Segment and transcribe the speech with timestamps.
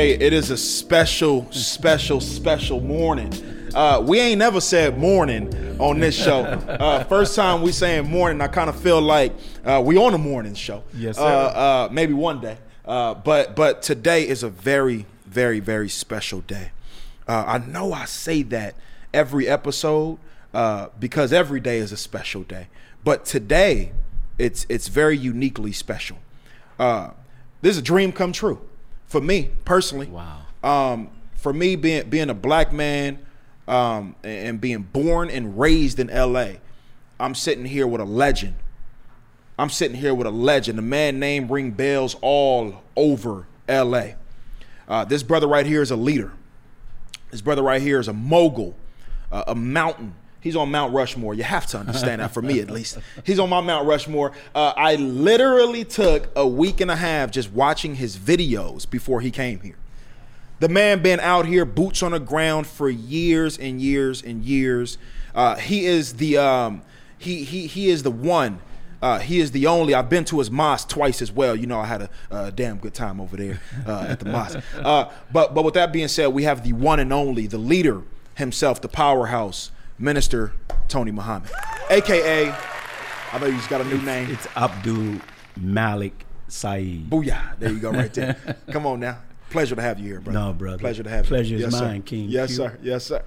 [0.00, 3.30] Hey, it is a special, special, special morning.
[3.74, 6.40] Uh, we ain't never said morning on this show.
[6.80, 10.18] Uh, first time we saying morning, I kind of feel like uh, we on a
[10.18, 10.84] morning show.
[10.94, 11.20] Yes, Uh,
[11.52, 11.58] sir.
[11.58, 12.56] uh, maybe one day.
[12.86, 16.70] Uh, but but today is a very, very, very special day.
[17.28, 18.76] Uh, I know I say that
[19.12, 20.16] every episode
[20.54, 22.68] uh, because every day is a special day.
[23.04, 23.92] But today,
[24.38, 26.16] it's it's very uniquely special.
[26.78, 27.10] Uh,
[27.60, 28.62] this is a dream come true
[29.10, 30.06] for me personally.
[30.06, 30.42] Wow.
[30.62, 33.18] Um, for me, being being a black man
[33.68, 36.60] um, and being born and raised in L.A.,
[37.18, 38.54] I'm sitting here with a legend.
[39.58, 40.78] I'm sitting here with a legend.
[40.78, 44.14] A man named ring bells all over L.A.
[44.88, 46.32] Uh, this brother right here is a leader.
[47.30, 48.76] This brother right here is a mogul,
[49.30, 50.14] uh, a mountain.
[50.40, 51.34] He's on Mount Rushmore.
[51.34, 52.98] You have to understand that for me at least.
[53.24, 54.32] He's on my Mount Rushmore.
[54.54, 59.30] Uh, I literally took a week and a half just watching his videos before he
[59.30, 59.76] came here.
[60.60, 64.98] The man been out here, boots on the ground for years and years and years.
[65.34, 66.82] Uh, he is the um,
[67.18, 68.60] he he he is the one.
[69.02, 69.94] Uh, he is the only.
[69.94, 71.56] I've been to his mosque twice as well.
[71.56, 74.58] You know, I had a, damn good time over there uh, at the mosque.
[74.76, 78.02] Uh, but but with that being said, we have the one and only, the leader
[78.34, 80.52] himself, the powerhouse, Minister
[80.88, 81.50] Tony Muhammad,
[81.90, 82.50] aka.
[83.32, 84.30] I know you just got a new name.
[84.30, 85.20] It's Abdul
[85.60, 87.10] Malik Saeed.
[87.10, 87.58] Booyah!
[87.58, 88.36] There you go, right there.
[88.72, 89.18] Come on now.
[89.50, 90.38] Pleasure to have you here, brother.
[90.38, 90.78] No, brother.
[90.78, 91.28] Pleasure to have you.
[91.28, 91.84] Pleasure is yes, sir.
[91.84, 92.32] mine, King Q.
[92.32, 92.56] Yes, Q.
[92.56, 92.78] sir.
[92.82, 93.22] Yes, sir.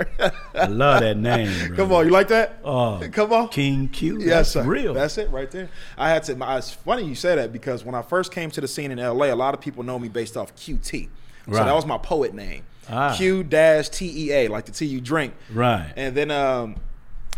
[0.56, 1.76] I love that name, bro.
[1.78, 2.58] Come on, you like that?
[2.64, 3.50] Oh, Come on.
[3.50, 4.20] King Q.
[4.22, 4.64] Yes, sir.
[4.64, 4.96] real.
[4.96, 5.70] That's it right there.
[5.96, 6.36] I had to.
[6.36, 8.98] my- It's funny you say that because when I first came to the scene in
[8.98, 11.10] LA, a lot of people know me based off QT.
[11.46, 12.64] So that was my poet name.
[12.90, 13.16] Ah.
[13.16, 15.34] Q dash T E A, like the tea you drink.
[15.52, 15.92] Right.
[15.96, 16.76] And then um,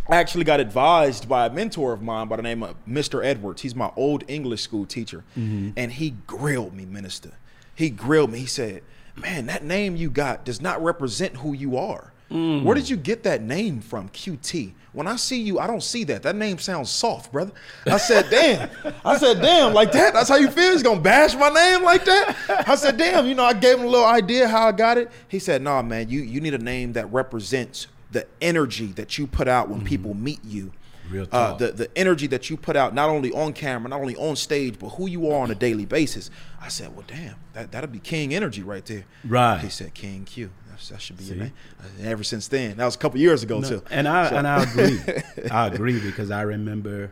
[0.09, 3.23] I actually got advised by a mentor of mine by the name of Mr.
[3.23, 3.61] Edwards.
[3.61, 5.23] He's my old English school teacher.
[5.37, 5.71] Mm-hmm.
[5.77, 7.31] And he grilled me, minister.
[7.73, 8.39] He grilled me.
[8.39, 8.83] He said,
[9.15, 12.11] Man, that name you got does not represent who you are.
[12.29, 12.63] Mm.
[12.63, 14.73] Where did you get that name from, QT?
[14.95, 16.23] When I see you, I don't see that.
[16.23, 17.51] That name sounds soft, brother.
[17.85, 18.69] I said, damn.
[19.03, 20.13] I said, damn, like that?
[20.13, 20.71] That's how you feel?
[20.71, 22.63] He's gonna bash my name like that?
[22.65, 25.11] I said, damn, you know, I gave him a little idea how I got it.
[25.27, 29.27] He said, nah, man, you, you need a name that represents the energy that you
[29.27, 30.71] put out when people meet you.
[31.09, 34.15] Real Uh, the, the energy that you put out, not only on camera, not only
[34.15, 36.31] on stage, but who you are on a daily basis.
[36.59, 39.05] I said, well, damn, that, that'll be King Energy right there.
[39.23, 39.59] Right.
[39.59, 40.49] He said, King Q.
[40.89, 41.39] That should be your See?
[41.41, 41.53] name.
[42.01, 43.81] Ever since then, that was a couple years ago, too.
[43.89, 44.99] And I So- and I agree.
[45.51, 47.11] I agree because I remember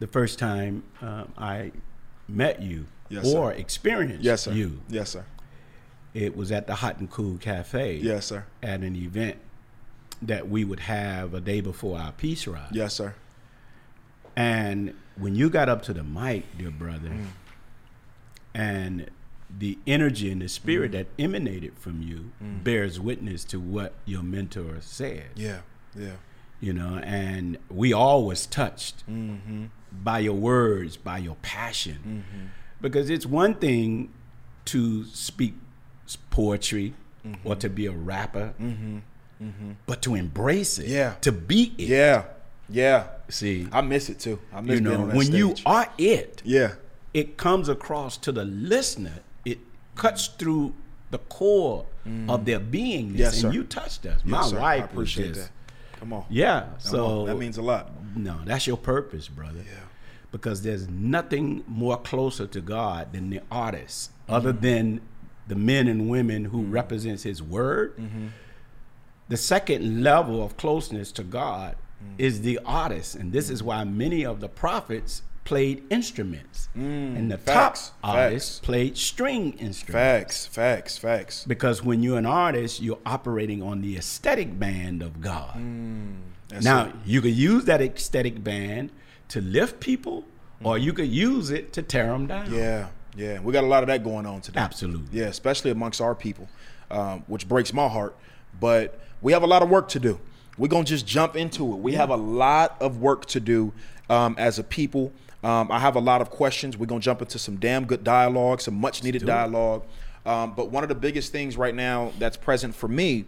[0.00, 1.72] the first time um, I
[2.28, 3.38] met you Yes, sir.
[3.38, 4.52] or experienced Yes, sir.
[4.52, 4.80] you.
[4.88, 5.24] Yes, sir.
[6.14, 7.96] It was at the Hot and Cool Cafe.
[7.96, 8.44] Yes, sir.
[8.62, 9.36] At an event
[10.22, 12.68] that we would have a day before our peace ride.
[12.72, 13.14] Yes, sir.
[14.36, 17.26] And when you got up to the mic, dear brother, Mm.
[18.54, 19.10] and
[19.56, 20.94] the energy and the spirit Mm.
[20.94, 25.26] that emanated from you bears witness to what your mentor said.
[25.36, 25.60] Yeah.
[25.96, 26.16] Yeah.
[26.60, 29.66] You know, and we all was touched Mm-hmm.
[29.92, 32.24] by your words, by your passion.
[32.80, 34.10] Because it's one thing
[34.66, 35.54] to speak
[36.30, 36.94] poetry
[37.26, 37.48] Mm-hmm.
[37.48, 38.52] or to be a rapper,
[39.86, 41.14] but to embrace it, Yeah.
[41.22, 41.88] to be it.
[41.88, 42.24] Yeah.
[42.68, 43.06] Yeah.
[43.28, 44.38] See, I miss it too.
[44.52, 46.74] I miss you know, when you are it, Yeah.
[47.12, 49.20] it comes across to the listener.
[49.94, 50.74] Cuts through
[51.10, 51.86] the core
[52.28, 53.18] of their beingness, Mm.
[53.18, 54.20] Yes, and you touched us.
[54.24, 54.60] My Yes, sir.
[54.60, 55.50] wife I appreciate was just,
[55.92, 55.98] that.
[56.00, 56.24] Come on.
[56.28, 56.60] yeah.
[56.60, 57.26] Come So on.
[57.26, 57.90] that means a lot.
[58.16, 59.60] no, that's your purpose, brother.
[59.64, 59.80] Yeah.
[60.32, 64.34] Because there's nothing more closer to God than the artist, Mm-hmm.
[64.34, 65.00] other than
[65.46, 67.96] the men and women who represents His Word.
[67.96, 68.26] Mm-hmm.
[69.28, 72.14] The second level of closeness to God Mm.
[72.18, 77.36] is the artist, and this is why many of the prophets played instruments, and the
[77.36, 77.40] Mm.
[77.40, 77.88] Facts.
[78.02, 79.92] top artists played string instruments.
[79.92, 80.46] Facts.
[80.46, 80.96] Facts.
[80.98, 81.44] Facts.
[81.46, 85.54] Because when you're an artist, you're operating on the aesthetic band of God.
[86.48, 86.92] That's Now, it.
[87.04, 88.90] you could use that aesthetic band
[89.28, 90.24] to lift people,
[90.62, 92.52] or you could use it to tear them down.
[92.52, 92.86] Yeah.
[93.16, 93.40] Yeah.
[93.40, 94.60] We got a lot of that going on today.
[94.60, 95.18] Absolutely.
[95.20, 96.48] Yeah, especially amongst our people,
[96.90, 98.16] um, which breaks my heart.
[98.58, 100.20] But we have a lot of work to do.
[100.56, 101.78] We're gonna just jump into it.
[101.80, 103.72] We have a lot of work to do
[104.08, 105.12] um, as a people.
[105.44, 106.78] Um, I have a lot of questions.
[106.78, 109.84] We're gonna jump into some damn good dialogue, some much needed dialogue.
[110.24, 113.26] Um, but one of the biggest things right now that's present for me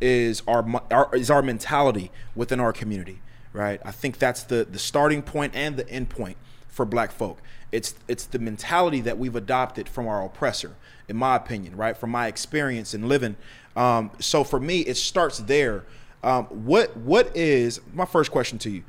[0.00, 3.20] is our, our is our mentality within our community.
[3.52, 3.80] Right.
[3.84, 6.36] I think that's the the starting point and the end point
[6.68, 7.42] for black folk.
[7.72, 10.76] It's it's the mentality that we've adopted from our oppressor,
[11.08, 11.96] in my opinion, right?
[11.96, 13.34] From my experience in living.
[13.74, 15.84] Um, so for me, it starts there.
[16.22, 18.84] Um, what what is my first question to you?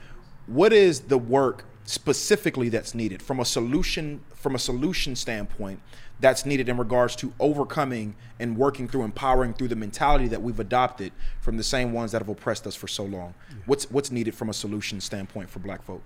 [0.46, 3.22] What is the work specifically that's needed.
[3.22, 5.80] From a solution from a solution standpoint
[6.20, 10.60] that's needed in regards to overcoming and working through empowering through the mentality that we've
[10.60, 13.34] adopted from the same ones that have oppressed us for so long.
[13.66, 16.04] What's what's needed from a solution standpoint for black folk?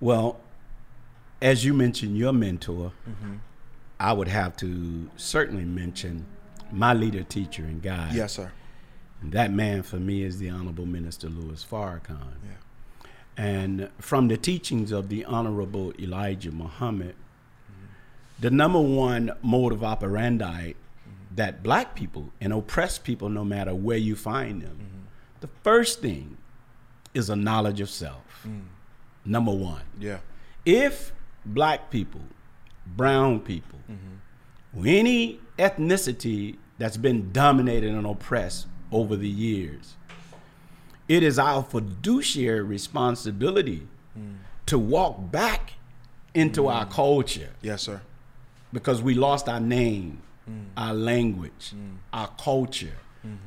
[0.00, 0.40] Well,
[1.42, 3.34] as you mentioned, your mentor, mm-hmm.
[4.00, 6.26] I would have to certainly mention
[6.72, 8.14] my leader, teacher, and guide.
[8.14, 8.50] yes sir.
[9.20, 12.34] And that man for me is the Honorable Minister Louis Farrakhan.
[12.44, 12.56] yeah
[13.36, 17.14] And from the teachings of the Honorable Elijah Muhammad,
[18.38, 20.72] the number one mode of operandi
[21.34, 25.04] that black people and oppressed people, no matter where you find them, mm-hmm.
[25.40, 26.38] the first thing
[27.14, 28.44] is a knowledge of self.
[28.46, 28.62] Mm.
[29.24, 29.82] Number one.
[29.98, 30.18] yeah
[30.64, 31.12] If
[31.44, 32.20] black people,
[32.86, 33.80] brown people,
[34.76, 39.96] or any ethnicity that's been dominated and oppressed over the years,
[41.08, 44.34] it is our fiduciary responsibility hmm.
[44.66, 45.74] to walk back
[46.34, 46.92] into our hmm.
[46.92, 47.50] culture.
[47.62, 48.00] Yes sir.
[48.72, 50.64] Because we lost our name, hmm.
[50.76, 51.72] our language,
[52.12, 52.98] our culture,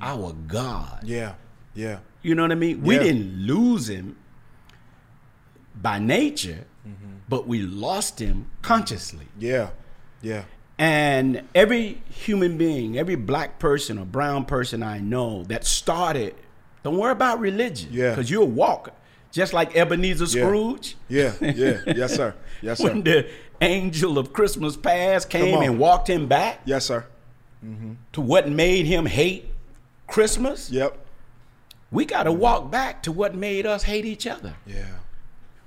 [0.01, 1.01] our God.
[1.03, 1.35] yeah
[1.75, 1.99] yeah.
[2.21, 2.81] You know what I mean?
[2.81, 4.17] We didn't lose him
[5.73, 7.17] by nature, mm-hmm.
[7.29, 9.27] but we lost him consciously.
[9.37, 9.69] yeah
[10.21, 10.43] yeah.
[10.77, 16.35] And every human being, every black person or brown person I know that started,
[16.83, 17.89] don't worry about religion.
[17.91, 18.11] Yeah.
[18.11, 18.93] Because you'll walk.
[19.31, 20.95] Just like Ebenezer Scrooge.
[21.07, 22.33] yeah yeah yes sir
[22.63, 23.29] yes sir When the
[23.61, 27.05] angel of Christmas past came and walked him back yes sir
[28.13, 29.51] to what made him hate
[30.07, 30.97] Christmas, yep
[31.91, 34.55] we got to walk back to what made us hate each other.
[34.65, 34.97] yeah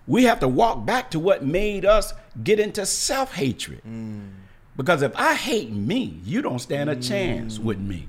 [0.06, 3.82] We have to walk back to what made us get into self hatred.
[3.86, 4.30] Mm.
[4.76, 7.64] Because if I hate me, you don't stand a chance mm.
[7.64, 8.08] with me.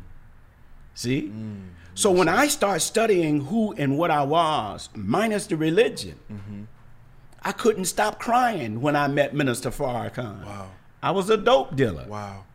[0.96, 1.24] See?
[1.24, 1.70] Mm.
[1.96, 6.18] So when I start studying who and what I was, minus the religion,
[7.44, 10.46] I couldn't stop crying when I met Minister Farrakhan.
[10.46, 10.72] Wow.
[11.02, 12.06] I was a dope dealer.
[12.08, 12.46] wow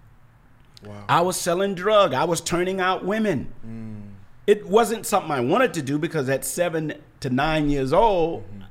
[0.83, 2.15] wow I was selling drug.
[2.15, 3.53] I was turning out women.
[3.67, 4.15] Mm.
[4.47, 8.63] It wasn't something I wanted to do because at seven to nine years old, mm-hmm.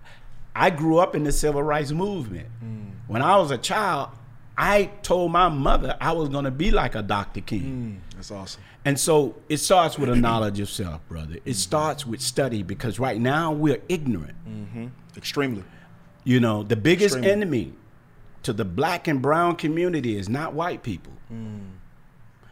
[0.56, 2.48] I grew up in the civil rights movement.
[2.64, 2.94] Mm.
[3.08, 4.10] When I was a child,
[4.58, 7.42] I told my mother I was going to be like a Dr.
[7.42, 8.02] King.
[8.10, 8.16] Mm.
[8.16, 11.34] that's awesome And so it starts with a knowledge of self, brother.
[11.34, 11.52] It mm-hmm.
[11.52, 14.38] starts with study because right now we're ignorant.
[14.48, 14.88] Mm-hmm.
[15.18, 15.66] extremely
[16.24, 17.32] You know, the biggest Extremely.
[17.32, 17.74] enemy
[18.44, 21.12] to the black and brown community is not white people.
[21.30, 21.72] Mm.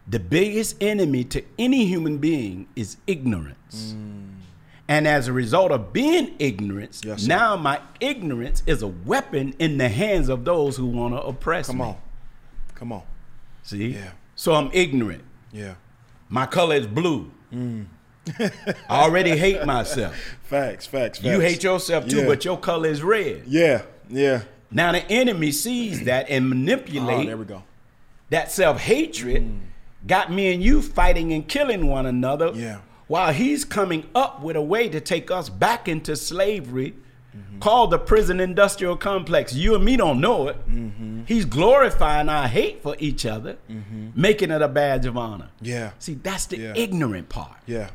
[0.09, 3.95] The biggest enemy to any human being is ignorance.
[3.95, 4.39] Mm.
[4.89, 9.77] And as a result of being ignorant, Yes, now my ignorance is a weapon in
[9.77, 11.83] the hands of those who want to oppress come me.
[11.83, 11.97] Come on
[12.75, 13.03] come on
[13.63, 13.93] See?
[13.93, 14.11] Yeah.
[14.35, 15.23] So I'm ignorant.
[15.53, 15.75] yeah
[16.29, 17.31] My color is blue.
[17.53, 17.85] Mm.
[18.39, 20.15] I already hate myself.
[20.43, 21.23] facts facts, facts.
[21.23, 22.25] You hate yourself too, Yeah.
[22.27, 23.43] but your color is red.
[23.47, 24.41] yeah yeah
[24.71, 27.63] Now the enemy sees that and oh manipulate there we go
[28.31, 29.43] that self hatred.
[29.43, 29.59] Mm.
[30.07, 32.51] Got me and you fighting and killing one another.
[32.53, 32.79] Yeah.
[33.07, 36.95] While he's coming up with a way to take us back into slavery,
[37.55, 37.59] Mm-hmm.
[37.69, 39.53] called the prison industrial complex.
[39.53, 40.57] You and me don't know it.
[40.69, 41.23] Mm-hmm.
[41.25, 43.57] He's glorifying our hate for each other,
[44.15, 45.49] making it a badge of honor.
[45.61, 46.73] yeah See, that's the Yeah.
[46.75, 47.57] ignorant part.
[47.65, 47.89] yeah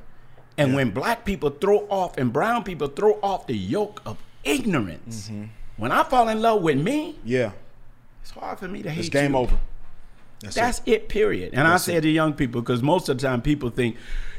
[0.58, 5.28] And when black people throw off and brown people throw off the yoke of ignorance,
[5.28, 5.44] Mm-hmm.
[5.76, 7.52] when I fall in love with me, yeah
[8.22, 9.38] it's hard for me to hate it's game you.
[9.38, 9.58] over
[10.42, 10.92] that's, That's it.
[10.92, 11.52] it, period.
[11.52, 12.00] And I say it.
[12.00, 13.96] to young people, because most of the time people think,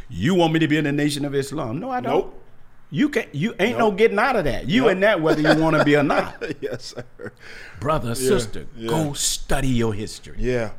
[0.10, 1.80] you want me to be in the nation of Islam.
[1.80, 2.14] No, I don't.
[2.26, 2.41] Nope.
[2.94, 4.68] You can you ain't no getting out of that.
[4.68, 4.92] You Nope.
[4.92, 6.44] in that whether you want to be or not.
[6.62, 7.32] yes sir
[7.80, 8.90] Brother, sister, yeah.
[8.90, 10.36] go study your history.
[10.38, 10.72] Yeah,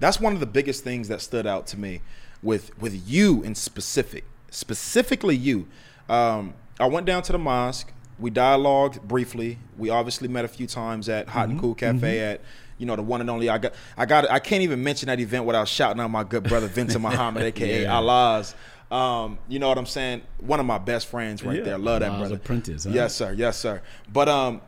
[0.00, 2.02] that's one of the biggest things that stood out to me
[2.42, 5.68] with with you in specific, specifically you.
[6.08, 7.92] Um, I went down to the mosque.
[8.18, 9.58] We dialogued briefly.
[9.78, 12.40] We obviously met a few times at Hot and Cool Cafe at
[12.76, 13.48] you know the one and only.
[13.48, 16.42] I got I got I can't even mention that event without shouting out my good
[16.44, 17.96] brother Vincent Muhammad, aka Yeah.
[17.96, 18.54] Allah's.
[18.90, 20.22] Um, you know what I'm saying?
[20.38, 21.78] One of my best friends right Yeah, there.
[21.78, 22.34] Love that Allah's brother.
[22.36, 22.90] apprentice, huh?
[22.92, 23.32] Yes, sir.
[23.32, 23.82] Yes, sir.
[24.12, 24.60] But um,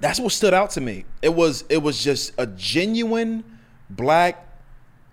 [0.00, 1.04] that's what stood out to me.
[1.22, 3.44] It was it was just a genuine
[3.88, 4.46] black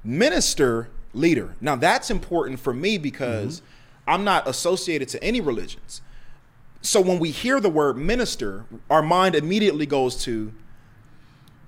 [0.03, 1.55] minister leader.
[1.61, 3.61] Now that's important for me because
[4.07, 6.01] I'm not associated to any religions.
[6.81, 10.51] So when we hear the word minister, our mind immediately goes to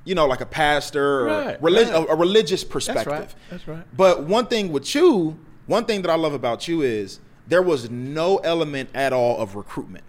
[0.03, 2.07] you know like a pastor or Right, relig- right.
[2.09, 3.05] a, a religious perspective.
[3.05, 3.35] That's right.
[3.49, 3.95] That's right.
[3.95, 7.89] But one thing with you, one thing that I love about you is there was
[7.89, 10.03] no element at all of recruitment.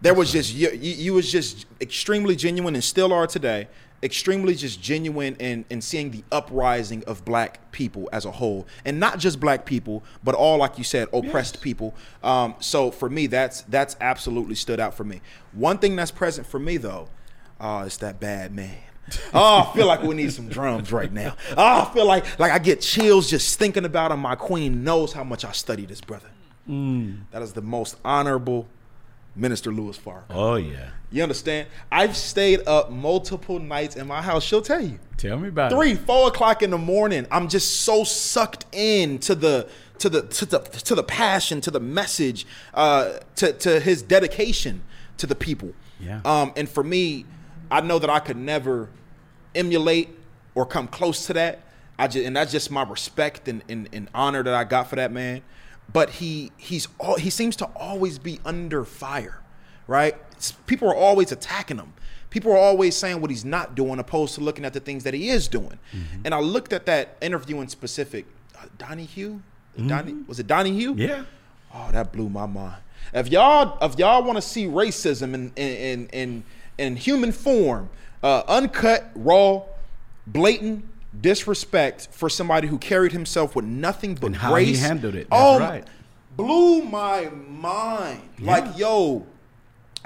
[0.00, 3.68] There was just you, you, you was just extremely genuine and still are today,
[4.02, 9.00] extremely just genuine in, in seeing the uprising of black people as a whole and
[9.00, 11.62] not just black people but all like you said oppressed Yes.
[11.62, 15.22] people um, so for me that's that's absolutely stood out for me
[15.52, 17.08] one thing that's present for me though
[17.58, 18.76] uh, it's that bad man
[19.34, 21.36] oh, I feel like we need some drums right now.
[21.56, 24.20] Oh, I feel like like I get chills just thinking about him.
[24.20, 26.28] My queen knows how much I study this brother.
[26.66, 28.66] That is the most honorable
[29.36, 30.24] Minister Louis Farrakhan.
[30.30, 30.90] Oh yeah.
[31.10, 31.68] You understand?
[31.92, 34.42] I've stayed up multiple nights in my house.
[34.42, 34.98] She'll tell you.
[35.16, 35.74] Tell me about it.
[35.76, 37.26] Three, four o'clock in the morning.
[37.30, 39.68] I'm just so sucked in to the
[39.98, 44.82] to the to the to the passion, to the message, uh, to to his dedication
[45.18, 45.72] to the people.
[46.00, 46.20] Yeah.
[46.24, 47.26] Um, and for me,
[47.70, 48.88] I know that I could never
[49.54, 50.08] emulate
[50.54, 51.60] or come close to that.
[51.98, 54.96] I just and that's just my respect and, and, and honor that I got for
[54.96, 55.42] that man.
[55.92, 59.40] But he he's all he seems to always be under fire,
[59.86, 60.14] right?
[60.32, 61.92] It's- people are always attacking him.
[62.30, 65.14] People are always saying what he's not doing, opposed to looking at the things that
[65.14, 65.78] he is doing.
[66.24, 68.26] And I looked at that interview in specific.
[68.58, 69.38] Uh, Donahue,
[69.86, 70.94] Donnie was it Donahue?
[70.96, 71.24] Yeah.
[71.72, 72.82] Oh, that blew my mind.
[73.12, 76.44] If y'all if y'all want to see racism in in in
[76.78, 77.88] in, human form,
[78.22, 79.62] uh, uncut, raw,
[80.26, 80.84] blatant
[81.20, 85.28] disrespect for somebody who carried himself with nothing but And how he handled it.
[85.30, 85.86] That's oh, right.
[86.36, 88.22] blew my mind.
[88.40, 89.26] Like yo.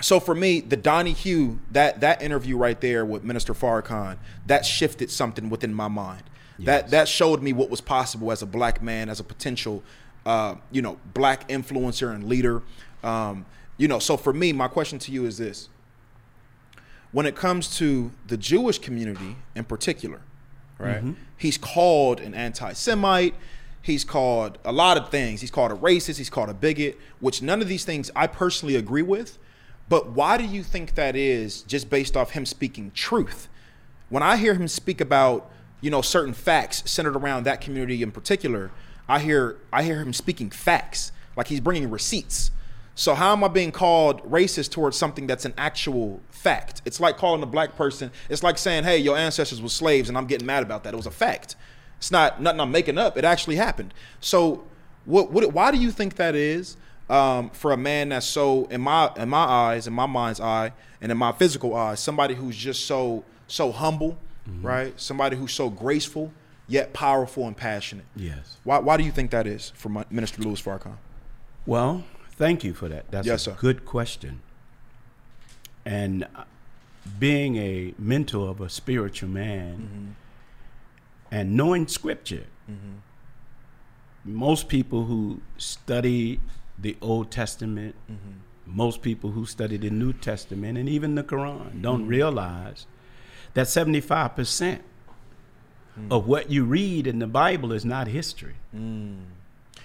[0.01, 5.11] So for me, the Donahue that that interview right there with Minister Farrakhan that shifted
[5.11, 6.23] something within my mind.
[6.61, 9.83] That that showed me what was possible as a black man, as a potential,
[10.27, 12.63] uh, you know, black influencer and leader.
[13.05, 13.47] Um,
[13.77, 15.69] you know, so for me, my question to you is this:
[17.13, 20.21] When it comes to the Jewish community in particular,
[20.79, 20.99] right?
[20.99, 21.13] Mm-hmm.
[21.37, 23.35] He's called an anti-Semite.
[23.81, 25.41] He's called a lot of things.
[25.41, 26.19] He's called a racist.
[26.19, 29.39] He's called a bigot, which none of these things I personally agree with.
[29.89, 33.49] But why do you think that is just based off him speaking truth?
[34.11, 35.51] When I hear him speak about,
[35.81, 38.71] you know, certain facts centered around that community in particular,
[39.09, 42.51] I hear I hear him speaking facts, like he's bringing receipts.
[42.99, 46.83] So how am I being called racist towards something that's an actual fact?
[46.85, 48.11] It's like calling a black person.
[48.29, 50.95] It's like saying, "Hey, your ancestors were slaves," and I'm getting mad about that.
[50.95, 51.55] It was a fact.
[51.99, 53.17] It's not nothing I'm making up.
[53.17, 53.95] It actually happened.
[54.21, 54.65] So,
[55.05, 55.31] what?
[55.31, 56.77] what why do you think that is
[57.09, 60.73] um, for a man that's so in my in my eyes, in my mind's eye,
[61.01, 64.19] and in my physical eyes, somebody who's just so so humble,
[64.61, 64.99] right?
[65.01, 66.33] Somebody who's so graceful
[66.67, 68.07] yet powerful and passionate.
[68.17, 68.57] Yes.
[68.65, 68.79] Why?
[68.79, 70.97] Why do you think that is for my, Minister Louis Farrakhan?
[71.65, 72.03] Well,
[72.39, 73.11] thank you for that.
[73.11, 73.57] That's Yes, a sir.
[73.59, 74.41] good question.
[75.85, 76.45] And uh,
[77.19, 80.11] being a mentor of a spiritual man Mm-hmm.
[81.31, 82.47] and knowing scripture,
[84.25, 86.41] most people who study
[86.79, 88.35] the Old Testament, Mm-hmm.
[88.67, 92.09] most people who study the New Testament, and even the Quran don't Mm-hmm.
[92.19, 92.87] realize
[93.55, 94.81] that 75%
[95.99, 96.13] Mm.
[96.13, 98.55] of what you read in the Bible is not history.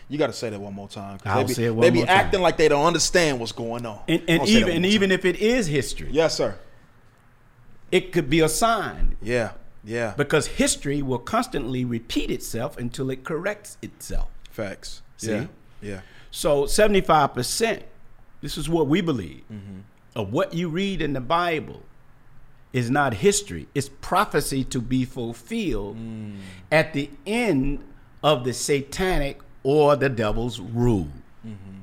[0.09, 1.17] You got to say that one more time.
[1.25, 2.17] I'll they be, say it one they be more time.
[2.17, 4.01] acting like they don't understand what's going on.
[4.07, 6.57] And, and gonna say that even and even if it is history, yes, sir.
[7.91, 9.51] it could be a sign Yeah,
[9.83, 10.13] yeah.
[10.17, 14.29] because history will constantly repeat itself until it corrects itself.
[14.51, 15.01] Facts.
[15.17, 15.31] See?
[15.31, 15.45] Yeah,
[15.81, 16.01] yeah.
[16.31, 17.81] So 75%,
[18.41, 19.79] this is what we believe, Mm-hmm.
[20.15, 21.81] of what you read in the Bible
[22.73, 26.37] is not history, it's prophecy to be fulfilled Mm.
[26.71, 27.83] at the end
[28.23, 31.07] of the satanic or the devil's rule.
[31.45, 31.79] Mm-hmm.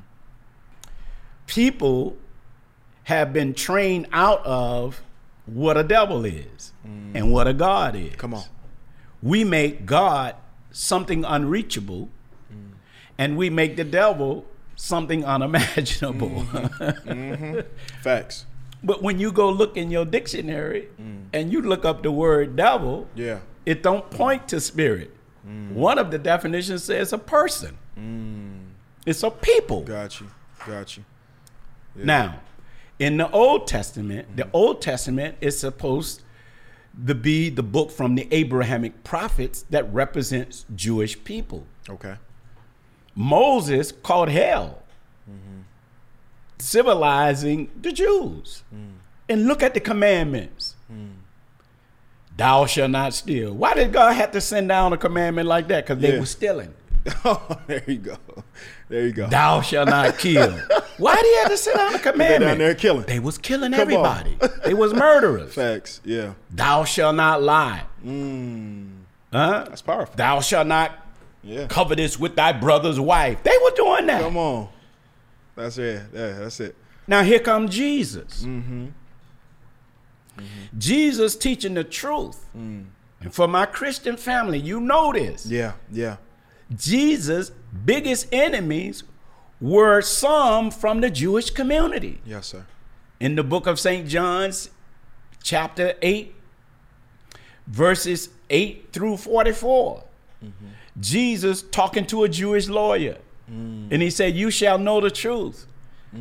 [1.46, 2.16] People
[3.04, 5.02] have been trained out of
[5.46, 8.10] what a devil is and what a God is.
[8.12, 8.16] Mm.
[8.18, 8.44] Come on.
[9.22, 10.36] We make God
[10.70, 12.08] something unreachable,
[13.18, 14.46] and we make the devil
[14.76, 16.44] something unimaginable.
[18.02, 18.46] Facts.
[18.82, 20.88] but when you go look in your dictionary
[21.32, 23.40] and you look up the word devil, Yeah.
[23.66, 25.10] it don't point to spirit.
[25.46, 25.72] Mm.
[25.72, 27.76] One of the definitions says a person.
[27.98, 28.70] Mm.
[29.06, 29.82] It's a people.
[29.82, 30.26] Got you.
[30.66, 31.04] Got you.
[31.94, 32.40] Now,
[32.98, 34.50] in the Old Testament, the mm.
[34.52, 36.22] Old Testament is supposed
[37.06, 41.66] to be the book from the Abrahamic prophets that represents Jewish people.
[41.88, 42.16] Okay.
[43.14, 44.82] Moses called hell,
[45.28, 45.62] mm-hmm.
[46.58, 48.62] civilizing the Jews.
[49.28, 50.59] And look at the commandments.
[52.40, 53.52] Thou shalt not steal.
[53.52, 55.84] Why did God have to send down a commandment like that?
[55.86, 56.20] Because they Yeah.
[56.20, 56.72] were stealing.
[57.24, 58.16] Oh, there you go.
[58.88, 59.26] There you go.
[59.26, 60.50] Thou shalt not kill.
[60.96, 62.40] Why did he have to send down a commandment?
[62.40, 63.04] They're down there killing.
[63.04, 64.38] They was killing Come everybody.
[64.64, 65.52] they was murderers.
[65.52, 66.00] Facts.
[66.02, 66.32] Yeah.
[66.50, 67.82] Thou shalt not lie.
[68.04, 69.00] Mm.
[69.32, 69.64] Huh?
[69.68, 70.14] That's powerful.
[70.16, 70.92] Thou shalt not
[71.42, 71.66] Yeah.
[71.66, 73.42] cover this with thy brother's wife.
[73.42, 74.22] They were doing that.
[74.22, 74.68] Come on.
[75.56, 76.02] That's it.
[76.14, 76.74] Yeah, that's it.
[77.06, 78.44] Now here comes Jesus.
[78.44, 78.86] Mm-hmm.
[80.40, 80.78] Mm-hmm.
[80.78, 82.46] Jesus teaching the truth.
[82.56, 82.86] Mm.
[83.20, 85.46] And for my Christian family, you know this.
[85.46, 86.16] Yeah, yeah.
[86.74, 87.52] Jesus'
[87.84, 89.04] biggest enemies
[89.60, 92.20] were some from the Jewish community.
[92.24, 92.66] Yes, sir.
[93.18, 94.08] In the book of St.
[94.08, 94.70] John's,
[95.42, 96.34] chapter 8,
[97.66, 100.04] verses 8 through 44,
[100.42, 100.50] mm-hmm.
[100.98, 103.18] Jesus talking to a Jewish lawyer.
[103.50, 103.88] Mm.
[103.90, 105.66] And he said, You shall know the truth,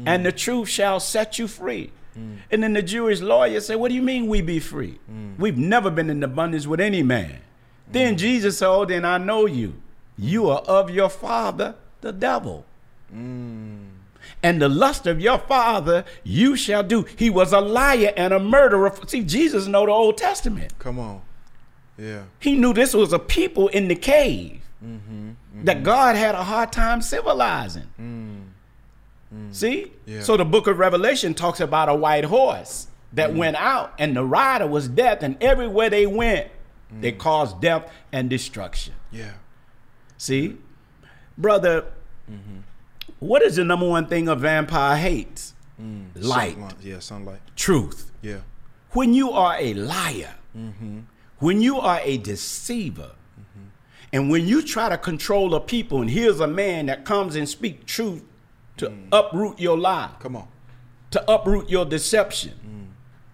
[0.06, 0.38] and the mm.
[0.38, 1.92] truth shall set you free.
[2.18, 2.38] Mm.
[2.52, 5.00] And then the Jewish lawyer said, What do you mean we be free?
[5.12, 5.38] Mm.
[5.38, 7.40] We've never been in abundance with any man.
[7.92, 8.18] Then mm.
[8.18, 9.82] Jesus said, Oh, then I know you.
[10.18, 12.66] You are of your father, the devil.
[14.44, 17.06] And the lust of your father you shall do.
[17.16, 18.94] He was a liar and a murderer.
[19.08, 20.74] See, Jesus know the Old Testament.
[20.80, 21.22] Come on.
[21.98, 22.24] Yeah.
[22.40, 25.32] He knew this was a people in the cave mm-hmm.
[25.64, 25.86] that mm-hmm.
[25.86, 27.88] God had a hard time civilizing.
[29.34, 29.54] Mm.
[29.54, 29.92] See?
[30.06, 30.22] Yeah.
[30.22, 33.38] So the book of Revelation talks about a white horse that mm.
[33.38, 36.48] went out, and the rider was death, and everywhere they went,
[36.94, 37.02] mm.
[37.02, 38.94] they caused death and destruction.
[39.12, 39.34] Yeah.
[40.18, 40.58] See?
[41.38, 41.86] Brother,
[42.30, 42.60] mm-hmm.
[43.20, 45.54] what is the number one thing a vampire hates?
[46.16, 46.76] Light, Sunlight.
[46.82, 47.40] Yeah, sunlight.
[47.56, 48.12] truth.
[48.22, 48.40] Yeah.
[48.92, 51.02] When you are a liar, mm-hmm.
[51.38, 53.68] when you are a deceiver, mm-hmm.
[54.12, 57.48] and when you try to control a people, and here's a man that comes and
[57.48, 58.24] speak truth
[58.80, 59.08] to mm.
[59.12, 60.48] uproot your lie, Come on.
[61.12, 62.88] to uproot your deception, mm.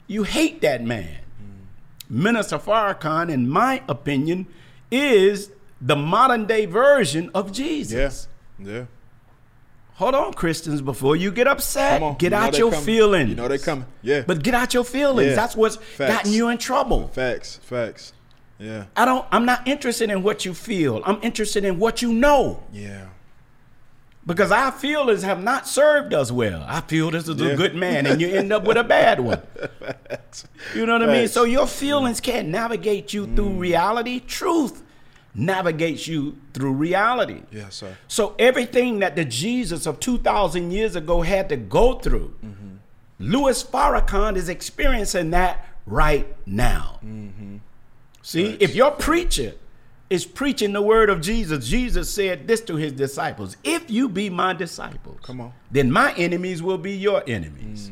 [0.08, 1.20] you hate that man.
[1.42, 2.10] Mm.
[2.10, 4.48] Minister Farrakhan, in my opinion,
[4.92, 8.28] is the modern day version of Jesus.
[8.60, 8.72] Yeah.
[8.72, 8.86] Yeah.
[9.96, 12.16] Hold on, Christians, before you get upset, on.
[12.18, 12.86] get You out your coming.
[12.86, 13.30] feelings.
[13.30, 13.86] You know they coming.
[14.02, 14.24] Yeah.
[14.28, 15.30] But get out your feelings.
[15.30, 15.36] Yeah.
[15.36, 16.14] That's what's Facts.
[16.14, 17.08] gotten you in trouble.
[17.10, 17.58] Facts.
[17.64, 18.12] Facts.
[18.60, 18.86] Yeah.
[18.96, 21.02] I don't I'm not interested in what you feel.
[21.06, 22.64] I'm interested in what you know.
[22.74, 23.06] Yeah.
[24.28, 26.66] Because our feelings have not served us well.
[26.68, 27.50] I feel this is Yeah.
[27.50, 29.42] a good man, and you end up with a bad one.
[30.74, 31.28] You know what I mean?
[31.30, 34.20] So your feelings can't navigate you through reality.
[34.20, 34.84] Truth
[35.34, 37.44] navigates you through reality.
[37.52, 37.96] Yes, sir.
[38.10, 42.34] So everything that the Jesus of 2,000 years ago had to go through,
[43.20, 47.00] Louis Farrakhan is experiencing that right now.
[48.22, 49.54] See, if your preacher
[50.10, 54.30] is preaching the word of Jesus, Jesus said this to his disciples If you be
[54.30, 55.54] my disciples, Come on.
[55.72, 57.92] then my enemies will be your enemies.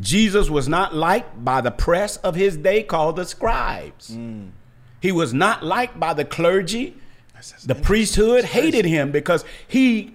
[0.00, 4.16] Jesus was not liked by the press of his day called the scribes.
[5.00, 6.96] He was not liked by the clergy.
[7.64, 10.14] The priesthood hated him because he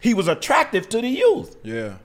[0.00, 1.56] he was attractive to the youth.
[1.62, 1.96] Yeah.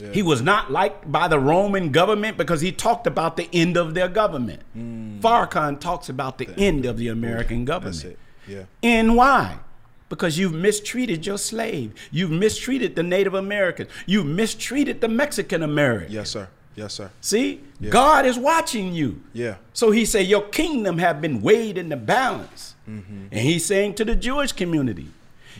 [0.00, 0.12] Yeah.
[0.12, 3.94] He was not liked by the Roman government because he talked about the end of
[3.94, 4.62] their government.
[4.76, 5.20] Mm.
[5.20, 8.16] Farrakhan talks about the end of the American government.
[8.46, 8.64] Yeah.
[8.82, 9.58] And why?
[10.08, 11.94] Because you've mistreated your slave.
[12.10, 13.90] You've mistreated the Native Americans.
[14.06, 16.12] You've mistreated the Mexican American.
[16.12, 16.48] Yes, sir.
[16.74, 17.10] Yes, sir.
[17.20, 17.60] See?
[17.80, 17.90] Yeah.
[17.90, 19.22] God is watching you.
[19.32, 19.56] Yeah.
[19.72, 22.76] So he said, Your kingdom have been weighed in the balance.
[22.88, 23.26] Mm-hmm.
[23.32, 25.08] And he's saying to the Jewish community,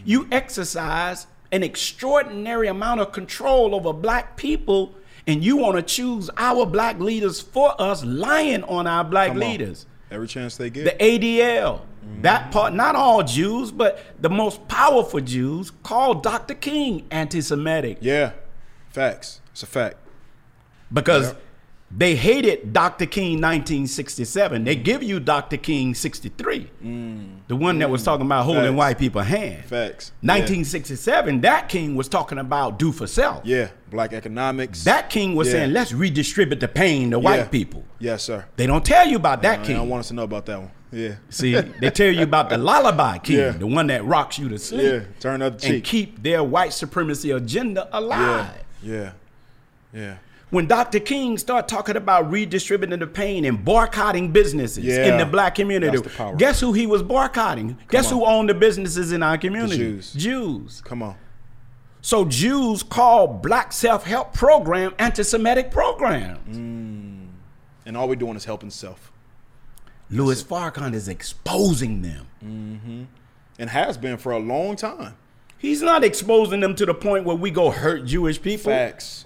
[0.05, 0.33] You mm-hmm.
[0.33, 4.95] exercise an extraordinary amount of control over black people,
[5.27, 9.43] and you want to choose our black leaders for us, lying on our black Come
[9.43, 9.49] on.
[9.49, 9.87] leaders.
[10.11, 10.85] Every chance they get.
[10.85, 12.23] The ADL, mm-hmm.
[12.23, 16.55] that part, not all Jews, but the most powerful Jews called Dr.
[16.55, 18.33] King anti Semitic yeah.
[18.91, 19.41] Facts.
[19.53, 19.97] It's a fact.
[20.93, 21.35] because.
[21.91, 23.07] They hated Dr.
[23.07, 24.65] King 1967.
[24.65, 25.57] They give you Dr.
[25.57, 26.71] King 63,
[27.49, 28.75] the one that was talking about holding Facts.
[28.77, 29.65] white people hand.
[29.65, 30.13] Facts.
[30.21, 33.45] 1967, that king was talking about do for self.
[33.45, 33.57] Yeah.
[33.57, 33.69] yeah.
[33.91, 34.85] Black economics.
[34.85, 35.53] That king was Yeah.
[35.55, 37.23] saying, let's redistribute the pain to Yeah.
[37.23, 37.85] white people.
[37.99, 38.45] Yes, sir.
[38.57, 39.77] They don't tell you about that I king.
[39.77, 40.71] don't want us to know about that one.
[40.93, 41.15] Yeah.
[41.31, 43.51] See, they tell you about the lullaby king, Yeah.
[43.53, 44.83] the one that rocks you to sleep.
[44.83, 45.01] Yeah.
[45.21, 47.99] Turn up the other and keep their white supremacy agenda yeah.
[47.99, 48.51] alive.
[48.83, 49.11] Yeah.
[49.95, 50.15] Yeah.
[50.51, 50.99] When Dr.
[50.99, 55.13] King started talking about redistributing the pain and boycotting businesses Yeah.
[55.13, 57.77] in the black community, the guess who he was boycotting?
[57.91, 59.77] guess who owned the businesses in our community?
[59.77, 60.13] Jews.
[60.15, 60.81] Jews.
[60.85, 61.17] Come on.
[62.01, 66.57] So Jews call black self-help program anti-Semitic programs.
[66.57, 67.29] Mm.
[67.85, 69.13] And all we're doing is helping self.
[70.11, 72.27] Louis Farrakhan is exposing them.
[72.43, 73.03] Mm-hmm.
[73.59, 75.17] And has been for a long time.
[75.59, 78.73] He's not exposing them to the point where we go hurt Jewish people.
[78.73, 79.25] Facts.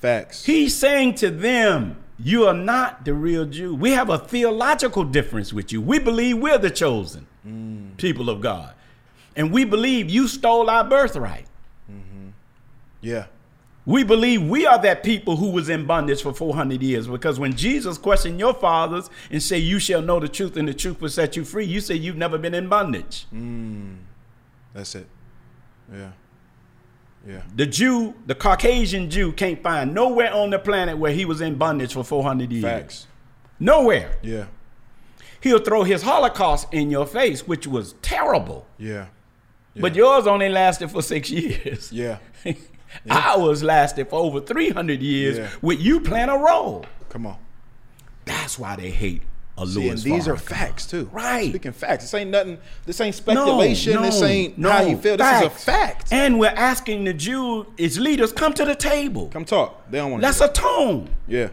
[0.00, 0.44] Facts.
[0.44, 3.74] He's saying to them, You are not the real Jew.
[3.74, 5.82] We have a theological difference with you.
[5.82, 7.26] We believe we're the chosen
[7.98, 8.74] people of God.
[9.36, 11.46] And we believe you stole our birthright.
[11.90, 12.28] Mm-hmm.
[13.00, 13.26] yeah.
[13.86, 17.56] We believe we are that people who was in bondage for 400 years because when
[17.56, 21.08] Jesus questioned your fathers and say you shall know the truth and the truth will
[21.08, 23.26] set you free, you say you've never been in bondage.
[23.32, 23.96] Mm.
[24.74, 25.06] That's it.
[25.90, 26.10] Yeah.
[27.26, 27.42] Yeah.
[27.54, 31.56] The Jew, the Caucasian Jew can't find nowhere on the planet where he was in
[31.56, 32.64] bondage for 400 years.
[32.64, 33.06] Facts.
[33.60, 34.16] Nowhere.
[34.22, 34.46] Yeah.
[35.40, 38.66] He'll throw his Holocaust in your face, which was terrible.
[38.78, 39.06] Yeah.
[39.76, 41.92] But yours only lasted for six years.
[41.92, 42.18] Yeah.
[43.10, 45.48] Ours lasted for over 300 years Yeah.
[45.62, 46.84] with you playing a role.
[47.10, 47.36] Come on.
[48.24, 49.22] That's why they hate
[49.60, 51.08] a See, Louis and these are facts too.
[51.12, 51.50] Right.
[51.50, 52.04] Speaking facts.
[52.04, 52.58] This ain't nothing.
[52.86, 54.00] This ain't speculation.
[54.02, 55.16] this ain't how you feel.
[55.16, 56.12] This is a fact.
[56.12, 59.28] And we're asking the Jew, its leaders, come to the table.
[59.28, 59.90] Come talk.
[59.90, 60.22] They don't want.
[60.22, 61.14] Let's do atone.
[61.26, 61.48] Yeah.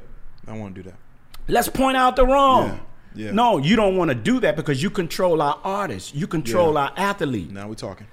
[0.47, 0.97] I don't want to do that.
[1.47, 2.79] Let's point out the wrong.
[3.15, 3.31] Yeah, yeah.
[3.31, 6.13] No, you don't want to do that because you control our artists.
[6.13, 6.81] You control Yeah.
[6.81, 7.51] our athlete.
[7.51, 8.07] Now we're talking.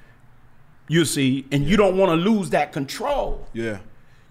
[0.89, 3.47] You see, and you don't want to lose that control.
[3.53, 3.79] Yeah.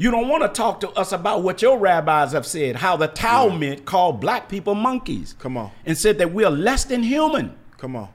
[0.02, 3.06] You don't want to talk to us about what your rabbis have said, how the
[3.06, 5.36] Talmud called black people monkeys.
[5.38, 5.70] Come on.
[5.86, 7.56] And said that we're less than human.
[7.78, 8.10] Come on.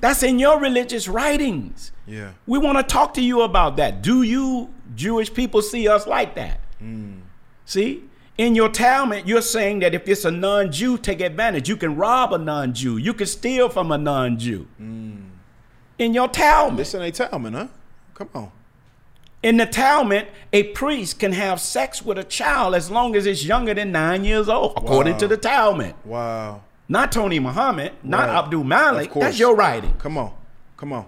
[0.00, 1.92] That's in your religious writings.
[2.06, 2.32] Yeah.
[2.46, 4.00] We want to talk to you about that.
[4.00, 6.58] Do you Jewish people see us like that?
[6.78, 7.18] Hmm.
[7.66, 8.04] See?
[8.38, 11.68] In your Talmud, you're saying that if it's a non Jew, take advantage.
[11.68, 14.66] You can rob a non Jew, you can steal from a non Jew.
[14.78, 15.16] Hmm.
[15.98, 16.78] In your Talmud.
[16.78, 17.66] This ain't Talmud, huh?
[18.14, 18.52] Come on.
[19.42, 23.44] In the Talmud, a priest can have sex with a child as long as it's
[23.44, 25.18] younger than nine years old, according Wow.
[25.20, 25.94] to the Talmud.
[26.04, 26.60] Wow.
[26.88, 28.36] Not Tony Muhammad, not Right.
[28.36, 29.14] Abdul Malik.
[29.14, 29.94] That's your writing.
[29.98, 30.32] Come on.
[30.76, 31.06] Come on.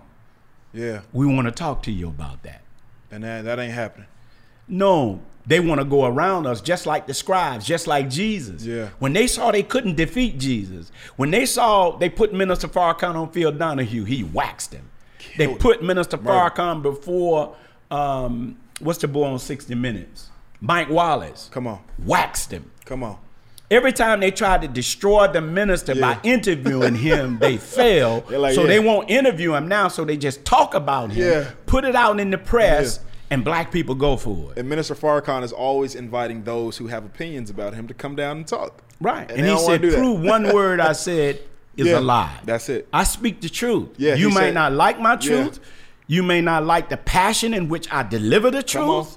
[0.73, 1.01] Yeah.
[1.13, 2.63] We want to talk to you about that.
[3.11, 4.07] And that, that ain't happening.
[4.67, 8.65] No, they want to go around us just like the scribes, just like Jesus.
[8.65, 8.89] Yeah.
[8.99, 13.31] When they saw they couldn't defeat Jesus, when they saw they put Minister Farrakhan on
[13.33, 14.89] Phil Donahue, he waxed him.
[15.37, 16.29] they put Minister Murder.
[16.55, 17.57] Farrakhan before
[17.93, 20.31] um, what's the boy on 60 Minutes?
[20.61, 21.49] Mike Wallace.
[21.53, 21.81] Come on.
[22.05, 22.71] Waxed him.
[22.85, 23.19] Come on.
[23.71, 28.23] Every time they tried to destroy the minister by interviewing him, they fail.
[28.29, 28.67] Like, so yeah.
[28.67, 29.89] they won't interview him now.
[29.89, 31.51] So they just talk about him, Yeah.
[31.67, 33.09] put it out in the press, Yeah.
[33.31, 34.59] and black people go for it.
[34.59, 38.37] And Minister Farrakhan is always inviting those who have opinions about him to come down
[38.39, 38.83] and talk.
[39.01, 39.29] Right.
[39.31, 41.41] And And, he said, prove one word I said
[41.77, 42.41] is Yeah, a lie.
[42.45, 42.89] that's it.
[42.93, 43.89] I speak the truth.
[43.97, 45.17] Yeah, You might said- not like my Yeah.
[45.45, 45.61] truth.
[46.13, 49.17] You may not like the passion in which I deliver the truth.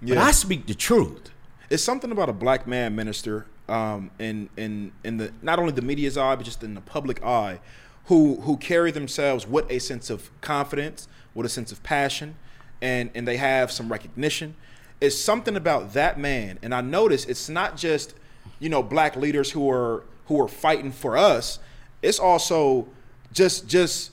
[0.00, 0.14] Yeah.
[0.14, 1.30] But I speak the truth.
[1.70, 5.82] it's something about a black man minister um, in in in the not only the
[5.82, 7.58] media's eye but just in the public eye
[8.04, 12.36] who who carry themselves with a sense of confidence with a sense of passion
[12.80, 14.54] and and they have some recognition
[15.00, 18.14] it's something about that man and i notice it's not just
[18.60, 21.58] you know black leaders who are who are fighting for us
[22.02, 22.86] it's also
[23.32, 24.10] just just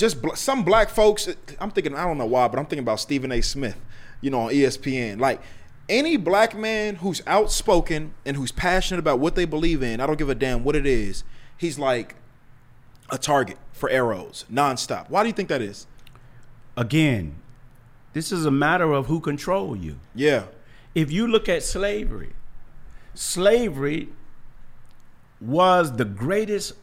[0.00, 1.28] just bl- some black folks
[1.60, 3.40] i'm thinking i don't know why but i'm thinking about stephen a.
[3.40, 3.78] Smith
[4.20, 5.40] you know on espn like
[5.88, 10.18] any black man who's outspoken and who's passionate about what they believe in i don't
[10.18, 11.24] give a damn what it is
[11.56, 12.14] he's like
[13.10, 15.08] a target for arrows nonstop.
[15.08, 15.86] Why do you think that is?
[16.76, 17.36] Again,
[18.12, 19.96] this is a matter of who control you.
[20.14, 20.44] yeah.
[20.92, 22.32] If you look at slavery,
[23.14, 24.08] slavery
[25.40, 26.74] was the greatest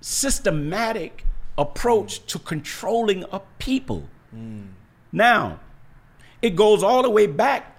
[0.00, 1.24] systematic
[1.58, 4.08] approach to controlling a people.
[5.12, 5.60] Now,
[6.40, 7.76] it goes all the way back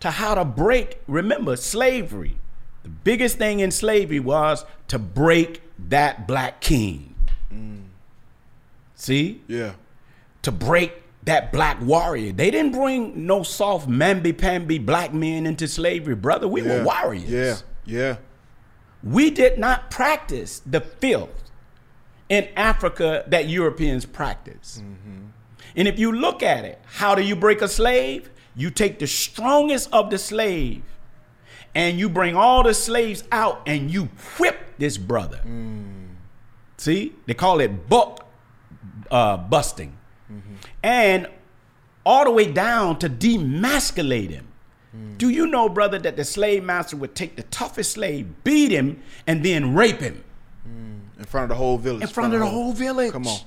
[0.00, 2.36] to how to break, remember, slavery.
[2.82, 7.14] The biggest thing in slavery was to break that black king.
[8.94, 9.42] See?
[9.46, 9.72] yeah
[10.42, 12.30] to break that black warrior.
[12.32, 16.46] They didn't bring no soft mamby-pamby black men into slavery, brother.
[16.46, 17.28] We yeah were warriors.
[17.28, 18.16] yeah yeah
[19.02, 21.45] We did not practice the filth
[22.28, 24.82] in Africa that Europeans practice.
[24.82, 25.26] Mm-hmm.
[25.76, 28.30] And if you look at it, how do you break a slave?
[28.54, 30.82] You take the strongest of the slave
[31.74, 34.08] and you bring all the slaves out and you
[34.38, 35.42] whip this brother.
[35.46, 36.06] Mm.
[36.78, 37.12] See?
[37.26, 38.26] They call it buck
[39.10, 39.94] uh, busting.
[40.32, 40.54] Mm-hmm.
[40.82, 41.28] And
[42.06, 44.48] all the way down to demasculate him.
[44.96, 45.18] Mm.
[45.18, 49.02] Do you know, brother, that the slave master would take the toughest slave, beat him,
[49.26, 50.24] and then rape him
[50.66, 50.95] mm.
[51.18, 53.12] In front of the whole village in front of the whole village?
[53.12, 53.38] come on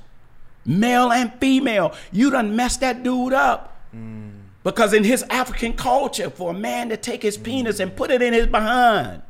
[0.65, 1.95] Male and female.
[2.11, 3.77] You done messed that dude up.
[3.95, 4.31] Mm.
[4.63, 8.21] Because in his African culture, for a man to take his penis and put it
[8.21, 9.21] in his behind,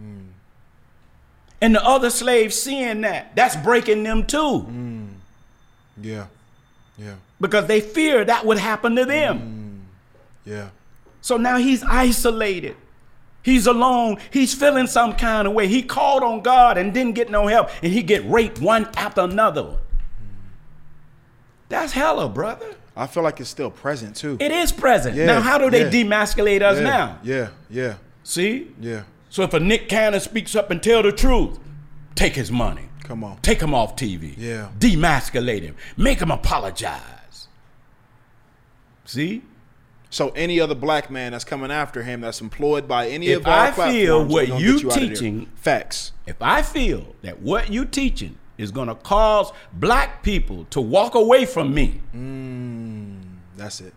[0.00, 0.26] mm.
[1.60, 4.66] and the other slaves seeing that, that's breaking them too.
[4.68, 5.08] Mm.
[6.00, 6.26] yeah
[6.98, 9.86] yeah Because they fear that would happen to them.
[10.44, 10.70] yeah
[11.20, 12.76] So now he's isolated.
[13.44, 14.16] He's alone.
[14.32, 15.68] He's feeling some kind of way.
[15.68, 19.20] He called on God and didn't get no help, and he get raped one after
[19.20, 19.76] another.
[21.68, 22.74] That's hella, brother.
[22.96, 25.16] i feel like it's still present too It is present.
[25.16, 25.90] Yeah, now, how do they yeah.
[26.04, 27.18] demasculate us yeah, now?
[27.24, 28.70] yeah yeah See?
[28.80, 31.58] yeah So if a Nick Cannon speaks up and tell the truth,
[32.14, 32.88] take his money.
[33.02, 34.34] come on Take him off TV.
[34.38, 34.68] Yeah.
[34.78, 35.74] Demasculate him.
[35.96, 37.48] Make him apologize.
[39.04, 39.42] See?
[40.14, 43.46] So any other black man that's coming after him, that's employed by any If of
[43.48, 44.90] our I feel what you there.
[44.96, 46.12] teaching- facts.
[46.24, 51.16] If I feel that what you teaching is going to cause black people to walk
[51.16, 53.22] away from me mm,
[53.56, 53.92] That's it.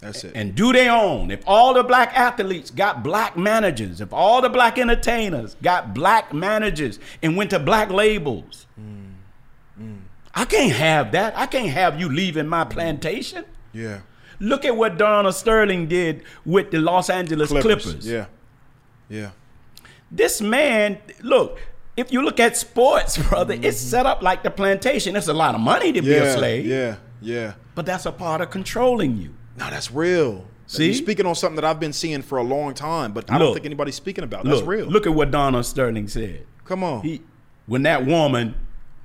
[0.00, 0.32] That's it.
[0.34, 4.48] and do their own, if all the black athletes got black managers, if all the
[4.50, 9.12] black entertainers got black managers and went to black labels, mm,
[9.80, 9.98] mm.
[10.34, 11.38] I can't have that.
[11.38, 13.44] I can't have you leaving my plantation.
[13.72, 14.00] yeah.
[14.40, 18.06] Look at what Donald Sterling did with the Los Angeles Clippers.
[18.06, 18.26] Yeah.
[19.08, 19.30] Yeah.
[20.10, 21.60] This man, look,
[21.96, 23.72] if you look at sports, brother, it's mm-hmm.
[23.72, 25.16] set up like the plantation.
[25.16, 26.96] It's a lot of money to be a slave, Yeah.
[27.20, 27.54] Yeah.
[27.74, 29.34] but that's a part of controlling you.
[29.56, 30.46] No, that's real.
[30.66, 30.86] See?
[30.86, 33.52] You're speaking on something that I've been seeing for a long time, but I don't
[33.52, 34.44] think anybody's speaking about.
[34.44, 34.86] That's look, real.
[34.86, 36.46] Look at what Donald Sterling said.
[36.64, 37.02] Come on.
[37.02, 37.22] He,
[37.66, 38.54] when that woman,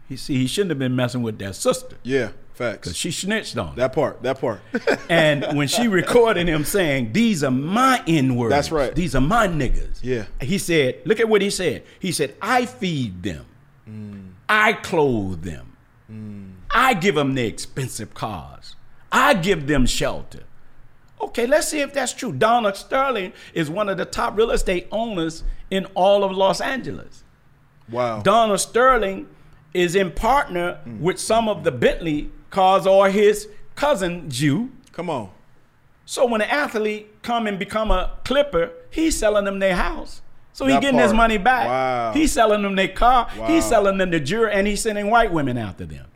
[0.08, 2.30] he see, he shouldn't have been messing with that sister yeah.
[2.60, 2.80] Facts.
[2.80, 3.76] because she snitched on him.
[3.78, 4.22] that part.
[4.22, 4.60] That part.
[5.10, 8.93] And when she recorded him saying, "These are my N words," That's right.
[8.93, 10.00] These are my niggas.
[10.04, 10.26] Yeah.
[10.41, 11.84] He said, "Look at what he said.
[12.00, 13.45] He said, I feed them,
[13.89, 14.32] mm.
[14.50, 15.78] I clothe them,
[16.12, 16.52] mm.
[16.69, 18.76] I give them the expensive cars,
[19.10, 20.43] I give them shelter."
[21.22, 22.34] Okay, let's see if that's true.
[22.34, 27.24] Donald Sterling is one of the top real estate owners in all of Los Angeles.
[27.89, 28.22] wow.
[28.22, 29.28] Donald Sterling
[29.74, 31.00] is in partner mm.
[31.00, 34.72] with some of the Bentley cars or his cousin Jew.
[34.92, 35.30] Come on.
[36.06, 40.22] So when an athlete come and become a clipper, he's selling them their house.
[40.54, 41.68] So he That getting his money back.
[41.68, 42.12] Wow.
[42.14, 43.30] He's selling them their car.
[43.38, 43.48] Wow.
[43.48, 46.08] He's selling them the jury, and he's sending white women after them.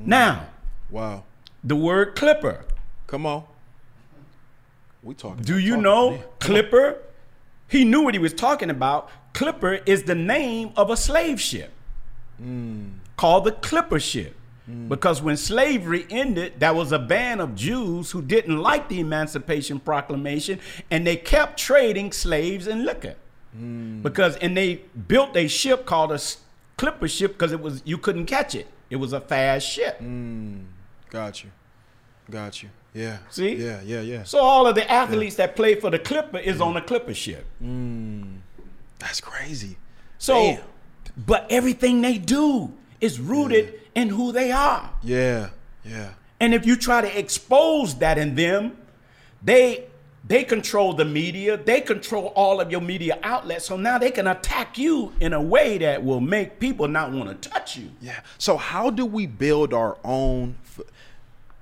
[0.00, 0.06] Mm.
[0.06, 0.46] Now,
[0.90, 1.24] Wow.
[1.64, 2.64] the word clipper.
[3.06, 3.44] Come on.
[5.02, 5.42] We talking.
[5.42, 6.98] Do you talking, know clipper?
[7.66, 9.10] He knew what he was talking about.
[9.32, 11.72] Clipper is the name of a slave ship
[12.42, 12.90] mm.
[13.16, 14.34] called the Clipper ship.
[14.68, 14.88] Mm.
[14.88, 19.80] Because when slavery ended, there was a band of Jews who didn't like the Emancipation
[19.80, 23.16] Proclamation and they kept trading slaves and liquor.
[23.56, 24.02] Mm.
[24.02, 26.20] Because and they built a ship called a
[26.76, 28.68] Clipper ship because it was you couldn't catch it.
[28.90, 30.00] It was a fast ship.
[31.10, 31.50] Got you.
[32.30, 32.70] Got you.
[32.94, 33.18] Yeah.
[33.30, 33.54] See?
[33.54, 33.80] Yeah.
[33.84, 34.00] Yeah.
[34.00, 34.22] Yeah.
[34.24, 36.86] So all of the athletes that play for the Clipper is on the mm.
[36.86, 37.46] Clipper ship.
[38.98, 39.76] That's crazy.
[40.18, 40.62] So, Damn.
[41.16, 44.90] but everything they do is rooted in who they are.
[45.02, 45.50] Yeah.
[45.84, 46.10] Yeah.
[46.40, 48.76] And if you try to expose that in them,
[49.42, 49.86] they
[50.26, 53.64] they control the media, they control all of your media outlets.
[53.66, 57.42] So now they can attack you in a way that will make people not want
[57.42, 57.90] to touch you.
[58.00, 58.20] Yeah.
[58.36, 60.56] So how do we build our own?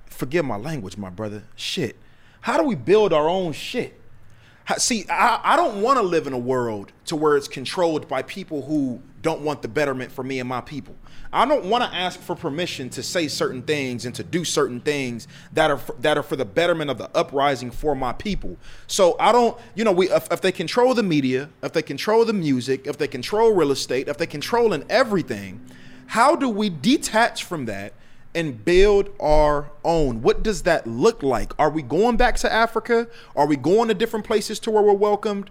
[0.05, 1.43] Forgive my language, my brother.
[1.55, 1.95] Shit.
[2.41, 3.99] How do we build our own shit?
[4.77, 8.21] See, I, I don't want to live in a world to where it's controlled by
[8.21, 10.95] people who don't want the betterment for me and my people.
[11.37, 14.81] I don't want to ask for permission to say certain things and to do certain
[14.81, 18.57] things that are for, that are for the betterment of the uprising for my people.
[18.87, 22.25] So I don't, you know, we if, if they control the media, if they control
[22.25, 25.63] the music, if they control real estate, if they control in everything,
[26.07, 27.93] how do we detach from that
[28.35, 30.21] and build our own.
[30.21, 31.53] What does that look like?
[31.57, 33.07] Are we going back to Africa?
[33.35, 35.49] Are we going to different places to where we're welcomed?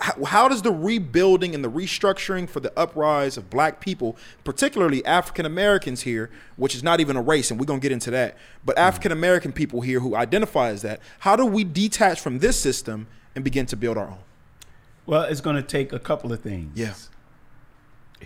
[0.00, 5.04] How, how does the rebuilding and the restructuring for the uprise of black people, particularly
[5.04, 8.10] African Americans here, which is not even a race, and we're going to get into
[8.12, 8.86] that, but mm-hmm.
[8.86, 13.08] African American people here who identify as that, how do we detach from this system
[13.34, 14.18] and begin to build our own?
[15.06, 16.76] Well, it's going to take a couple of things.
[16.78, 16.94] Yeah.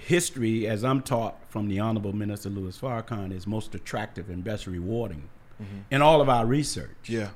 [0.02, 4.66] History, as I'm taught from the Honorable Minister Louis Farrakhan, is most attractive and best
[4.66, 5.28] rewarding
[5.62, 5.78] mm-hmm.
[5.90, 7.08] in all of our research.
[7.08, 7.30] Yeah.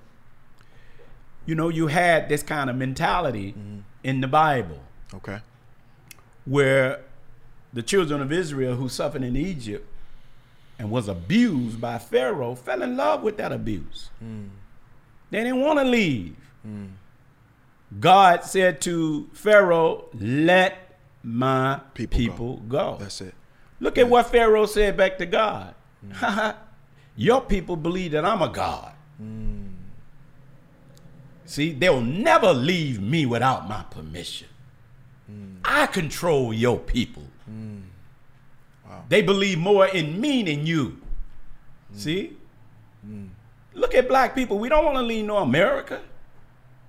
[1.47, 3.81] You know, you had this kind of mentality mm-hmm.
[4.03, 4.81] in the Bible
[5.15, 5.39] Okay.
[6.45, 7.01] where
[7.73, 9.89] the children of Israel who suffered in Egypt
[10.79, 14.11] and was abused by Pharaoh fell in love with that abuse.
[14.23, 14.49] Mm.
[15.31, 16.37] They didn't want to leave.
[16.67, 16.91] Mm.
[18.01, 20.86] God said to Pharaoh, Let
[21.27, 22.93] my People people, go.
[22.93, 22.97] go.
[23.01, 23.35] That's it.
[23.81, 25.75] Look at what Pharaoh said back to God.
[26.07, 26.55] Mm.
[27.17, 28.93] Your people believe that I'm a God.
[29.21, 29.73] Mm.
[31.45, 34.49] See, they'll never leave me without my permission.
[35.31, 35.57] Mm.
[35.65, 37.25] I control your people.
[39.09, 41.01] They believe more in me than you.
[41.95, 42.37] See?
[43.75, 44.59] Look at black people.
[44.59, 46.01] We don't want to leave no America.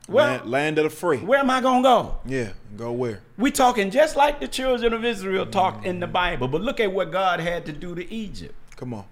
[0.08, 1.18] Well, land, land of the free.
[1.18, 2.18] where am I going to go?
[2.26, 2.52] Yeah.
[2.78, 3.22] Go where?
[3.38, 6.92] We talking just like the children of Israel talked in the Bible, but look at
[6.92, 8.56] what God had to do to Egypt.
[8.78, 9.06] Come on.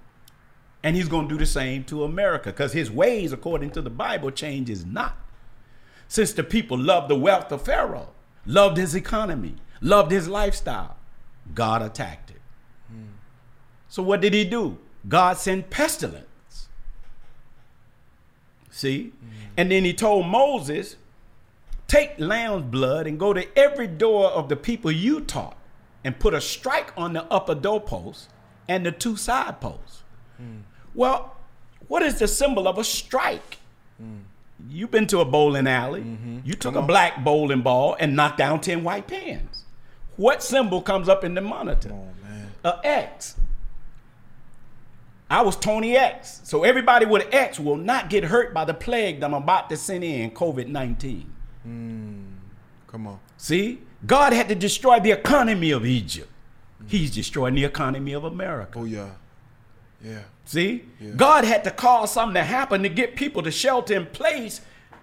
[0.84, 3.89] And he's going to do the same to America because his ways, according to the
[3.89, 5.17] Bible, changes not.
[6.08, 8.10] Since the people loved the wealth of Pharaoh,
[8.45, 10.97] loved his economy, loved his lifestyle,
[11.53, 12.41] God attacked it.
[12.89, 13.15] Hmm.
[13.89, 14.77] So what did he do?
[15.08, 16.27] God sent pestilence.
[18.75, 19.13] See?
[19.23, 19.31] Mm-hmm.
[19.55, 20.97] And then he told Moses,
[21.88, 25.55] take lamb's blood and go to every door of the people you taught
[26.03, 28.27] and put a strike on the upper doorpost
[28.67, 30.03] and the two side posts.
[30.41, 30.63] Mm.
[30.93, 31.38] Well,
[31.88, 33.59] what is the symbol of a strike?
[34.03, 34.23] Mm.
[34.67, 36.01] You've been to a bowling alley.
[36.01, 36.39] Mm-hmm.
[36.43, 36.88] You took Come a on.
[36.88, 39.63] black bowling ball and knocked down 10 white pins.
[40.17, 41.91] What symbol comes up in the monitor?
[41.93, 42.51] Oh man.
[42.65, 43.38] A X.
[45.29, 46.41] I was Tony X.
[46.43, 49.69] So everybody with an X will not get hurt by the plague that I'm about
[49.69, 51.33] to send in, COVID 19.
[51.63, 52.23] Hmm.
[52.88, 53.19] Come on.
[53.38, 53.81] See?
[54.05, 56.29] God had to destroy the economy of Egypt.
[56.88, 58.79] He's destroying the economy of America.
[58.79, 59.11] Oh yeah.
[60.03, 60.21] Yeah.
[60.45, 60.85] See?
[60.99, 61.11] Yeah.
[61.15, 64.61] God had to cause something to happen to get people to shelter in place.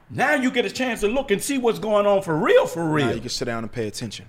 [0.09, 2.85] Now you get a chance to look and see what's going on for real, for
[2.89, 3.07] real.
[3.07, 4.27] Now you can sit down and pay attention.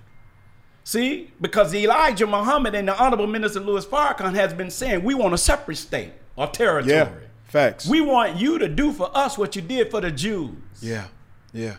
[0.84, 5.32] See, because Elijah Muhammad and the Honorable Minister Louis Farrakhan has been saying we want
[5.32, 6.94] a separate state or territory.
[6.94, 7.08] Yeah.
[7.44, 7.86] Facts.
[7.86, 10.56] We want you to do for us what you did for the Jews.
[10.80, 11.06] yeah.
[11.52, 11.76] Yeah.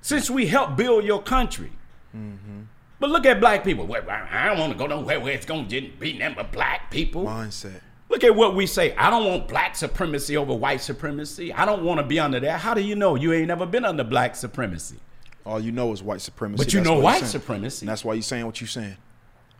[0.00, 1.72] Since we helped build your country.
[2.14, 2.60] Mm-hmm.
[3.00, 3.86] But look at black people.
[3.86, 6.90] Well, I don't want to go nowhere where it's going to be nothing but black
[6.90, 7.24] people.
[7.24, 7.80] Mindset.
[8.08, 8.94] Look at what we say.
[8.94, 11.52] I don't want black supremacy over white supremacy.
[11.52, 12.60] I don't want to be under that.
[12.60, 13.16] How do you know?
[13.16, 14.96] You ain't never been under black supremacy.
[15.46, 16.64] All you know is white supremacy.
[16.64, 17.84] But you That's know white supremacy.
[17.84, 18.96] And that's why you're saying what you're saying.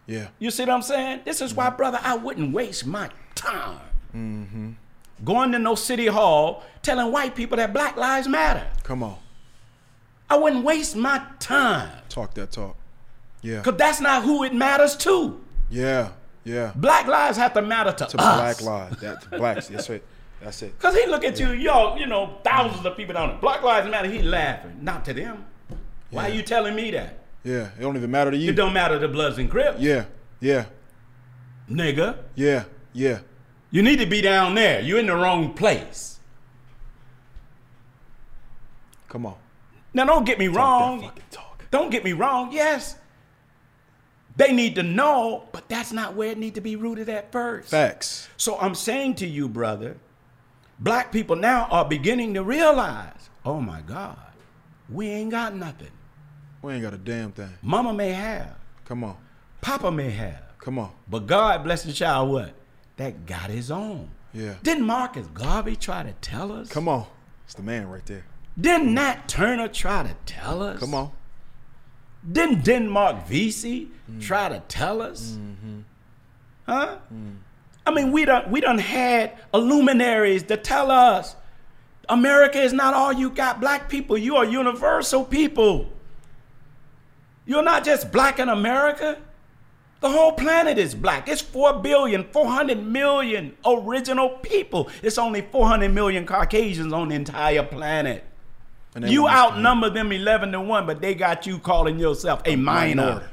[0.07, 0.29] Yeah.
[0.39, 1.21] You see what I'm saying?
[1.25, 3.81] This is why, brother, I wouldn't waste my time
[4.15, 4.71] Mm-hmm.
[5.25, 8.65] going to no city hall telling white people that black lives matter.
[8.85, 9.17] Come on.
[10.31, 12.77] I wouldn't waste my time Talk that talk.
[13.43, 13.59] Yeah.
[13.59, 15.41] because that's not who it matters to.
[15.69, 16.11] Yeah.
[16.45, 16.73] Yeah.
[16.77, 18.61] Black lives have to matter to, To us.
[18.61, 19.01] black lives.
[19.01, 19.67] That's blacks.
[19.69, 20.05] That's it.
[20.41, 20.79] That's it.
[20.79, 23.39] Because he look at you, y'all, you know, thousands of people down there.
[23.39, 24.09] Black lives matter.
[24.09, 24.77] He laughing.
[24.81, 25.45] Not to them.
[26.15, 26.35] Why Yeah.
[26.35, 27.19] you telling me that?
[27.43, 27.69] Yeah.
[27.77, 28.51] It don't even matter to you.
[28.51, 29.81] It don't matter to Bloods and Crips.
[29.81, 30.05] Yeah.
[30.41, 30.67] Yeah.
[31.69, 32.19] Nigga.
[32.35, 32.65] Yeah.
[32.93, 33.19] Yeah.
[33.71, 34.81] You need to be down there.
[34.81, 36.19] You're in the wrong place.
[39.09, 39.37] Come on.
[39.93, 41.01] Now, don't get me Talk wrong.
[41.01, 41.65] that fucking talk.
[41.71, 42.51] Don't get me wrong.
[42.53, 42.97] Yes,
[44.37, 47.71] they need to know, but that's not where it need to be rooted at first.
[47.71, 48.29] Facts.
[48.37, 49.97] So I'm saying to you, brother,
[50.79, 54.17] black people now are beginning to realize, oh my God,
[54.89, 55.91] we ain't got nothing.
[56.65, 57.51] We ain't got a damn thing.
[57.61, 59.19] Mama may have, Come on.
[59.61, 60.93] Papa may have, Come on.
[61.07, 62.55] but God bless the child what?
[62.97, 64.09] That got his own.
[64.33, 64.55] Yeah.
[64.63, 66.71] Didn't Marcus Garvey try to tell us?
[66.71, 67.05] Come on.
[67.45, 68.25] It's the man right there.
[68.59, 70.81] Didn't Nat Turner try to tell us?
[70.81, 71.13] Come on.
[72.33, 75.37] Didn't Denmark Vesey try to tell us?
[75.39, 75.81] Mm-hmm.
[76.67, 76.97] Huh?
[77.87, 81.37] I mean, we done we done had illuminaries to tell us
[82.09, 84.17] America is not all you got black people.
[84.17, 85.91] You are universal people.
[87.47, 89.19] You're not just black in America.
[90.01, 91.29] The whole planet is black.
[91.29, 94.91] It's 4 billion, 400 million original people.
[95.03, 98.25] It's only 400 million Caucasians on the entire planet.
[98.97, 102.43] You want us to- outnumber them 11 to 1, but they got you calling yourself
[102.45, 103.03] a minor.
[103.03, 103.27] minority.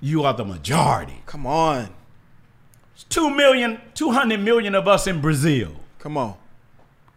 [0.00, 1.22] You are the majority.
[1.26, 1.88] Come on.
[2.94, 5.72] It's 2 million, 200 million of us in Brazil.
[5.98, 6.34] Come on.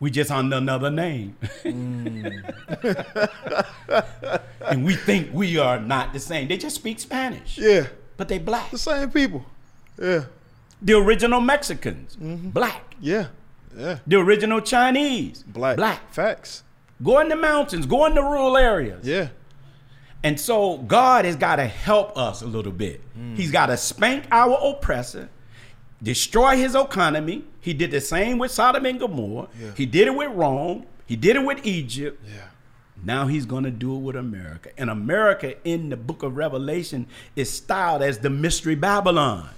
[0.01, 1.37] We just under another name.
[1.63, 2.43] and
[4.83, 6.47] we think we are not the same.
[6.47, 7.85] They just speak Spanish, Yeah.
[8.17, 8.71] but they black.
[8.71, 9.45] The same people.
[10.01, 10.25] Yeah.
[10.81, 12.49] The original Mexicans, mm-hmm.
[12.49, 12.95] black.
[12.99, 13.27] Yeah.
[13.77, 13.99] Yeah.
[14.07, 15.77] The original Chinese, Black.
[15.77, 16.11] black.
[16.11, 16.63] Facts.
[17.03, 19.07] Go in the mountains, go in the rural areas.
[19.07, 19.29] Yeah.
[20.23, 23.01] And so God has got to help us a little bit.
[23.15, 23.37] Mm.
[23.37, 25.29] He's got to spank our oppressor,
[26.01, 27.43] destroy his economy.
[27.59, 29.47] He did the same with Sodom and Gomorrah.
[29.59, 29.71] Yeah.
[29.75, 30.85] He did it with Rome.
[31.05, 32.23] He did it with Egypt.
[32.25, 32.47] Yeah.
[33.03, 34.69] Now he's going to do it with America.
[34.77, 39.49] And America in the book of Revelation is styled as the mystery Babylon.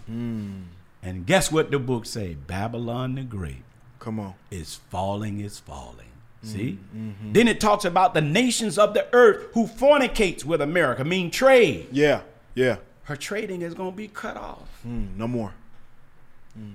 [1.01, 2.35] And guess what the book say?
[2.35, 3.63] Babylon the Great
[3.99, 4.35] Come on.
[4.49, 6.07] is falling, is falling.
[6.41, 6.77] See?
[6.95, 7.31] Mm-hmm.
[7.31, 11.87] Then it talks about the nations of the earth who fornicates with America, mean trade.
[11.91, 12.21] Yeah.
[12.53, 12.77] Yeah.
[13.03, 14.81] Her trading is going to be cut off.
[14.85, 15.53] Mm, no more.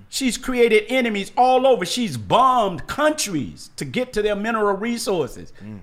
[0.09, 1.85] She's created enemies all over.
[1.85, 5.53] She's bombed countries to get to their mineral resources.
[5.63, 5.79] Mm.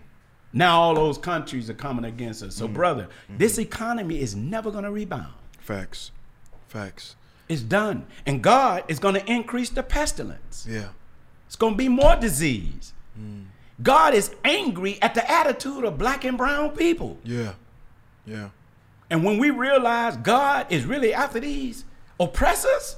[0.53, 2.57] Now all those countries are coming against us.
[2.57, 5.33] So, brother, this economy is never going to rebound.
[5.59, 6.11] Facts.
[6.69, 7.17] Facts.
[7.49, 8.07] It's done.
[8.27, 10.67] And God is going to increase the pestilence.
[10.69, 10.89] Yeah.
[11.47, 12.93] It's going to be more disease.
[13.83, 17.19] God is angry at the attitude of black and brown people.
[17.25, 17.55] Yeah.
[18.27, 18.51] Yeah.
[19.11, 21.85] And when we realize God is really after these
[22.19, 22.97] oppressors,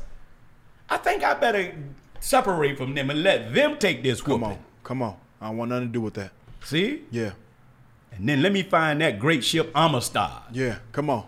[0.90, 1.74] I think I better
[2.20, 4.58] separate from them and let them take this Come on.
[4.84, 5.16] Come on.
[5.40, 6.30] I don't want nothing to do with that.
[6.64, 7.02] See?
[7.10, 7.32] Yeah.
[8.12, 10.42] And then let me find that great ship Amistad.
[10.52, 10.78] Yeah.
[10.92, 11.26] Come on.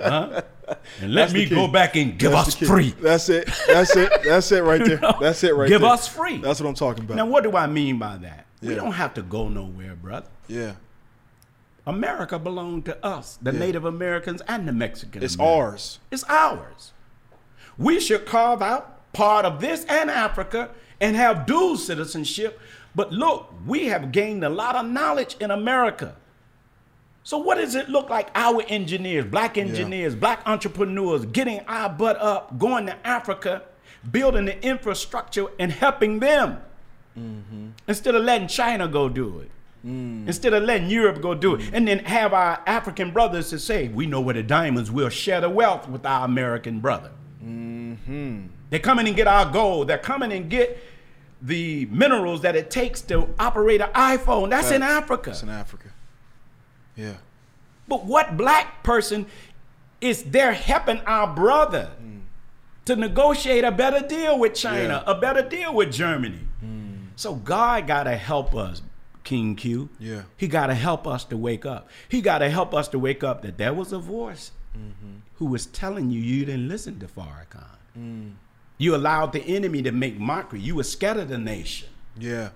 [0.00, 0.42] Huh?
[1.00, 2.90] and let That's me go back and give That's us free.
[3.00, 3.48] That's it.
[3.66, 4.12] That's it.
[4.24, 4.98] That's it right there.
[5.20, 5.78] That's it right there.
[5.78, 5.90] Give there.
[5.90, 6.38] us free.
[6.38, 7.16] That's what I'm talking about.
[7.16, 8.46] Now, what do I mean by that?
[8.62, 10.26] We don't have to go nowhere, brother.
[10.48, 10.72] yeah.
[11.88, 13.58] America belonged to us, the Yeah.
[13.60, 15.22] Native Americans and the Mexican.
[15.22, 15.62] It's Americans.
[15.62, 15.98] ours.
[16.10, 16.92] It's ours.
[17.78, 20.70] We should carve out part of this and Africa
[21.00, 22.60] and have dual citizenship.
[22.94, 26.16] But look, we have gained a lot of knowledge in America.
[27.22, 32.16] So what does it look like our engineers, black engineers, black entrepreneurs getting our butt
[32.18, 33.62] up, going to Africa,
[34.10, 36.62] building the infrastructure and helping them
[37.18, 37.70] mm-hmm.
[37.88, 39.50] instead of letting China go do it?
[39.84, 40.26] Mm.
[40.26, 43.86] Instead of letting Europe go do it, and then have our African brothers to say,
[43.86, 44.90] "We know where the diamonds.
[44.90, 47.12] We'll share the wealth with our American brother."
[47.46, 48.46] Mm-hmm.
[48.70, 49.88] They're coming and get our gold.
[49.88, 50.78] They're coming and get
[51.40, 54.50] the minerals that it takes to operate an iPhone.
[54.50, 55.30] That's in Africa.
[55.30, 55.90] It's in Africa.
[56.96, 57.14] Yeah.
[57.86, 59.26] But what black person
[60.00, 62.22] is there helping our brother mm.
[62.86, 65.12] to negotiate a better deal with China, Yeah.
[65.12, 66.40] a better deal with Germany?
[66.64, 67.08] Mm.
[67.16, 68.82] So God got to help us,
[69.22, 69.88] King Q.
[70.00, 70.22] Yeah.
[70.36, 71.88] He got to help us to wake up.
[72.08, 75.18] He got to help us to wake up that there was a voice mm-hmm.
[75.36, 78.32] Who was telling you you didn't listen to Farrakhan.
[78.78, 80.60] You allowed the enemy to make mockery.
[80.60, 81.88] You were scared of the nation.
[82.18, 82.50] Yeah.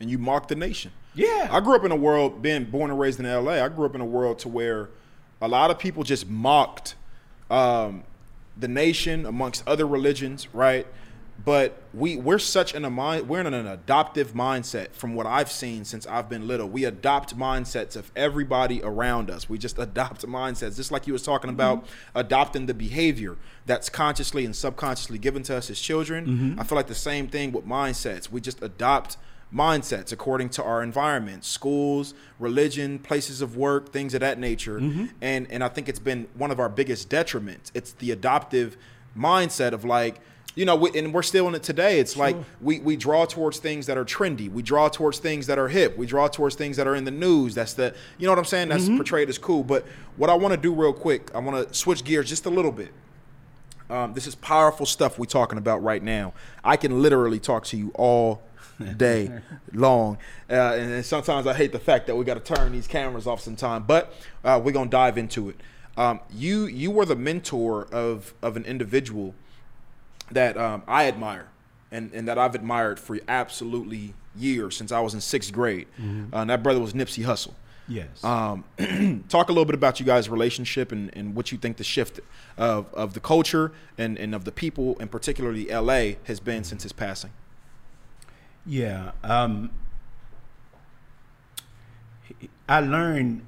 [0.00, 0.92] And you mocked the nation.
[1.14, 1.48] Yeah.
[1.50, 3.94] I grew up in a world, being born and raised in LA, I grew up
[3.94, 4.88] in a world to where
[5.40, 6.94] a lot of people just mocked
[7.50, 8.04] um,
[8.56, 10.86] the nation amongst other religions, right?
[11.44, 15.50] But we we're such in a mind we're in an adoptive mindset from what I've
[15.50, 16.68] seen since I've been little.
[16.68, 19.48] We adopt mindsets of everybody around us.
[19.48, 22.18] We just adopt mindsets, just like you was talking about mm-hmm.
[22.18, 23.36] adopting the behavior
[23.66, 26.26] that's consciously and subconsciously given to us as children.
[26.26, 26.60] Mm-hmm.
[26.60, 28.30] I feel like the same thing with mindsets.
[28.30, 29.16] We just adopt
[29.54, 35.06] mindsets according to our environment schools religion places of work things of that nature mm-hmm.
[35.22, 38.76] and and i think it's been one of our biggest detriments it's the adoptive
[39.16, 40.20] mindset of like
[40.58, 42.00] you know we, and we're still in it today.
[42.00, 44.50] It's like we we draw towards things that are trendy.
[44.50, 45.96] We draw towards things that are hip.
[45.96, 47.54] We draw towards things that are in the news.
[47.54, 48.68] That's the you know what i'm saying?
[48.68, 49.62] That's portrayed as cool.
[49.62, 49.86] But
[50.16, 52.72] what i want to do real quick i want to switch gears just a little
[52.72, 52.92] bit.
[53.88, 56.34] Um, this is powerful stuff we're talking about right now.
[56.64, 58.42] I can literally talk to you all
[58.96, 59.30] day
[59.72, 60.18] long,
[60.50, 63.28] uh, and, and sometimes I hate the fact that we got to turn these cameras
[63.28, 63.84] off sometime.
[63.84, 64.12] But
[64.44, 65.60] uh, we're gonna dive into it.
[65.96, 69.36] Um, you you were the mentor of of an individual
[70.30, 71.48] that um, I admire
[71.90, 75.86] and, and that I've admired for absolutely years since I was in sixth grade.
[75.98, 77.54] Uh, and that brother was Nipsey Hussle.
[77.88, 78.22] Yes.
[78.22, 78.64] Um,
[79.28, 82.20] talk a little bit about you guys' relationship and, and what you think the shift
[82.58, 86.82] of, of the culture and, and of the people, and particularly LA, has been since
[86.82, 87.30] his passing.
[88.66, 89.12] Yeah.
[89.24, 89.70] Um,
[92.68, 93.42] I learned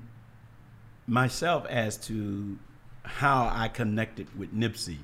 [1.07, 2.59] myself as to
[3.05, 4.99] how I connected with Nipsey.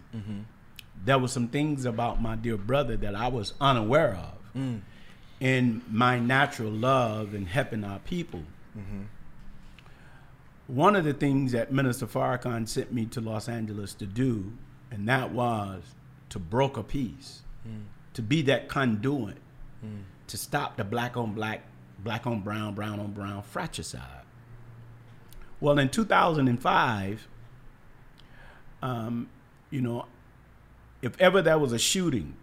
[1.05, 4.61] There were some things about my dear brother that I was unaware of.
[4.61, 4.81] Mm.
[5.39, 8.43] In my natural love and helping our people.
[8.77, 9.03] Mm-hmm.
[10.67, 14.53] One of the things that Minister Farrakhan sent me to Los Angeles to do,
[14.91, 15.83] and that was
[16.31, 17.85] to broker peace, mm.
[18.15, 19.37] to be that conduit
[19.85, 20.03] mm.
[20.27, 21.63] to stop the black on black,
[22.01, 24.25] black on brown, brown on brown fratricide.
[25.61, 27.29] Well, in 2005,
[28.83, 29.29] um,
[29.71, 30.07] you know,
[31.07, 32.35] if ever there was a shooting,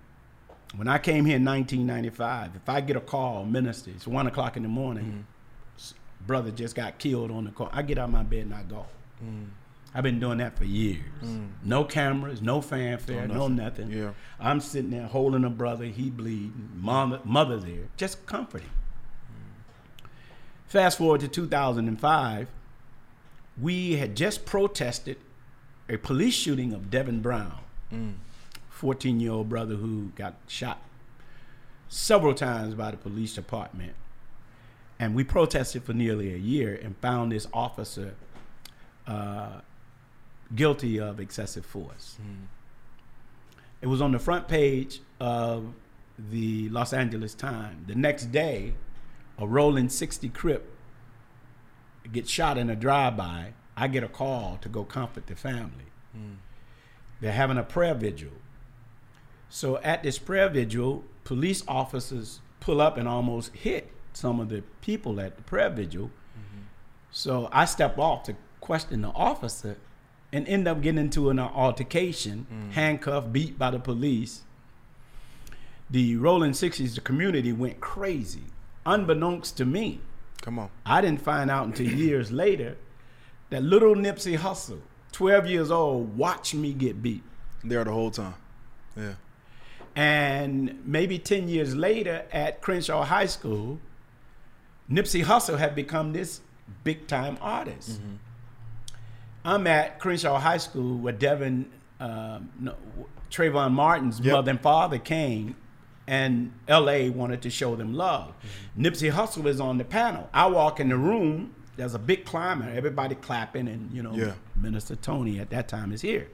[0.76, 4.58] when I came here in 1995, if I get a call, minister, it's one o'clock
[4.58, 5.78] in the morning, mm-hmm.
[5.78, 5.94] s-
[6.26, 8.64] brother just got killed on the call, I get out of my bed and I
[8.64, 8.86] go.
[9.24, 9.50] Mm.
[9.94, 11.04] I've been doing that for years.
[11.24, 11.50] Mm.
[11.64, 13.92] No cameras, no fanfare, no nothing.
[13.92, 14.14] Yeah.
[14.40, 18.70] I'm sitting there holding a brother, he bleeding, mother, mother there, just comforting.
[18.70, 20.08] Mm.
[20.66, 22.48] Fast forward to 2005,
[23.62, 25.18] we had just protested
[25.88, 27.60] a police shooting of Devin Brown,
[28.84, 30.82] 14 year old brother who got shot
[31.88, 33.94] several times by the police department.
[35.00, 38.16] And we protested for nearly a year and found this officer
[39.08, 39.62] uh,
[40.54, 42.18] guilty of excessive force.
[43.82, 45.74] It was on the front page of
[46.20, 47.88] the Los Angeles Times.
[47.88, 48.74] The next day,
[49.40, 50.70] a rolling 60 Crip
[52.12, 53.54] gets shot in a drive-by.
[53.78, 55.86] I get a call to go comfort the family.
[57.22, 58.32] They're having a prayer vigil.
[59.54, 64.64] So at this prayer vigil, police officers pull up and almost hit some of the
[64.82, 66.08] people at the prayer vigil.
[66.08, 66.64] Mm-hmm.
[67.12, 69.78] So I step off to question the officer
[70.32, 72.72] and end up getting into an altercation, mm.
[72.72, 74.42] handcuffed, beat by the police.
[75.88, 78.46] The Rolling 60s, the community went crazy,
[78.88, 80.00] unbeknownst to me.
[80.42, 80.72] Come on.
[80.84, 82.76] I didn't find out until years later
[83.52, 84.82] that little Nipsey Hussle
[85.12, 87.22] 12 years old, watched me get beat.
[87.64, 88.34] There the whole time.
[88.98, 89.14] Yeah.
[89.96, 93.80] And maybe 10 years later at Crenshaw High School,
[94.90, 96.42] Nipsey Hussle had become this
[96.84, 98.02] big time artist.
[98.02, 98.16] Mm-hmm.
[99.46, 101.70] I'm at Crenshaw High School where Devin,
[102.00, 102.76] um, no,
[103.30, 104.34] Trayvon Martin's Yep.
[104.34, 105.56] mother and father came,
[106.08, 108.34] and LA wanted to show them love.
[108.76, 108.86] Mm-hmm.
[108.86, 110.30] Nipsey Hussle is on the panel.
[110.34, 114.34] I walk in the room, there's a big climber, everybody clapping, and you know, Yeah.
[114.56, 116.28] Minister Tony at that time is here.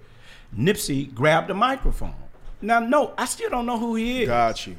[0.57, 2.15] Nipsey grabbed the microphone.
[2.61, 4.27] Now, no, I still don't know who he is.
[4.27, 4.77] Got you.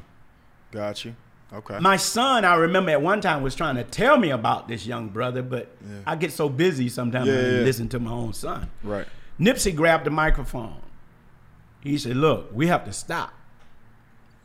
[0.71, 1.15] Got you.
[1.53, 1.79] Okay.
[1.79, 5.09] My son, I remember at one time was trying to tell me about this young
[5.09, 5.97] brother, but Yeah.
[6.07, 7.61] I get so busy sometimes Yeah, I yeah.
[7.61, 8.69] listen to my own son.
[8.83, 9.05] right.
[9.39, 10.75] Nipsey grabbed the microphone.
[11.81, 13.33] He said, Look, we have to stop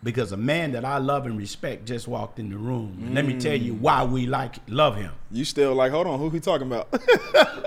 [0.02, 2.98] because a man that I love and respect just walked in the room.
[3.02, 3.80] And Let me tell you mm.
[3.80, 5.12] why we like love him.
[5.30, 6.88] You still like, hold on, who he talking about?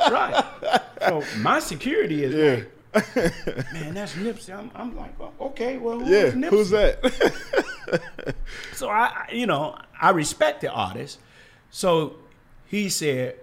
[0.10, 0.44] Right.
[1.08, 2.52] so my security is yeah.
[2.56, 2.72] like,
[3.74, 4.58] man, that's Nipsey.
[4.58, 6.32] I'm, I'm like, well, okay, well, who's Yeah.
[6.32, 6.50] Nipsey?
[6.50, 8.36] Who's that?
[8.74, 11.20] So I, you know, I respect the artist.
[11.70, 12.16] So
[12.66, 13.36] he said,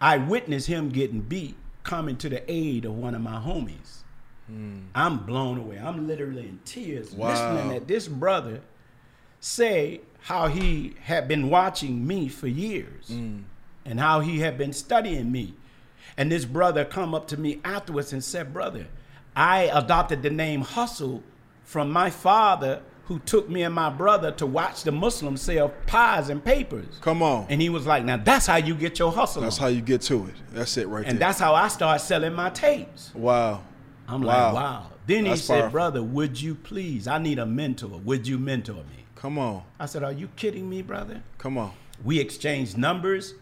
[0.00, 4.02] I witnessed him getting beat, coming to the aid of one of my homies.
[4.46, 4.80] Hmm.
[4.94, 5.78] I'm blown away.
[5.78, 7.30] I'm literally in tears Wow.
[7.30, 8.60] listening at this brother
[9.40, 13.38] say how he had been watching me for years hmm.
[13.84, 15.54] and how he had been studying me.
[16.16, 18.86] And this brother come up to me afterwards and said, "Brother,
[19.34, 21.22] I adopted the name Hustle
[21.64, 26.28] from my father who took me and my brother to watch the Muslims sell pies
[26.28, 27.46] and papers." Come on.
[27.48, 29.80] And he was like, "Now that's how you get your hustle." That's on." how you
[29.80, 30.34] get to it.
[30.52, 31.10] That's it right and there.
[31.10, 33.10] And that's how I started selling my tapes.
[33.14, 33.62] wow.
[34.06, 34.44] I'm Wow.
[34.46, 35.70] like, "Wow." Then he said, powerful.
[35.70, 37.06] "Brother, would you please?
[37.08, 37.88] I need a mentor.
[38.04, 39.62] Would you mentor me?" Come on.
[39.80, 41.72] I said, "Are you kidding me, brother?" Come on.
[42.04, 43.34] We exchanged numbers,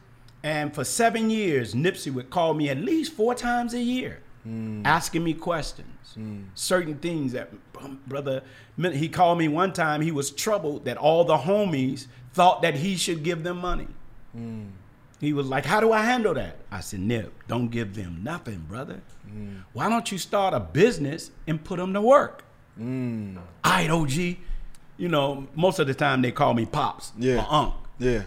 [0.43, 4.82] and for seven years, Nipsey would call me at least four times a year, hmm.
[4.84, 6.43] asking me questions, hmm.
[6.55, 8.43] certain things that um, brother.
[8.76, 10.01] He called me one time.
[10.01, 13.88] He was troubled that all the homies thought that he should give them money.
[14.32, 14.66] Hmm.
[15.20, 18.64] He was like, "How do I handle that?" I said, "Nip, don't give them nothing,
[18.68, 19.01] brother.
[19.72, 22.45] Why don't you start a business and put them to work?"
[23.64, 24.38] All right, OG.
[24.99, 27.45] You know, most of the time they call me pops Yeah.
[27.45, 28.22] or unc Yeah.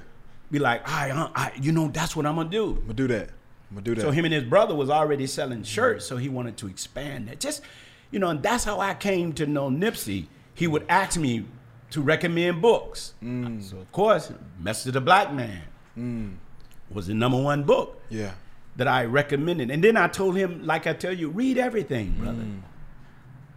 [0.52, 2.70] Be like, I, uh, I, you know, that's what I'm gonna do.
[2.70, 3.30] I'm gonna do that.
[3.70, 4.02] I'm gonna do that.
[4.02, 7.40] So him and his brother was already selling shirts, so he wanted to expand that.
[7.40, 7.62] Just,
[8.12, 10.28] you know, and that's how I came to know Nipsey.
[10.54, 11.46] He would ask me
[11.92, 13.14] to recommend books.
[13.24, 13.64] Mm.
[13.64, 15.62] So of course, Message of the Black Man
[15.98, 16.36] mm.
[16.90, 18.32] was the number one book yeah.
[18.76, 19.72] that I recommended.
[19.72, 22.44] And then I told him, like I tell you, read everything, brother.
[22.44, 22.62] Mm.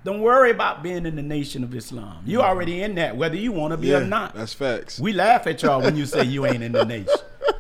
[0.05, 2.19] Don't worry about being in the Nation of Islam.
[2.25, 3.99] You're already in that, whether you want to be Yeah.
[3.99, 4.35] or not.
[4.35, 4.99] That's facts.
[5.01, 7.13] We laugh at y'all when you say you ain't in the nation.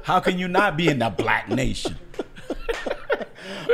[0.05, 1.97] How can you not be in the black nation?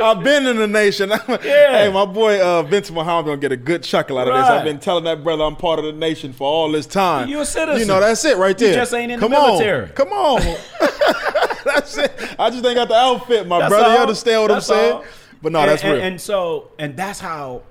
[0.01, 1.09] I've been in the nation.
[1.41, 4.43] Hey, my boy uh, Vince Muhammad gonna get a good chuckle out of this.
[4.45, 7.29] I've been telling that brother I'm part of the nation for all this time.
[7.29, 7.79] You a citizen.
[7.81, 8.75] You know that's it right You there.
[8.75, 9.47] just ain't in the Come on.
[9.53, 9.87] military.
[9.89, 10.41] Come on.
[11.65, 12.11] that's it.
[12.37, 13.93] I just ain't got the outfit, my That's brother.
[13.93, 14.93] You understand what That's I'm saying?
[14.93, 15.05] all.
[15.41, 16.01] But no, and, that's and- real.
[16.03, 17.61] And so, and that's how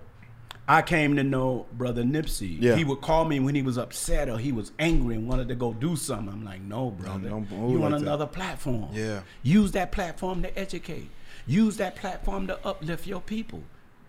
[0.67, 2.57] I came to know Brother Nipsey.
[2.59, 2.77] Yeah.
[2.77, 5.55] He would call me when he was upset or he was angry and wanted to
[5.55, 6.33] go do something.
[6.33, 7.29] I'm like, no, brother.
[7.29, 8.01] don't move you like on that.
[8.01, 8.89] another platform.
[8.93, 9.21] Yeah.
[9.43, 11.11] Use that platform to educate.
[11.47, 13.63] Use that platform to uplift your people.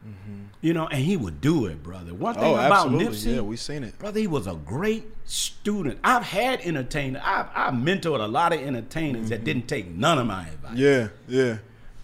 [0.08, 0.44] Mm-hmm.
[0.62, 2.14] You know, and he would do it, brother.
[2.14, 3.06] One thing oh, about absolutely.
[3.08, 3.98] Nipsey, yeah, we seen it.
[3.98, 6.00] Brother, he was a great student.
[6.04, 7.22] I've had entertainers.
[7.26, 9.46] I've, I've mentored a lot of entertainers that mm-hmm.
[9.46, 10.78] didn't take none of my advice.
[10.78, 11.58] Yeah, yeah.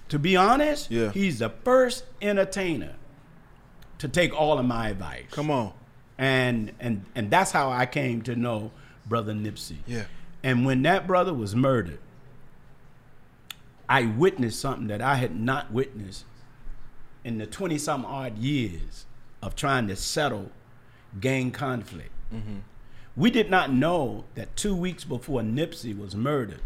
[0.09, 1.11] To be honest, Yeah.
[1.11, 2.95] he's the first entertainer
[4.01, 5.25] to take all of my advice.
[5.29, 5.73] Come on.
[6.17, 8.71] And and and that's how I came to know
[9.05, 9.77] Brother Nipsey.
[9.85, 10.05] Yeah.
[10.43, 11.99] And when that brother was murdered,
[13.87, 16.25] I witnessed something that I had not witnessed
[17.23, 19.05] in the 20 some odd years
[19.43, 20.49] of trying to settle
[21.19, 22.09] gang conflict.
[22.33, 22.59] Mm-hmm.
[23.15, 26.61] We did not know that two weeks before Nipsey was murdered,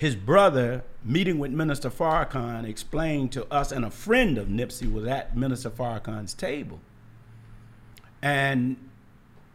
[0.00, 5.04] his brother, meeting with Minister Farrakhan, explained to us, and a friend of Nipsey was
[5.04, 6.80] at Minister Farrakhan's table.
[8.22, 8.78] And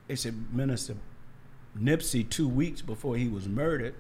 [0.07, 0.97] they said, Minister,
[1.75, 3.95] Nipsey, two weeks before he was murdered,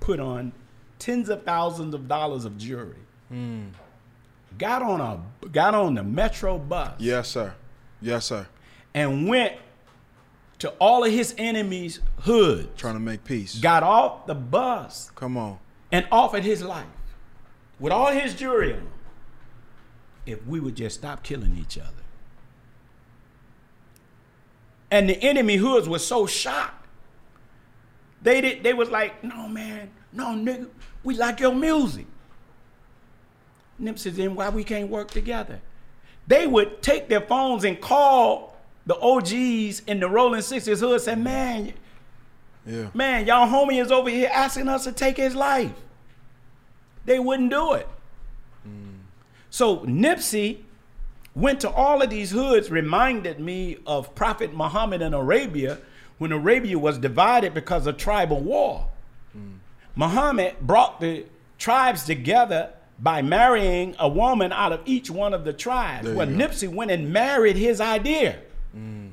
[0.00, 0.52] put on
[0.98, 2.96] tens of thousands of dollars of jewelry.
[3.30, 3.68] Hmm.
[4.58, 7.54] Got on a got on the metro bus Yes, sir.
[8.02, 8.48] Yes, sir.
[8.92, 9.54] and went
[10.58, 12.68] to all of his enemies' hoods.
[12.76, 13.58] Trying to make peace.
[13.58, 15.58] Got off the bus Come on.
[15.92, 16.86] And offered his life
[17.78, 18.88] with all his jewelry on.
[20.26, 21.88] If we would just stop killing each other.
[24.90, 26.86] And the enemy hoods were so shocked.
[28.22, 30.68] They did they was like, no man, no nigga,
[31.02, 32.06] we like your music.
[33.80, 35.60] Nipsey, then why we can't work together?
[36.26, 41.00] They would take their phones and call the OGs in the Rolling Sixties hood, and
[41.00, 41.72] say, man,
[42.70, 42.90] Yeah.
[42.94, 45.72] man, y'all homie is over here asking us to take his life.
[47.04, 47.88] They wouldn't do it.
[48.66, 48.98] Mm.
[49.50, 50.58] So Nipsey
[51.34, 55.78] went to all of these hoods, reminded me of Prophet Muhammad in Arabia
[56.18, 58.88] when Arabia was divided because of tribal war.
[59.36, 59.58] Mm.
[59.96, 61.24] Muhammad brought the
[61.58, 66.06] tribes together by marrying a woman out of each one of the tribes.
[66.06, 66.26] There Well.
[66.26, 68.38] Nipsey went and married his idea
[68.76, 69.10] mm.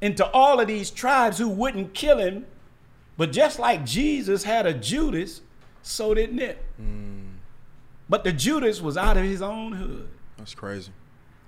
[0.00, 2.46] into all of these tribes who wouldn't kill him.
[3.20, 5.42] But just like Jesus had a Judas,
[5.82, 6.64] so did Nip.
[6.80, 7.34] Mm.
[8.08, 10.08] But the Judas was out of his own hood.
[10.38, 10.90] That's crazy.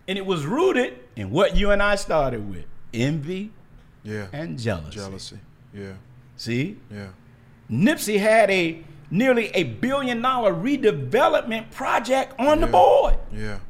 [0.06, 3.52] And it was rooted in what you and I started with envy
[4.02, 4.26] Yeah.
[4.34, 4.90] and jealousy.
[4.90, 5.38] Jealousy.
[5.72, 5.92] Yeah.
[6.36, 6.76] See?
[6.90, 7.06] Yeah.
[7.70, 13.60] Nipsey had a nearly a billion dollar redevelopment project on the board, Yeah.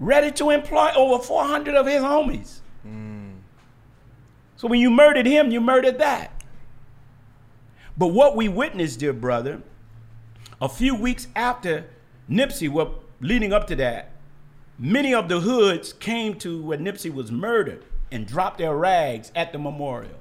[0.00, 2.58] ready to employ over 400 of his homies.
[2.84, 3.36] Mm.
[4.56, 6.32] So when you murdered him, you murdered that.
[7.98, 9.62] But what we witnessed, dear brother,
[10.60, 11.86] a few weeks after
[12.30, 14.10] Nipsey, well, leading up to that,
[14.78, 19.52] many of the hoods came to where Nipsey was murdered and dropped their rags at
[19.52, 20.18] the memorial.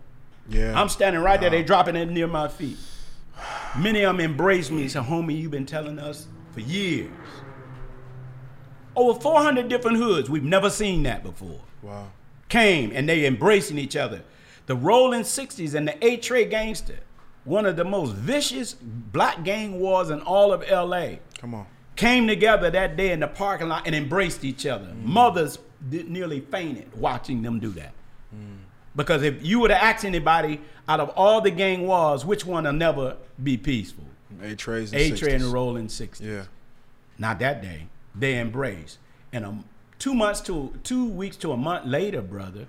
[0.47, 0.80] Yeah.
[0.80, 2.78] I'm standing right there, they dropping it near my feet.
[3.78, 7.11] Many of them embraced me and said, homie, you've been telling us for years.
[8.95, 11.59] Over 400 different hoods, we've never seen that before.
[11.82, 12.07] wow.
[12.47, 14.23] Came and they embracing each other.
[14.67, 16.99] The Rolling 60s and the Eight Tray Gangster,
[17.45, 21.65] one of the most vicious black gang wars in all of LA, Come on.
[21.95, 24.93] came together that day in the parking lot and embraced each other.
[25.01, 27.93] Mothers did nearly fainted watching them do that.
[28.95, 32.63] Because if you were to ask anybody out of all the gang wars, which one
[32.63, 34.05] will never be peaceful?
[34.41, 36.21] Eight trays and Eight Tray and the Rolling 60s.
[36.21, 36.43] Yeah.
[37.17, 37.87] Not that day.
[38.13, 38.97] They embraced.
[39.33, 39.65] And um,
[39.99, 42.67] two months to two weeks to a month later, brother,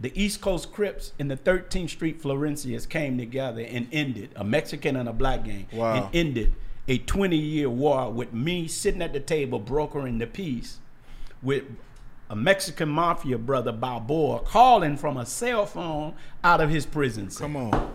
[0.00, 4.96] the East Coast Crips and the 13th Street Florencias came together and ended a Mexican
[4.96, 5.94] and a black gang Wow.
[5.94, 6.52] and ended
[6.88, 10.78] a 20 year war with me sitting at the table brokering the peace
[11.42, 11.64] with
[12.28, 17.46] a Mexican mafia brother Balboa calling from a cell phone out of his prison cell.
[17.46, 17.94] Come on.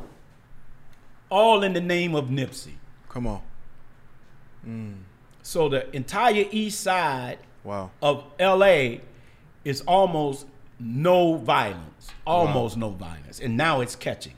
[1.30, 2.74] All in the name of Nipsey.
[3.10, 3.42] Come on.
[4.68, 4.94] Mm.
[5.44, 7.92] So the entire east side Wow.
[8.02, 9.00] of LA
[9.66, 10.46] is almost
[10.80, 14.34] no violence, almost no violence, and now it's catching.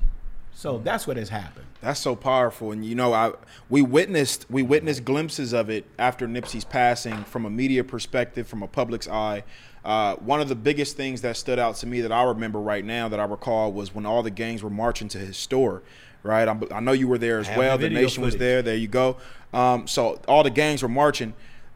[0.53, 1.65] So that's what has happened.
[1.81, 3.33] That's so powerful, and you know, I
[3.69, 8.61] we witnessed we witnessed glimpses of it after Nipsey's passing from a media perspective, from
[8.61, 9.43] a public's eye.
[9.83, 12.85] Uh, one of the biggest things that stood out to me that I remember right
[12.85, 15.81] now that I recall was when all the gangs were marching to his store.
[16.23, 17.79] Right, I'm, I know you were there as well.
[17.79, 18.61] the nation was there.
[18.61, 19.17] There you go.
[19.53, 21.33] Um, so all the gangs were marching,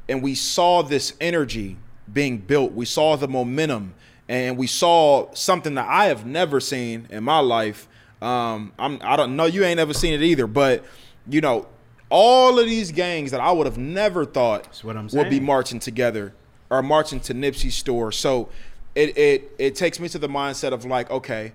[0.08, 1.78] and we saw this energy
[2.12, 2.74] being built.
[2.74, 3.96] We saw the momentum,
[4.28, 7.88] and we saw something that I have never seen in my life.
[8.22, 10.84] Um, I'm I don't know you ain't ever seen it either, but
[11.28, 11.68] you know,
[12.10, 15.40] all of these gangs that I would have never thought That's what I'm would be
[15.40, 16.34] marching together
[16.72, 18.12] are marching to Nipsey's store.
[18.12, 18.50] So
[18.96, 21.54] it it it takes me to the mindset of like, okay,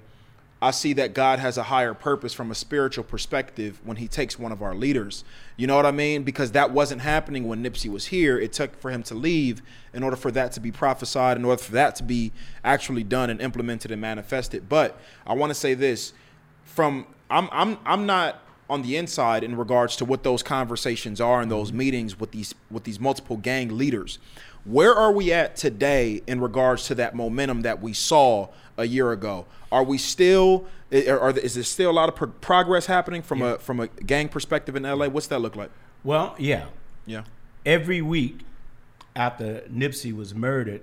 [0.63, 4.39] I see that God has a higher purpose from a spiritual perspective when he takes
[4.39, 5.25] one of our leaders.
[5.57, 6.23] You know what I mean?
[6.23, 8.39] Because that wasn't happening when Nipsey was here.
[8.39, 9.63] It took for him to leave
[9.95, 12.33] in order for that to be prophesied, in order for that to be
[12.63, 14.69] actually done and implemented and manifested.
[14.69, 16.13] But I want to say this
[16.65, 21.41] from I'm I'm I'm not on the inside in regards to what those conversations are
[21.41, 24.19] and those meetings with these with these multiple gang leaders.
[24.65, 28.49] Where are we at today in regards to that momentum that we saw
[28.81, 29.47] a year ago?
[29.71, 33.43] Are we still are, are is there still a lot of pro- progress happening from
[33.43, 35.09] a from a gang perspective in LA?
[35.09, 35.71] What's that look like?
[36.03, 36.67] Well, yeah.
[37.07, 37.25] Yeah.
[37.65, 38.41] Every week
[39.15, 40.83] after Nipsey was murdered,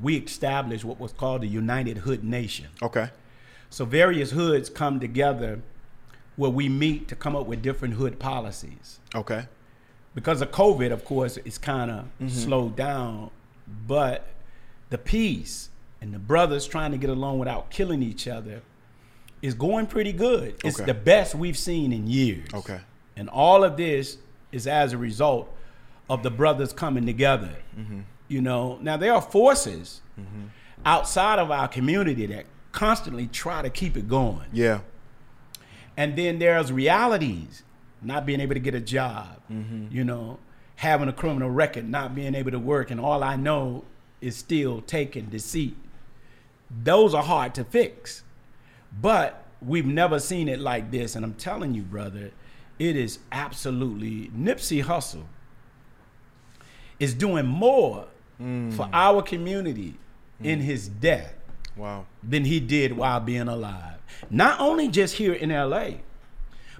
[0.00, 2.68] we established what was called the United Hood Nation.
[2.82, 3.10] Okay.
[3.68, 5.60] So various hoods come together
[6.36, 8.98] where we meet to come up with different hood policies.
[9.14, 9.46] Okay.
[10.14, 12.28] because of COVID, of course, it's kind of mm-hmm.
[12.28, 13.30] slowed down.
[13.86, 14.26] But
[14.90, 15.69] the peace
[16.00, 18.62] and the brothers trying to get along without killing each other
[19.42, 20.54] is going pretty good.
[20.64, 20.86] It's Okay.
[20.86, 22.48] the best we've seen in years.
[22.52, 22.80] Okay.
[23.16, 24.18] And all of this
[24.52, 25.52] is as a result
[26.08, 27.56] of the brothers coming together.
[27.78, 28.00] Mm-hmm.
[28.28, 30.46] You know, now there are forces mm-hmm.
[30.84, 34.46] outside of our community that constantly try to keep it going.
[34.52, 34.80] Yeah.
[35.96, 37.62] And then there's realities,
[38.00, 39.86] not being able to get a job, mm-hmm.
[39.90, 40.38] you know,
[40.76, 43.84] having a criminal record, not being able to work, and all I know
[44.20, 45.76] is still taking deceit.
[46.70, 48.22] Those are hard to fix.
[49.00, 51.14] But we've never seen it like this.
[51.14, 52.30] And I'm telling you, brother,
[52.78, 55.24] it is absolutely Nipsey Hussle
[56.98, 58.06] is doing more
[58.40, 58.72] mm.
[58.72, 59.96] for our community
[60.42, 60.62] in mm.
[60.62, 61.34] his death
[61.76, 62.06] Wow.
[62.22, 63.98] than he did while being alive.
[64.28, 66.00] Not only just here in LA,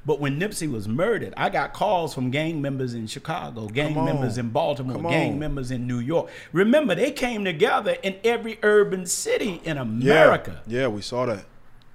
[0.07, 4.39] but when Nipsey was murdered, I got calls from gang members in Chicago, gang members
[4.39, 5.39] in Baltimore, Come gang on.
[5.39, 6.31] members in New York.
[6.53, 9.83] Remember, they came together in every urban city in Yeah.
[9.83, 11.45] America Yeah, we saw that.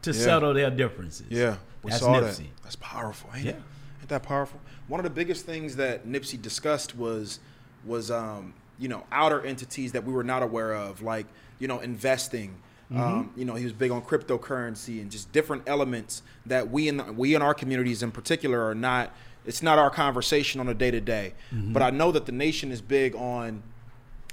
[0.03, 0.19] to Yeah.
[0.19, 1.25] settle their differences.
[1.29, 2.37] Yeah, we That's saw Nipsey.
[2.37, 2.63] that.
[2.63, 3.51] That's powerful, ain't Yeah.
[3.53, 3.61] it?
[4.01, 4.59] Ain't that powerful?
[4.87, 7.39] One of the biggest things that Nipsey discussed was
[7.85, 11.25] was um, you know outer entities that we were not aware of, like
[11.59, 12.55] you know investing.
[12.91, 13.01] Mm-hmm.
[13.01, 16.97] Um, you know, he was big on cryptocurrency and just different elements that we in
[16.97, 19.11] the, we in our communities in particular are not.
[19.45, 21.33] It's not our conversation on a day to day.
[21.71, 23.61] But I know that the nation is big on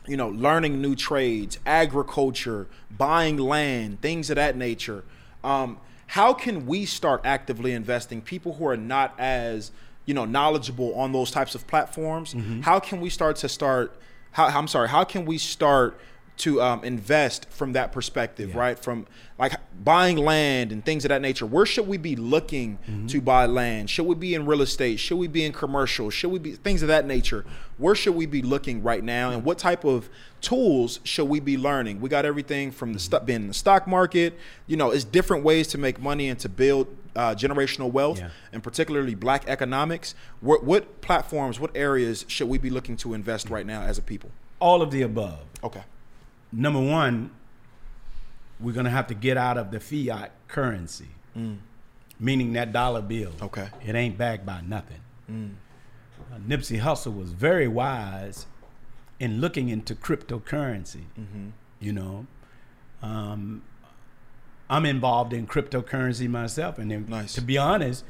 [0.06, 5.04] you know, learning new trades, agriculture, buying land, things of that nature.
[5.44, 5.78] Um,
[6.08, 8.20] how can we start actively investing?
[8.20, 9.70] People who are not as
[10.04, 12.34] you know knowledgeable on those types of platforms.
[12.62, 13.96] How can we start to start?
[14.32, 14.88] How, I'm sorry.
[14.88, 15.98] How can we start
[16.42, 18.58] to um, invest from that perspective, Yeah.
[18.58, 18.78] right?
[18.78, 19.06] From
[19.38, 19.52] like
[19.84, 21.46] buying land and things of that nature.
[21.46, 22.78] Where should we be looking
[23.08, 23.90] to buy land?
[23.90, 24.98] Should we be in real estate?
[24.98, 26.10] Should we be in commercial?
[26.10, 27.44] Should we be things of that nature?
[27.78, 29.30] Where should we be looking right now?
[29.30, 30.08] And what type of
[30.40, 32.00] tools should we be learning?
[32.00, 34.36] We got everything from the stuff being in the stock market.
[34.66, 38.30] You know, it's different ways to make money and to build uh, generational wealth, Yeah.
[38.52, 40.14] and particularly Black economics.
[40.40, 44.02] What, what platforms, what areas should we be looking to invest right now as a
[44.02, 44.30] people?
[44.60, 45.40] All of the above.
[45.62, 45.82] Okay.
[46.52, 47.30] Number one,
[48.60, 51.08] we're gonna have to get out of the fiat currency,
[52.20, 53.30] meaning that dollar bill.
[53.32, 53.42] Mm.
[53.42, 53.62] Okay.
[53.82, 53.88] Mm.
[53.88, 55.00] it ain't backed by nothing.
[55.28, 58.46] Uh, Nipsey Hussle was very wise
[59.18, 61.04] in looking into cryptocurrency.
[61.18, 61.48] Mm-hmm.
[61.80, 62.26] You know,
[63.02, 63.62] um,
[64.70, 67.32] I'm involved in cryptocurrency myself, and then, Nice.
[67.34, 68.04] to be honest,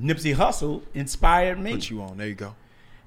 [0.00, 1.72] Nipsey Hussle inspired me.
[1.72, 2.18] Put you on.
[2.18, 2.54] There you go.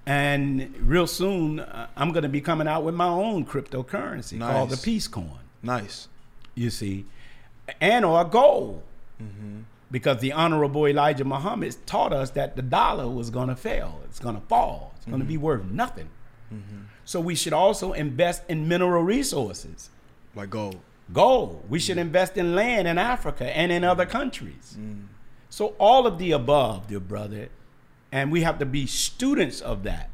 [0.06, 4.70] And real soon, uh, I'm going to be coming out with my own cryptocurrency called
[4.70, 5.39] the Peace Coin.
[5.62, 6.10] Nice.
[6.56, 7.06] You see,
[7.80, 8.84] and or gold,
[9.22, 9.60] Mm-hmm.
[9.91, 14.01] because the Honorable Elijah Muhammad taught us that the dollar was going to fail.
[14.06, 14.91] It's going to fall.
[14.97, 15.34] It's going to Mm-hmm.
[15.34, 16.10] be worth nothing.
[17.06, 19.89] So we should also invest in mineral resources.
[20.36, 20.80] Like gold.
[21.12, 21.64] Gold.
[21.70, 24.76] We should invest in land in Africa and in other countries.
[24.80, 25.06] Mm.
[25.49, 27.49] So all of the above, dear brother,
[28.14, 30.11] and we have to be students of that.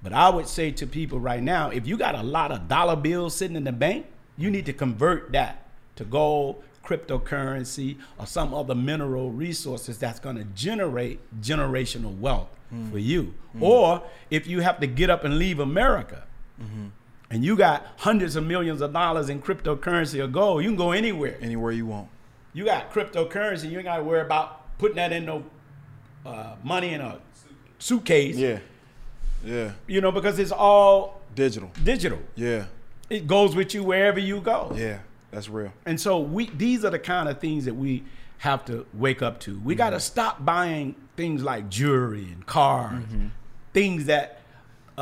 [0.00, 2.94] But I would say to people right now, if you got a lot of dollar
[2.94, 4.06] bills sitting in the bank,
[4.38, 5.66] you need to convert that
[5.96, 12.88] to gold, cryptocurrency, or some other mineral resources that's going to generate generational wealth hmm.
[12.92, 13.34] for you.
[13.54, 13.62] Hmm.
[13.62, 16.22] Or if you have to get up and leave America,
[16.62, 16.86] mm-hmm.
[17.28, 20.92] and you got hundreds of millions of dollars in cryptocurrency or gold, you can go
[20.92, 21.38] anywhere.
[21.40, 22.08] Anywhere you want.
[22.54, 25.44] You got cryptocurrency, you ain't got to worry about putting that in no
[26.24, 27.18] uh, money in a
[27.82, 28.36] suitcase.
[28.36, 28.60] Yeah.
[29.44, 29.72] Yeah.
[29.86, 31.70] You know, because it's all Digital.
[31.82, 32.20] digital.
[32.36, 32.66] Yeah.
[33.10, 34.72] It goes with you wherever you go.
[34.74, 34.98] Yeah.
[35.30, 35.72] That's real.
[35.86, 38.04] And so we these are the kind of things that we
[38.38, 39.58] have to wake up to.
[39.60, 40.02] We got to mm-hmm.
[40.02, 43.28] stop buying things like jewelry and cars, mm-hmm.
[43.72, 44.41] things that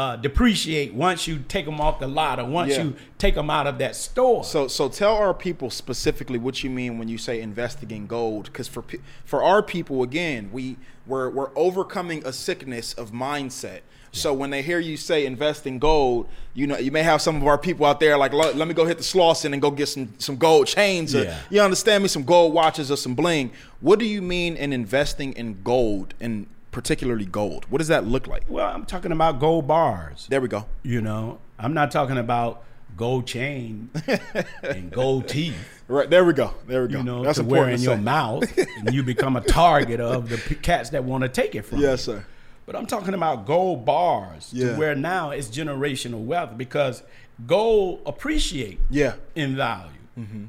[0.01, 2.85] uh, depreciate once you take them off the lot or once Yeah.
[2.85, 4.43] you take them out of that store.
[4.45, 8.45] So, so tell our people specifically what you mean when you say investing in gold,
[8.47, 8.83] because for
[9.27, 13.81] for our people, again, we we're we're overcoming a sickness of mindset.
[14.13, 17.37] So when they hear you say invest in gold, you know you may have some
[17.37, 19.89] of our people out there like let, me go hit the Slauson and go get
[19.89, 21.15] some some gold chains.
[21.15, 22.09] Or, You understand me?
[22.09, 23.53] Some gold watches or some bling.
[23.81, 27.67] What do you mean in investing in gold and particularly gold?
[27.69, 28.45] What does that look like?
[28.49, 30.27] well, I'm talking about gold bars.
[30.31, 30.67] There we go.
[30.83, 32.63] You know, I'm not talking about
[32.97, 33.91] gold chain
[34.63, 35.83] and gold teeth.
[35.89, 36.55] Right there we go.
[36.67, 36.99] There we go.
[36.99, 38.45] You know, That's to wear in your mouth,
[38.79, 41.79] and you become a target of the p- cats that want to take it from
[41.79, 41.87] you.
[41.87, 42.25] Yes, sir.
[42.67, 44.73] But I'm talking about gold bars Yeah.
[44.73, 47.03] to where now it's generational wealth because
[47.47, 49.15] gold appreciate Yeah.
[49.35, 49.91] in value.
[50.19, 50.45] Mm-hmm.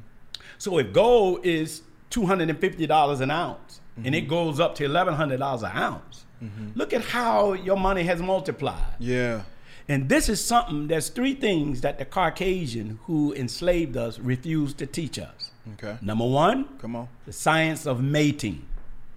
[0.58, 4.30] So if gold is two hundred and fifty dollars an ounce and it mm-hmm.
[4.30, 6.70] goes up to eleven hundred dollars an ounce, mm-hmm.
[6.74, 8.94] look at how your money has multiplied.
[8.98, 9.42] Yeah.
[9.88, 10.86] And this is something.
[10.88, 15.50] There's three things that the Caucasian who enslaved us refused to teach us.
[15.74, 15.98] Okay.
[16.00, 17.08] Number one, Come on.
[17.26, 18.64] the science of mating.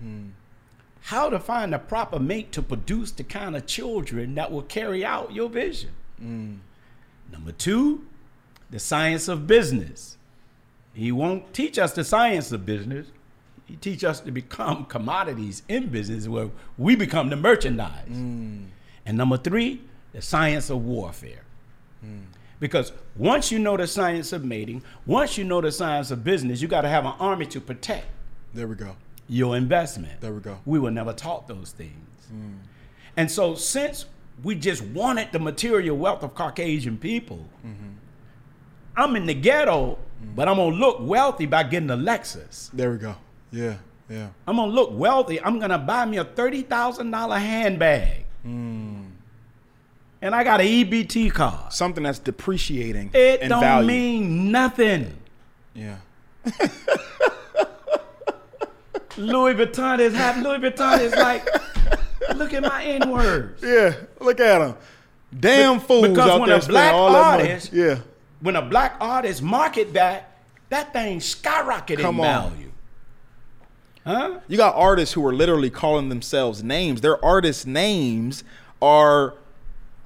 [0.04, 0.32] Mm.
[1.02, 5.06] How to find the proper mate to produce the kind of children that will carry
[5.06, 5.92] out your vision.
[6.22, 6.58] Mm.
[7.32, 8.06] Number two,
[8.72, 10.18] the science of business.
[10.94, 13.08] He won't teach us the science of business.
[13.66, 18.10] He teach us to become commodities in business where we become the merchandise.
[18.10, 18.68] Mm.
[19.06, 19.82] And number three,
[20.14, 21.44] the science of warfare.
[22.06, 22.26] Mm.
[22.60, 26.62] Because once you know the science of mating, once you know the science of business,
[26.62, 28.06] you got to have an army to protect
[28.54, 28.96] There we go.
[29.28, 30.22] your investment.
[30.22, 30.60] There we go.
[30.66, 32.28] We were never taught those things.
[32.32, 32.58] Mm.
[33.18, 34.06] And so, since
[34.44, 37.46] we just wanted the material wealth of Caucasian people.
[37.66, 37.90] Mm-hmm.
[38.98, 39.98] I'm in the ghetto,
[40.36, 42.70] but I'm gonna look wealthy by getting a Lexus.
[42.72, 43.16] There we go.
[43.56, 43.76] Yeah,
[44.10, 44.28] yeah.
[44.48, 45.42] I'm gonna look wealthy.
[45.42, 49.16] I'm gonna buy me a thirty thousand dollar handbag, and
[50.22, 51.72] I got an EBT card.
[51.72, 53.88] Something that's depreciating It in don't value.
[53.88, 55.16] mean nothing.
[55.74, 55.98] yeah.
[59.18, 60.38] Louis Vuitton is hot.
[60.40, 61.48] Louis Vuitton is like,
[62.36, 63.64] look at my N words.
[63.64, 63.94] Yeah.
[64.20, 64.76] Look at them.
[65.38, 67.52] Damn fools because out when there a black all that money.
[67.52, 68.00] artist- Yeah.
[68.42, 70.38] When a black artist market that,
[70.70, 72.52] that thing skyrocketed Come in on.
[72.52, 72.72] value.
[74.06, 74.40] Huh?
[74.48, 77.02] You got artists who are literally calling themselves names.
[77.02, 78.44] Their artist names
[78.82, 79.34] are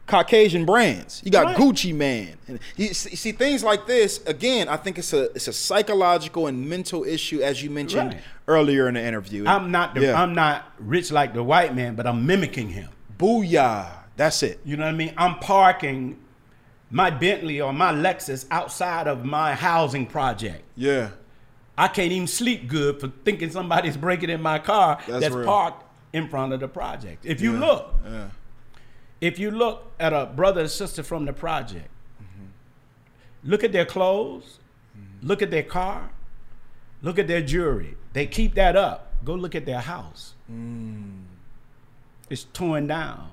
[0.08, 1.22] Caucasian brands.
[1.24, 1.58] You got Right.
[1.58, 2.36] Gucci Mane.
[2.47, 4.68] And you see, things like this again.
[4.68, 8.22] I think it's a it's a psychological and mental issue, as you mentioned Right.
[8.47, 9.45] earlier in the interview.
[9.45, 10.22] I'm not the, Yeah.
[10.22, 12.89] I'm not rich like the white man, but I'm mimicking him.
[13.20, 13.88] Booyah.
[14.18, 14.60] That's it.
[14.66, 15.14] You know what I mean?
[15.16, 16.18] I'm parking
[16.89, 20.64] my Bentley or my Lexus outside of my housing project.
[20.76, 21.10] Yeah.
[21.80, 25.86] I can't even sleep good for thinking somebody's breaking in my car That's that's, parked
[26.12, 27.26] in front of the project.
[27.26, 27.60] If you Yeah.
[27.60, 28.28] look, Yeah.
[29.22, 31.88] if you look at a brother and sister from the project,
[32.22, 32.48] mm-hmm.
[33.50, 34.60] look at their clothes,
[34.94, 35.26] mm-hmm.
[35.26, 36.10] look at their car,
[37.02, 37.96] look at their jewelry.
[38.12, 39.14] They keep that up.
[39.24, 40.34] Go look at their house.
[40.52, 41.24] Mm.
[42.30, 43.32] It's torn down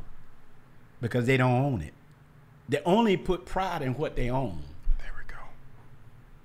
[1.00, 1.94] because they don't own it.
[2.68, 4.62] They only put pride in what they own.
[4.98, 5.24] There we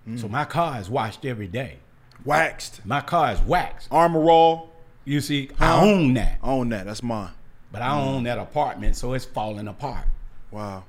[0.10, 0.18] go.
[0.20, 0.32] So mm.
[0.32, 1.78] my car is washed every day.
[2.26, 2.86] Waxed.
[2.86, 3.88] My car is waxed.
[3.91, 4.69] Armor all.
[5.05, 6.86] You see, I own that, Own that.
[6.86, 7.32] That's mine.
[7.72, 10.05] but I own that apartment, so it's falling apart.
[10.51, 10.84] Wow.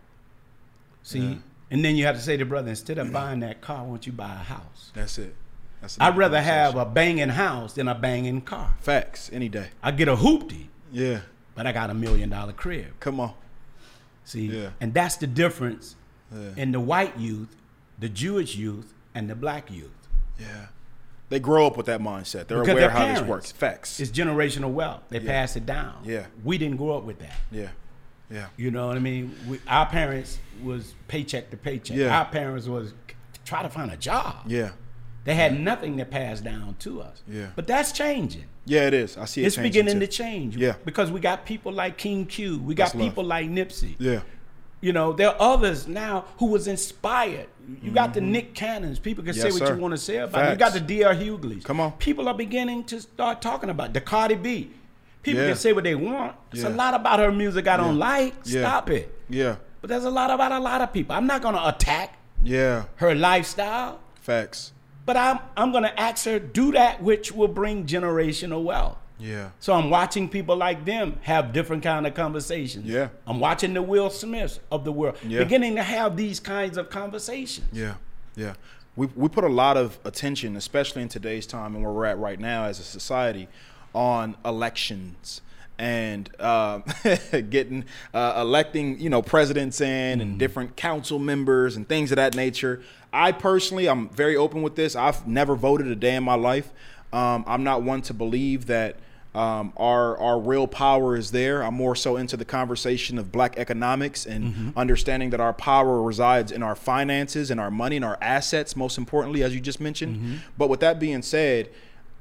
[1.03, 1.39] See,
[1.71, 4.07] and then you have to say to brother, instead of buying that car, why don't
[4.07, 4.91] you buy a house?
[4.95, 5.35] That's it.
[5.81, 8.75] That's I'd rather have a banging house than a banging car.
[8.81, 9.69] facts any day.
[9.83, 11.21] I get a hoopty, Yeah.
[11.55, 13.01] but I got a million dollar crib.
[13.01, 13.33] Come on.
[14.25, 14.71] See, Yeah.
[14.81, 15.97] and that's the difference
[16.33, 16.51] Yeah.
[16.57, 17.57] in the white youth,
[17.99, 19.91] the Jewish youth, and the black youth.
[20.39, 20.67] Yeah.
[21.33, 22.47] They grow up with that mindset.
[22.47, 23.51] They're Because aware how this works.
[23.51, 23.99] Facts.
[24.01, 25.01] It's generational wealth.
[25.09, 25.95] They pass it down.
[26.05, 26.27] Yeah.
[26.45, 27.33] we didn't grow up with that.
[27.51, 27.69] yeah.
[28.31, 28.47] Yeah.
[28.59, 29.35] You know what I mean?
[29.49, 31.97] We, our parents was paycheck to paycheck.
[31.97, 32.19] Yeah.
[32.19, 32.93] Our parents was
[33.47, 34.37] try to find a job.
[34.47, 34.73] Yeah.
[35.25, 37.23] They had nothing to pass down to us.
[37.27, 37.47] Yeah.
[37.57, 38.45] But that's changing.
[38.67, 39.17] Yeah, it is.
[39.17, 40.01] I see it It's beginning too.
[40.01, 40.57] to change.
[40.57, 40.75] Yeah.
[40.85, 42.59] Because we got people like King Q.
[42.59, 43.09] We got That's love.
[43.09, 43.97] people like Nipsey.
[43.99, 44.21] Yeah.
[44.83, 47.47] You know, there are others now who was inspired.
[47.81, 48.99] You got the Nick Cannons.
[48.99, 49.59] People can say Mm-hmm.
[49.61, 49.75] What sir.
[49.77, 50.51] you want to say about it.
[50.51, 51.15] You got the D.L.
[51.15, 51.63] Hughleys.
[51.65, 51.93] Come on.
[51.93, 53.95] People are beginning to start talking about it.
[53.95, 54.71] the Cardi B.
[55.23, 55.49] People Yeah.
[55.51, 56.35] can say what they want.
[56.53, 58.07] It's a lot about her music I don't Yeah.
[58.11, 58.35] like.
[58.45, 58.61] Yeah.
[58.69, 59.15] Stop it.
[59.31, 59.57] Yeah.
[59.81, 61.15] But there's a lot about a lot of people.
[61.15, 62.85] I'm not gonna attack Yeah.
[62.97, 64.73] her lifestyle, Facts.
[65.07, 68.99] but I'm I'm gonna ask her do that which will bring generational wealth.
[69.23, 69.51] Yeah.
[69.61, 72.87] So I'm watching people like them have different kind of conversations.
[72.87, 73.09] Yeah.
[73.27, 75.39] I'm watching the Will Smiths of the world Yeah.
[75.45, 77.67] beginning to have these kinds of conversations.
[77.73, 77.95] Yeah,
[78.35, 78.55] yeah.
[78.97, 82.19] We we put a lot of attention, especially in today's time and where we're at
[82.19, 83.49] right now as a society,
[83.95, 85.41] on elections
[85.79, 86.81] and uh,
[87.51, 92.35] getting uh, electing you know presidents in and different council members and things of that
[92.35, 92.83] nature.
[93.13, 94.97] I personally, I'm very open with this.
[94.97, 96.71] I've never voted a day in my life.
[97.13, 98.97] Um, I'm not one to believe that
[99.35, 101.63] um, our our real power is there.
[101.63, 106.53] I'm more so into the conversation of black economics and understanding that our power resides
[106.53, 110.41] in our finances and our money and our assets, most importantly, as you just mentioned.
[110.59, 111.71] But with that being said,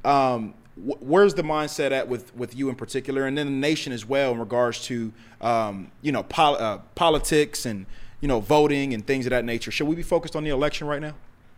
[0.05, 3.91] um, wh- where's the mindset at with with you in particular, and then the nation
[3.91, 7.85] as well in regards to um, you know pol- uh, politics and
[8.21, 9.69] you know voting and things of that nature?
[9.69, 11.15] Should we be focused on the election right now?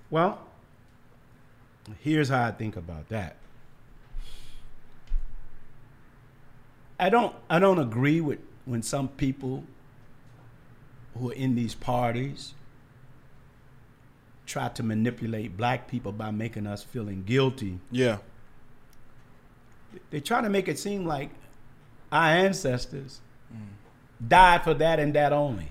[0.10, 0.40] Well,
[2.02, 3.36] here's how I think about that.
[7.00, 9.64] I don't I don't agree with when some people
[11.18, 12.54] who are in these parties
[14.46, 17.80] try to manipulate black people by making us feeling guilty.
[17.92, 18.18] Yeah,
[20.10, 21.30] They try to make it seem like
[22.12, 23.22] our ancestors
[24.28, 25.70] died for that and that only.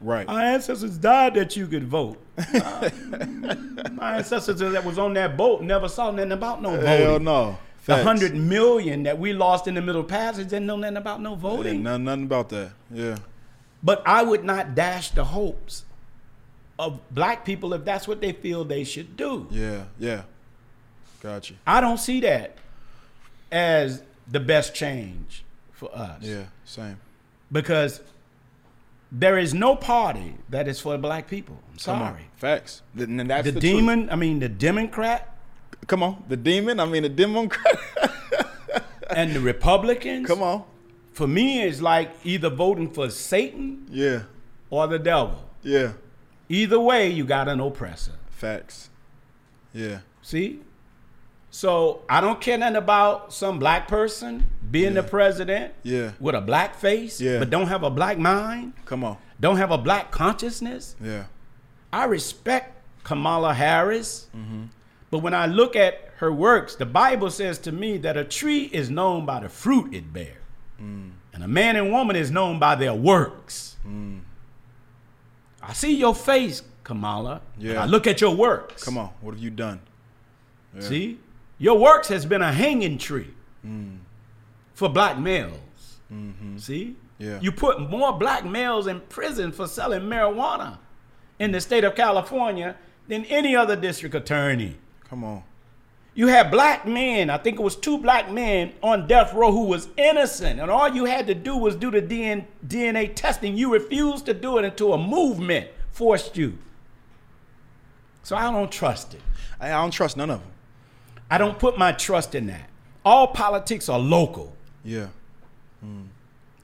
[0.00, 0.28] right.
[0.28, 2.18] Our ancestors died that you could vote.
[2.38, 2.90] Uh,
[3.92, 6.86] my ancestors that was on that boat never saw nothing about no voting.
[6.86, 7.58] Hell no.
[7.86, 11.30] The hundred million that we lost in the Middle Passage didn't know nothing about no
[11.32, 11.82] Yeah, voting.
[11.82, 12.72] nothing, nothing about that.
[12.92, 13.16] Yeah.
[13.82, 15.84] But I would not dash the hopes
[16.78, 19.46] of black people if that's what they feel they should do.
[19.50, 20.22] Yeah, yeah.
[21.22, 21.54] Gotcha.
[21.66, 22.56] I don't see that
[23.52, 26.22] as the best change for us.
[26.22, 26.98] Yeah, same.
[27.52, 28.00] Because
[29.12, 31.56] there is no party that is for black people.
[31.72, 32.26] I'm sorry.
[32.36, 32.82] Facts.
[32.98, 33.72] And that's The, the, truth.
[33.76, 35.32] demon, I mean the Democrat
[35.86, 36.24] Come on.
[36.28, 36.80] The demon.
[36.80, 37.78] I mean, the Democrat.
[39.10, 40.64] and the Republicans Come on.
[41.12, 44.22] for me, it's like either voting for Satan Yeah.
[44.70, 45.48] or the devil.
[45.62, 45.92] Yeah.
[46.48, 48.12] Either way, you got an oppressor.
[48.30, 48.90] Facts.
[49.72, 49.98] Yeah.
[50.22, 50.60] See?
[51.50, 56.12] So I don't care nothing about some black person being the president Yeah.
[56.20, 57.38] with a black face, Yeah.
[57.38, 59.16] but don't have a black mind, Come on.
[59.40, 60.96] don't have a black consciousness.
[61.02, 61.24] Yeah.
[61.92, 62.74] I respect
[63.04, 64.64] Kamala Harris, Mm-hmm.
[65.10, 68.64] But when I look at her works, the Bible says to me that a tree
[68.72, 70.36] is known by the fruit it bears,
[70.80, 71.12] Mm.
[71.32, 73.76] and a man and woman is known by their works.
[73.86, 74.20] Mm.
[75.62, 77.40] I see your face, Kamala.
[77.58, 77.82] Yeah.
[77.82, 78.84] I look at your works.
[78.84, 79.10] Come on.
[79.20, 79.80] What have you done?
[80.74, 80.80] Yeah.
[80.82, 81.18] See,
[81.58, 83.32] your works has been a hanging tree
[84.74, 85.52] for black males.
[86.08, 86.92] See, Mm-hmm.
[87.18, 87.40] Yeah.
[87.40, 90.78] you put more black males in prison for selling marijuana
[91.38, 92.76] in the state of California
[93.08, 94.76] than any other district attorney.
[95.08, 95.42] Come on.
[96.14, 99.64] You had black men, I think it was two black men on death row who
[99.64, 103.54] was innocent, and all you had to do was do the DNA testing.
[103.56, 106.56] You refused to do it until a movement forced you.
[108.22, 109.20] So I don't trust it.
[109.60, 110.50] I, I don't trust none of them.
[111.30, 112.70] I don't put my trust in that.
[113.04, 114.56] All politics are local.
[114.84, 115.08] Yeah.
[115.84, 116.06] Mm.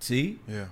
[0.00, 0.38] See?
[0.48, 0.66] Yeah.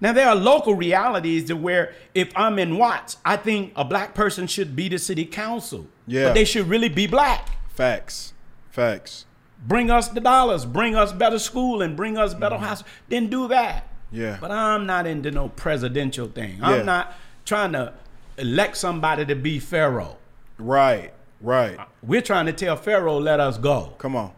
[0.00, 4.14] Now there are local realities to where if I'm in Watts, I think a black
[4.14, 5.86] person should be the city council.
[6.06, 6.24] Yeah.
[6.24, 7.48] But they should really be black.
[7.70, 8.34] Facts.
[8.70, 9.24] Facts.
[9.66, 12.64] Bring us the dollars, bring us better school and bring us better mm-hmm.
[12.64, 12.84] house.
[13.08, 13.88] Then do that.
[14.12, 14.38] Yeah.
[14.40, 16.58] But I'm not into no presidential thing.
[16.58, 16.66] Yeah.
[16.66, 17.94] I'm not trying to
[18.38, 20.18] elect somebody to be Pharaoh.
[20.58, 21.12] Right.
[21.40, 21.78] Right.
[22.02, 23.94] We're trying to tell Pharaoh let us go.
[23.98, 24.32] Come on.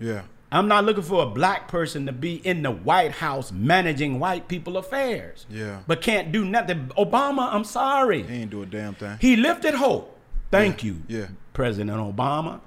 [0.00, 0.22] Yeah.
[0.52, 4.48] I'm not looking for a black person to be in the White House managing white
[4.48, 5.46] people affairs.
[5.48, 5.80] Yeah.
[5.86, 6.90] But can't do nothing.
[6.98, 8.22] Obama, I'm sorry.
[8.22, 9.16] He ain't do a damn thing.
[9.20, 10.18] He lifted hope.
[10.50, 11.26] Thank Yeah, you, yeah.
[11.54, 12.60] President Obama.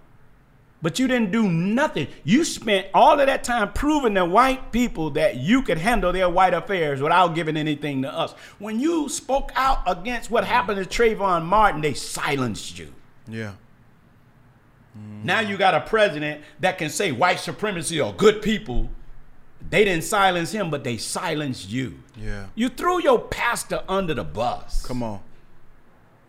[0.81, 2.07] But you didn't do nothing.
[2.23, 6.29] You spent all of that time proving to white people that you could handle their
[6.29, 8.33] white affairs without giving anything to us.
[8.59, 12.93] When you spoke out against what happened to Trayvon Martin, they silenced you.
[13.27, 13.53] Yeah.
[14.97, 15.23] Mm.
[15.25, 18.89] Now you got a president that can say white supremacy or good people.
[19.69, 21.99] They didn't silence him, but they silenced you.
[22.15, 22.47] Yeah.
[22.55, 24.85] You threw your pastor under the bus.
[24.85, 25.21] Come on.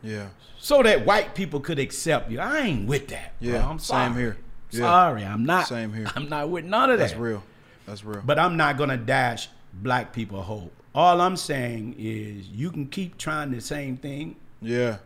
[0.03, 0.29] Yeah.
[0.59, 2.39] so that white people could accept you.
[2.41, 3.39] I ain't with that.
[3.41, 3.51] bro.
[3.53, 4.37] Yeah, I'm same here.
[4.71, 4.81] Yeah.
[4.81, 5.67] Sorry, I'm not.
[5.69, 6.07] Same here.
[6.15, 7.09] I'm not with none of that.
[7.09, 7.43] That's real.
[7.87, 8.23] That's real.
[8.25, 10.73] But I'm not gonna dash black people hope.
[10.95, 14.99] All I'm saying is you can keep trying the same thing yeah.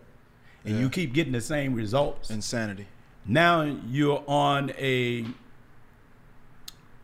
[0.64, 0.80] and Yeah.
[0.82, 2.30] you keep getting the same results.
[2.30, 2.86] Insanity.
[3.26, 5.24] Now you're on a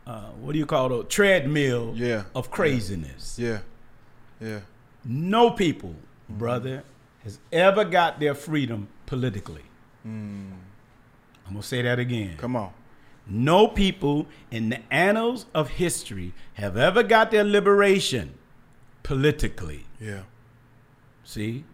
[0.05, 0.99] uh, what do you call it?
[1.01, 2.23] A Treadmill Yeah.
[2.33, 3.37] of craziness.
[3.37, 3.59] Yeah.
[4.39, 4.61] Yeah.
[5.03, 5.95] No people,
[6.29, 6.83] brother,
[7.23, 9.63] has ever got their freedom politically.
[10.05, 10.53] I'm
[11.45, 12.37] gonna say that again.
[12.37, 12.71] Come on.
[13.29, 18.35] No people in the annals of history have ever got their liberation
[19.03, 19.85] politically.
[19.99, 20.21] Yeah.
[21.25, 21.65] See?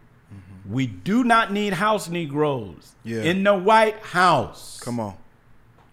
[0.70, 3.22] We do not need house Negroes Yeah.
[3.24, 4.80] in the White House.
[4.82, 5.16] Come on.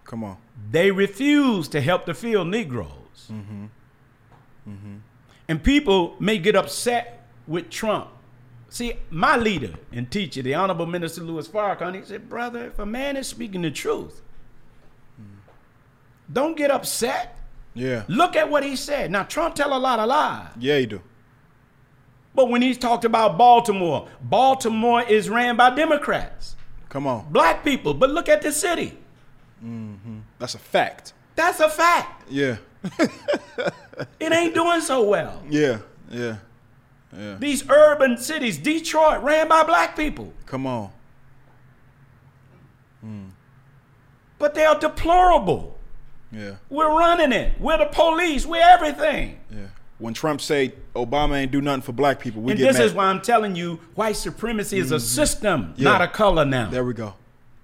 [0.04, 0.36] Come on.
[0.70, 3.30] They refuse to help the field Negroes.
[3.30, 3.66] Mm-hmm.
[5.48, 8.08] And people may get upset with Trump.
[8.68, 12.86] See, my leader and teacher, the Honorable Minister Louis Farrakhan, he said, brother, if a
[12.86, 14.22] man is speaking the truth,
[16.32, 17.36] don't get upset.
[17.74, 18.04] Yeah.
[18.06, 19.10] Look at what he said.
[19.10, 20.48] Now, Trump tell a lot of lies.
[20.58, 21.00] Yeah, he do.
[22.34, 26.56] But when he's talked about Baltimore, Baltimore is ran by Democrats,
[26.88, 27.26] Come on.
[27.30, 27.92] black people.
[27.94, 28.96] But look at the city.
[29.64, 30.18] Mm-hmm.
[30.38, 31.12] That's a fact.
[31.34, 32.30] That's a fact.
[32.30, 32.56] Yeah.
[34.18, 35.42] It ain't doing so well.
[35.50, 35.78] Yeah.
[36.10, 36.36] Yeah.
[37.14, 37.36] Yeah.
[37.38, 40.32] These urban cities, Detroit, ran by black people.
[40.46, 40.90] Come on.
[43.04, 43.30] Mm.
[44.38, 45.76] But they are deplorable.
[46.32, 46.54] Yeah.
[46.70, 47.60] We're running it.
[47.60, 48.46] We're the police.
[48.46, 49.40] We're everything.
[49.50, 49.66] Yeah.
[50.00, 52.86] When Trump say Obama ain't do nothing for black people, we and get this mad.
[52.86, 55.04] is why I'm telling you white supremacy is a mm-hmm.
[55.04, 55.84] system, Yeah.
[55.84, 56.70] not a color now.
[56.70, 57.14] there we go.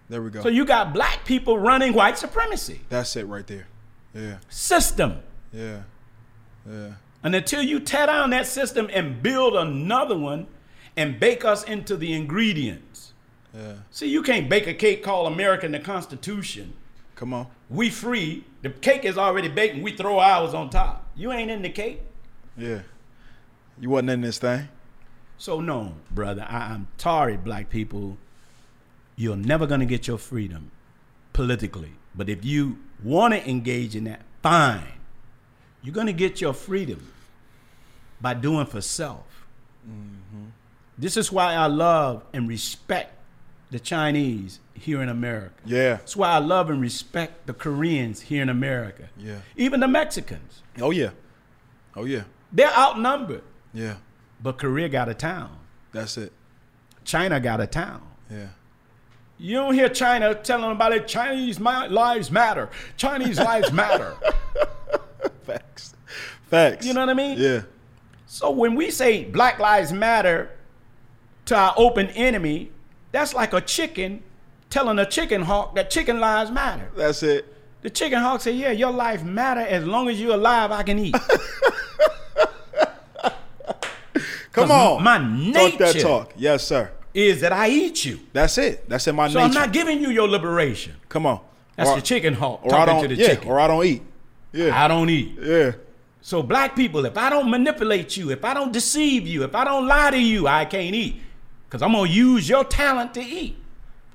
[0.09, 0.43] There we go.
[0.43, 2.80] So you got black people running white supremacy.
[2.89, 3.66] That's it right there.
[4.14, 4.37] Yeah.
[4.49, 5.20] System.
[5.53, 5.82] Yeah.
[6.68, 6.93] Yeah.
[7.24, 10.47] And until you tear down that system and build another one
[10.97, 13.12] and bake us into the ingredients.
[13.55, 13.74] Yeah.
[13.91, 16.74] See, you can't bake a cake called American the Constitution.
[17.14, 17.47] Come on.
[17.70, 18.45] We free.
[18.62, 21.07] The cake is already baked and we throw ours on top.
[21.16, 22.03] You ain't in the cake.
[22.57, 22.80] Yeah.
[23.78, 24.68] You wasn't in this thing.
[25.38, 28.16] So no, brother, I, I'm sorry, black people.
[29.16, 30.70] You're never gonna get your freedom
[31.32, 31.92] politically.
[32.14, 34.94] But if you want to engage in that, fine.
[35.82, 37.12] You're gonna get your freedom
[38.20, 39.46] by doing for self.
[39.86, 40.46] Mm-hmm.
[40.98, 43.12] This is why I love and respect
[43.70, 45.54] the Chinese here in America.
[45.64, 45.96] Yeah.
[45.96, 49.11] That's why I love and respect the Koreans here in America.
[49.18, 49.40] Yeah.
[49.57, 50.62] Even the Mexicans.
[50.80, 51.11] Oh yeah.
[51.94, 52.22] Oh yeah.
[52.53, 53.42] They're outnumbered.
[53.72, 53.97] Yeah.
[54.42, 55.57] But Korea got a town.
[55.92, 56.32] That's it.
[57.05, 58.03] China got a town.
[58.30, 58.49] Yeah.
[59.38, 61.07] You don't hear China telling about it.
[61.07, 62.70] Chinese lives matter.
[62.97, 64.16] Chinese lives matter.
[65.42, 65.94] Facts.
[66.51, 66.86] Facts.
[66.86, 67.38] You know what I mean?
[67.38, 67.62] Yeah.
[68.26, 70.51] So when we say Black Lives Matter
[71.47, 72.70] to our open enemy,
[73.12, 74.22] that's like a chicken
[74.70, 76.90] telling a chicken hawk that chicken lives matter.
[76.97, 77.53] That's it.
[77.82, 80.72] The chicken hawk say, "Yeah, your life matter as long as you're alive.
[80.72, 81.14] I can eat."
[84.57, 85.02] Come on.
[85.02, 85.18] my
[85.52, 86.32] Talk that talk.
[86.36, 86.90] Yes, sir.
[87.12, 88.20] Is that I eat you?
[88.32, 88.88] That's it.
[88.88, 89.52] That's in my So nature.
[89.52, 90.94] So I'm not giving you your liberation.
[91.09, 91.40] Come on.
[91.76, 93.02] That's or, the chicken hawk Or I talking don't.
[93.02, 93.28] to the yeah.
[93.28, 93.48] chicken.
[93.48, 94.02] Or I don't eat.
[94.52, 94.84] Yeah.
[94.84, 95.38] I don't eat.
[95.40, 95.72] yeah.
[96.22, 99.64] So black people, if I don't manipulate you, if I don't deceive you, if I
[99.64, 101.20] don't lie to you, I can't eat.
[101.68, 103.57] Cause I'm gonna use your talent to eat.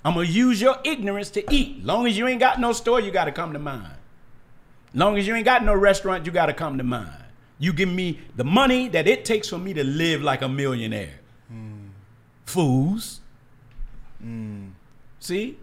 [0.03, 1.85] I'm gonna use your ignorance to eat.
[1.85, 3.91] Long as you ain't got no store, you gotta come to mine.
[4.93, 7.23] Long as you ain't got no restaurant, you gotta come to mine.
[7.61, 11.13] You give me the money that it takes for me to live like a millionaire.
[12.45, 13.21] Fools.
[15.19, 15.57] See?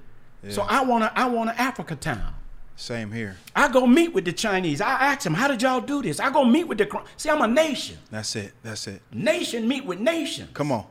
[0.49, 2.35] So I want to I want an Africa town.
[2.77, 3.37] Same here.
[3.57, 4.81] I go meet with the Chinese.
[4.81, 6.21] I ask them, how did y'all do this?
[6.21, 7.29] I go meet with the see.
[7.29, 7.99] I'm a nation.
[8.13, 8.53] That's it.
[8.63, 9.03] That's it.
[9.13, 10.49] Nation meet with nation.
[10.55, 10.87] Come on.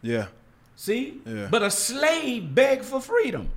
[0.00, 0.28] Yeah.
[0.74, 1.48] See, Yeah.
[1.50, 3.50] but a slave beg for freedom.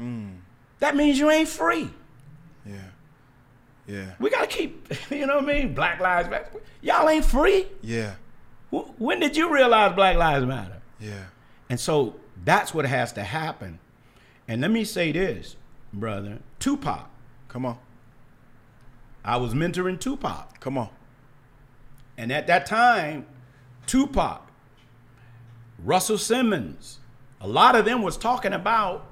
[0.00, 0.36] Mm.
[0.78, 1.90] That means you ain't free.
[3.88, 4.12] Yeah.
[4.20, 5.74] We gotta keep, you know what I mean?
[5.74, 6.50] Black lives matter.
[6.82, 7.66] Y'all ain't free.
[7.82, 8.14] Yeah.
[8.70, 10.80] Wh- When did you realize Black Lives Matter?
[11.00, 11.24] Yeah.
[11.70, 12.14] And so
[12.44, 13.78] that's what has to happen.
[14.46, 15.56] And let me say this,
[15.92, 16.38] brother.
[16.60, 17.08] Tupac.
[17.48, 17.78] Come on.
[19.24, 20.60] I was mentoring Tupac.
[20.60, 20.90] Come on.
[22.16, 23.26] And at that time,
[23.86, 24.42] Tupac,
[25.82, 26.98] Russell Simmons,
[27.40, 29.06] a lot of them was talking about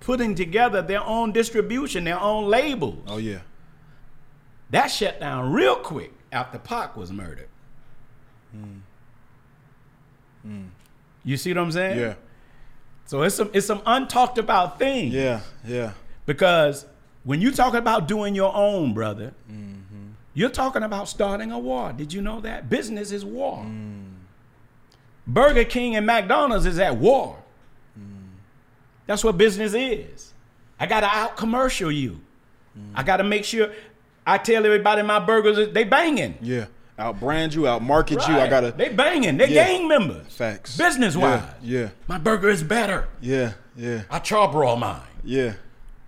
[0.00, 3.04] putting together their own distribution, their own labels.
[3.06, 3.40] Oh yeah.
[4.70, 7.48] That shut down real quick after Pac was murdered.
[11.24, 11.98] You see what I'm saying?
[11.98, 12.14] Yeah.
[13.06, 15.14] So it's some it's some untalked about things.
[15.14, 15.40] Yeah.
[15.64, 15.92] Yeah.
[16.26, 16.86] Because
[17.24, 20.08] when you talk about doing your own, brother, Mm-hmm.
[20.34, 21.92] you're talking about starting a war.
[21.92, 22.68] Did you know that?
[22.68, 23.58] Business is war.
[23.58, 24.12] Mm.
[25.26, 27.38] Burger King and McDonald's is at war.
[27.98, 28.28] Mm.
[29.06, 30.32] That's what business is.
[30.78, 32.20] I gotta out commercial you.
[32.78, 32.90] Mm.
[32.94, 33.70] I gotta make sure
[34.26, 36.36] I tell everybody my burgers they banging.
[36.40, 36.66] Yeah.
[36.98, 38.34] Out brand you, out market you.
[38.34, 39.36] I gotta They banging.
[39.36, 39.66] They Yeah.
[39.66, 40.26] gang members.
[40.34, 40.76] facts.
[40.76, 41.42] Business wise.
[41.62, 41.88] Yeah.
[42.06, 43.08] My burger is better.
[43.20, 43.52] Yeah.
[43.76, 44.02] Yeah.
[44.10, 45.00] I charbroil mine.
[45.24, 45.54] Yeah.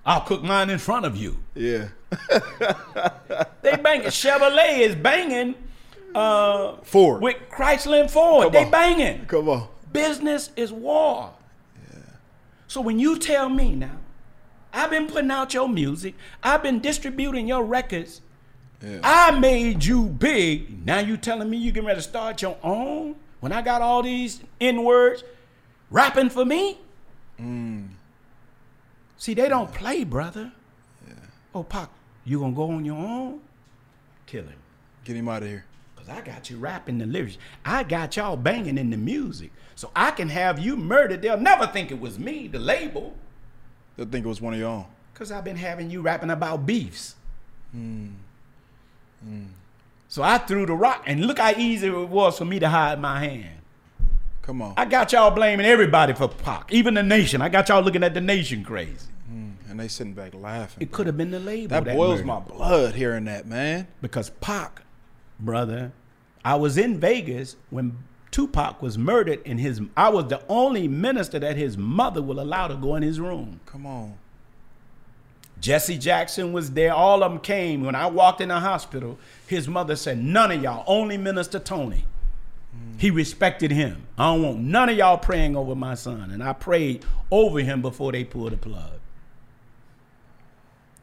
[0.04, 1.36] I'll cook mine in front of you.
[1.54, 1.88] Yeah.
[3.62, 4.06] They banging.
[4.06, 5.56] Chevrolet is banging
[6.14, 7.20] uh, Ford.
[7.20, 8.44] with Chrysler and Ford.
[8.44, 8.70] Come they on.
[8.70, 9.26] banging.
[9.26, 9.66] Come on.
[9.92, 11.32] Business is war.
[11.92, 11.98] Yeah.
[12.68, 13.98] So when you tell me now,
[14.76, 18.20] I've been putting out your music, I've been distributing your records,
[18.82, 19.00] Yeah.
[19.02, 20.84] I made you big.
[20.86, 23.16] Now you telling me you getting ready to start your own?
[23.40, 25.24] When I got all these N words
[25.90, 26.78] rapping for me?
[27.40, 27.88] Mm.
[29.16, 30.52] See, they don't play, brother.
[31.54, 31.88] Oh, Pac,
[32.26, 33.40] you gonna go on your own?
[34.26, 34.58] Kill him.
[35.04, 35.64] Get him out of here.
[35.96, 37.38] Cause I got you rapping the lyrics.
[37.64, 39.52] I got y'all banging in the music.
[39.74, 41.22] So I can have you murdered.
[41.22, 43.14] They'll never think it was me, the label.
[43.96, 44.86] They'll think it was one of your own.
[45.14, 47.14] Cause I've been having you rapping about beefs.
[47.74, 48.12] Mm.
[49.26, 49.46] Mm.
[50.08, 53.00] So I threw the rock, and look how easy it was for me to hide
[53.00, 53.58] my hand.
[54.42, 54.74] Come on.
[54.76, 57.42] I got y'all blaming everybody for Pac, even the nation.
[57.42, 59.08] I got y'all looking at the nation crazy.
[59.32, 59.54] Mm.
[59.68, 60.80] and they sitting back laughing.
[60.80, 63.88] It could have been the label that that boils murdered my blood hearing that, man.
[64.00, 64.82] because Pac,
[65.40, 65.90] brother,
[66.44, 67.98] I was in Vegas when
[68.30, 72.68] Tupac was murdered, and his I was the only minister that his mother will allow
[72.68, 73.60] to go in his room.
[73.66, 74.18] Come on.
[75.60, 76.92] Jesse Jackson was there.
[76.92, 77.84] All of them came.
[77.84, 82.04] When I walked in the hospital, his mother said, None of y'all, only Minister Tony.
[82.74, 83.00] Mm.
[83.00, 84.06] He respected him.
[84.18, 86.30] I don't want none of y'all praying over my son.
[86.30, 89.00] And I prayed over him before they pulled the plug.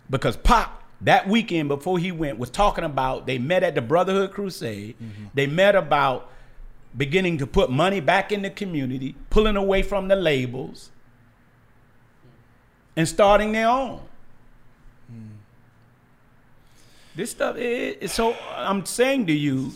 [0.09, 0.71] Because Pac,
[1.01, 4.95] that weekend before he went, was talking about they met at the Brotherhood Crusade.
[5.01, 5.25] Mm-hmm.
[5.33, 6.29] They met about
[6.95, 10.91] beginning to put money back in the community, pulling away from the labels,
[12.95, 14.01] and starting their own.
[17.15, 18.35] This stuff is so.
[18.55, 19.73] I'm saying to you,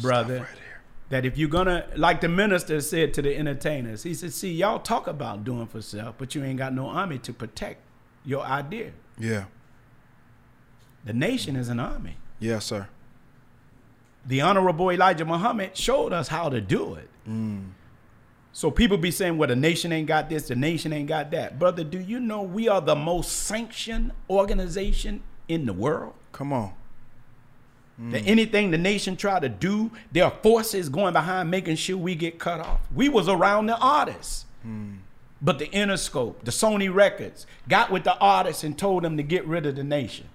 [0.00, 0.48] brother, right
[1.08, 4.78] that if you're gonna, like the minister said to the entertainers, he said, "See, y'all
[4.78, 7.80] talk about doing for self, but you ain't got no army to protect
[8.24, 8.90] your idea.
[9.18, 9.44] Yeah.
[11.04, 12.16] The nation is an army.
[12.40, 12.88] Yes, sir.
[14.26, 17.08] The honorable Elijah Muhammad showed us how to do it.
[18.52, 21.58] So people be saying, "Well, the nation ain't got this, the nation ain't got that."
[21.58, 26.14] Brother, do you know we are the most sanctioned organization in the world?
[26.32, 26.72] Come on.
[27.98, 32.14] That anything the nation try to do, there are forces going behind making sure we
[32.14, 32.80] get cut off.
[32.94, 34.44] We was around the artists.
[35.40, 39.46] But the Interscope, the Sony Records, got with the artists and told them to get
[39.46, 40.28] rid of the nation.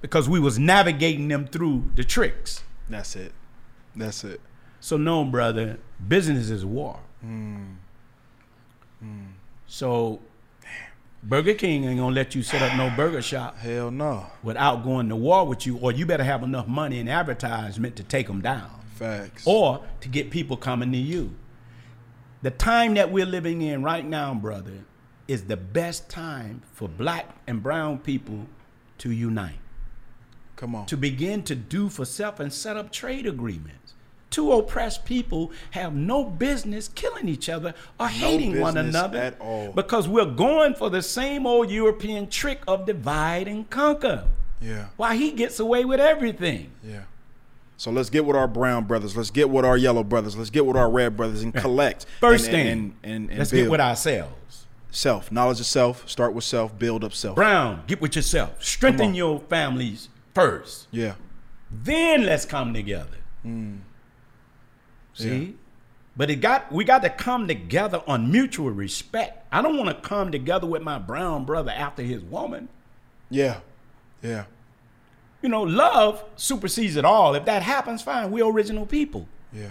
[0.00, 2.62] Because we was navigating them through the tricks.
[2.88, 3.32] That's it.
[3.96, 4.40] That's it.
[4.80, 7.00] So no, brother, business is war.
[7.20, 7.74] Hmm.
[9.00, 9.24] Hmm.
[9.66, 10.20] So
[11.22, 14.26] Burger King ain't gonna let you set up no burger shop Hell no.
[14.42, 18.02] without going to war with you, or you better have enough money in advertisement to
[18.02, 19.42] take them down, Facts.
[19.46, 21.34] or to get people coming to you.
[22.42, 24.84] The time that we're living in right now, brother,
[25.26, 28.46] is the best time for black and brown people
[28.98, 29.58] to unite,
[30.56, 30.86] Come on.
[30.86, 33.94] to begin to do for self and set up trade agreements.
[34.30, 39.70] Two oppressed people have no business killing each other or hating one another at all.
[39.72, 44.24] because we're going for the same old European trick of divide and conquer.
[44.60, 44.86] Yeah.
[44.96, 46.72] Why he gets away with everything.
[46.82, 47.02] Yeah.
[47.76, 49.16] So let's get with our brown brothers.
[49.16, 50.36] Let's get with our yellow brothers.
[50.36, 52.06] Let's get with our red brothers and collect.
[52.20, 53.64] First and, thing, and, and, and let's build.
[53.64, 54.66] get with ourselves.
[54.90, 55.30] self.
[55.30, 56.08] Knowledge of self.
[56.08, 56.76] Start with self.
[56.78, 57.36] Build up self.
[57.36, 58.62] Brown, get with yourself.
[58.64, 60.88] Strengthen your families first.
[60.90, 61.14] Yeah.
[61.70, 63.18] Then let's come together.
[63.44, 63.80] Mm.
[65.14, 65.56] See?
[66.16, 69.46] But it got we got to come together on mutual respect.
[69.52, 72.68] I don't want to come together with my brown brother after his woman.
[73.30, 73.60] Yeah.
[74.22, 74.44] Yeah.
[75.42, 77.34] You know, love supersedes it all.
[77.34, 78.30] If that happens, fine.
[78.30, 79.28] We're original people.
[79.52, 79.70] Yeah.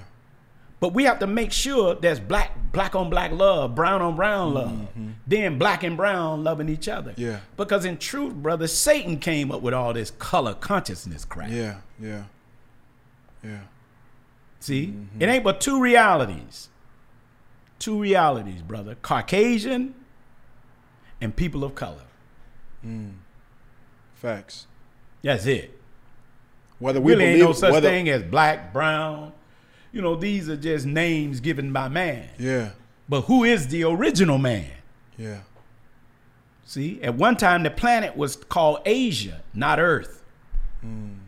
[0.83, 4.53] But we have to make sure there's black black on black love, brown on brown
[4.53, 4.89] love.
[5.25, 7.11] Then black and brown loving each other.
[7.11, 7.21] Mm-hmm.
[7.21, 7.39] Yeah.
[7.55, 11.51] Because in truth, brother, Satan came up with all this color consciousness crap.
[11.51, 11.77] Yeah.
[12.01, 12.23] Yeah.
[13.41, 13.59] Yeah.
[14.59, 14.87] See?
[14.87, 15.21] Mm-hmm.
[15.21, 16.67] It ain't but two realities.
[17.79, 18.95] Two realities, brother.
[19.01, 19.95] Caucasian
[21.21, 22.07] and people of color.
[24.15, 24.67] Facts.
[25.21, 25.79] That's it.
[26.79, 29.31] Whether we Really ain't believe no such whether, thing as black, brown.
[29.93, 32.27] You know, these are just names given by man.
[32.39, 32.71] Yeah.
[33.07, 34.71] But who is the original man?
[35.17, 35.41] Yeah.
[36.65, 40.23] See, at one time the planet was called Asia, not Earth.
[40.83, 41.19] Mm.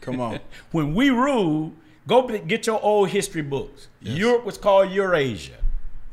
[0.00, 0.40] Come on.
[0.72, 1.76] When we ruled,
[2.08, 3.86] go get your old history books.
[4.00, 5.58] Europe was called Eurasia.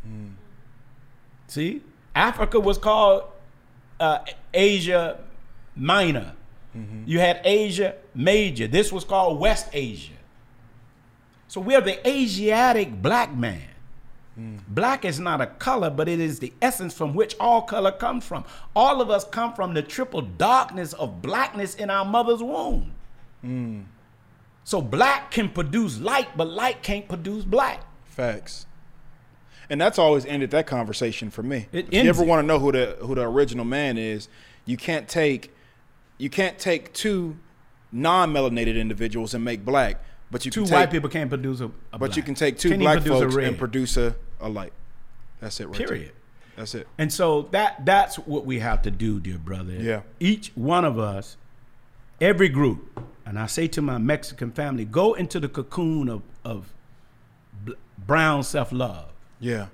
[0.08, 0.34] Mm.
[1.48, 1.82] See,
[2.14, 3.24] Africa was called
[4.00, 4.20] uh,
[4.54, 5.20] Asia
[5.76, 6.34] Minor.
[6.78, 7.04] Mm-hmm.
[7.06, 8.68] You had Asia Major.
[8.68, 10.14] This was called West Asia.
[11.52, 13.68] So we're the Asiatic black man.
[14.70, 18.26] Black is not a color, but it is the essence from which all color comes
[18.26, 18.46] from.
[18.74, 22.94] All of us come from the triple darkness of blackness in our mother's womb.
[24.64, 27.82] So black can produce light, but light can't produce black.
[28.06, 28.66] Facts.
[29.70, 31.68] And that's always ended that conversation for me.
[31.74, 32.28] It if you ever it.
[32.28, 34.30] want to know who the who the original man is,
[34.64, 35.54] you can't take
[36.18, 37.36] you can't take two
[37.92, 40.02] non-melanated individuals and make black,
[40.32, 42.58] but you Two can take, white people can't produce a, a but you can take
[42.58, 44.72] two Can't black folks and produce a, a light.
[45.42, 45.88] That's it right there.
[45.88, 46.12] Period.
[46.56, 46.88] That's it.
[46.98, 49.74] And so that that's what we have to do, dear brother.
[49.74, 50.02] Yeah.
[50.20, 51.36] Each one of us,
[52.22, 56.74] every group, and I say to my Mexican family, go into the cocoon of of
[57.98, 59.10] brown self love.
[59.40, 59.68] Yeah.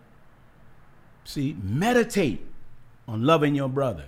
[1.23, 2.45] See, meditate
[3.07, 4.05] on loving your brother.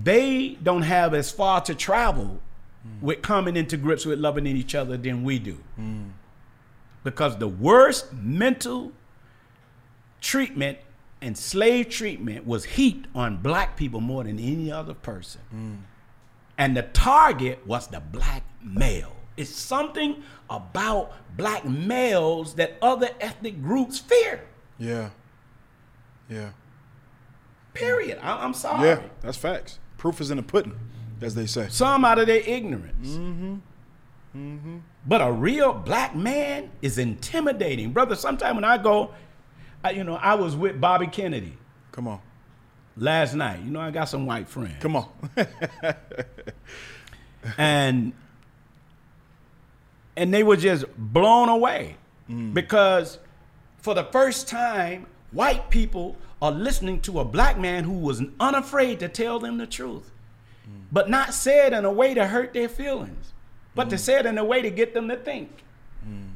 [0.00, 2.40] They don't have as far to travel
[2.86, 3.02] Mm.
[3.02, 5.58] with coming into grips with loving each other than we do.
[5.78, 6.10] Mm.
[7.04, 8.92] Because the worst mental
[10.20, 10.78] treatment
[11.22, 15.40] and slave treatment was heaped on black people more than any other person.
[15.54, 15.76] Mm.
[16.58, 19.12] And the target was the black male.
[19.36, 24.40] It's something about black males that other ethnic groups fear.
[24.78, 25.10] Yeah.
[26.30, 26.50] Yeah.
[27.74, 28.18] Period.
[28.22, 28.88] I- I'm sorry.
[28.88, 29.02] Yeah.
[29.20, 29.78] That's facts.
[29.98, 30.78] Proof is in the pudding,
[31.20, 31.66] as they say.
[31.70, 33.08] Some out of their ignorance.
[33.08, 33.54] Mm-hmm.
[34.36, 34.76] Mm-hmm.
[35.06, 38.14] But a real black man is intimidating, brother.
[38.16, 39.12] Sometime when I go,
[39.82, 41.56] I, you know, I was with Bobby Kennedy
[41.92, 42.20] Come on.
[42.96, 43.60] last night.
[43.60, 45.08] You know, I got some white friends, Come on.
[47.58, 48.12] and
[50.16, 51.96] and they were just blown away
[52.52, 53.18] because
[53.78, 58.98] for the first time, white people are listening to a black man who was unafraid
[59.00, 60.10] to tell them the truth,
[60.68, 60.82] Mm.
[60.90, 63.32] but not said in a way to hurt their feelings,
[63.74, 64.00] but to mm.
[64.00, 65.62] say it in a way to get them to think.
[66.06, 66.32] Mm.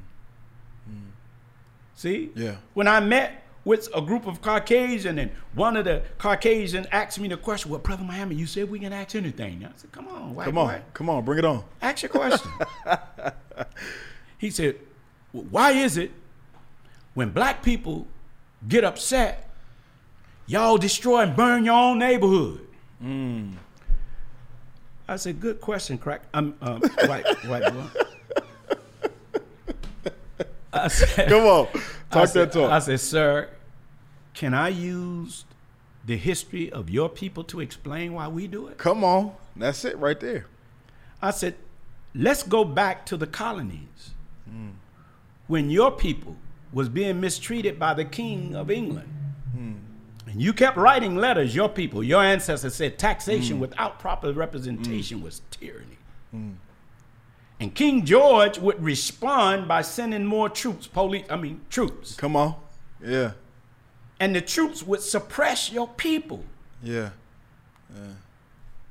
[2.00, 2.30] See?
[2.34, 2.56] Yeah.
[2.72, 7.28] When I met with a group of Caucasian and one of the Caucasian asked me
[7.28, 9.66] the question, well, Brother Miami, you said we can ask anything.
[9.66, 10.66] I said, come on, white Come on.
[10.68, 10.82] boy.
[10.94, 11.24] Come on.
[11.26, 11.62] Bring it on.
[11.82, 12.50] Ask your question.
[14.38, 14.76] he said,
[15.34, 16.10] "Well, Why is it
[17.12, 18.06] when black people
[18.66, 19.50] get upset,
[20.46, 22.66] y'all destroy and burn your own neighborhood?
[25.10, 26.22] I said, good question, crack.
[26.32, 27.84] I'm um, white, white boy.
[30.72, 32.70] I said, Come on, I talk said, that talk.
[32.70, 33.48] I said, sir,
[34.34, 35.46] can I use
[36.06, 38.78] the history of your people to explain why we do it?
[38.78, 40.46] Come on, that's it right there.
[41.20, 41.56] I said,
[42.14, 44.12] let's go back to the colonies
[45.48, 46.36] when your people
[46.72, 49.12] was being mistreated by the king of England.
[50.30, 53.60] And you kept writing letters, your people, your ancestors said taxation mm.
[53.60, 55.24] without proper representation mm.
[55.24, 55.98] was tyranny.
[56.32, 56.54] Mm.
[57.58, 62.14] And King George would respond by sending more troops, police, I mean, troops.
[62.14, 62.54] Come on,
[63.04, 63.32] yeah,
[64.20, 66.44] And the troops would suppress your people.
[66.80, 67.10] yeah,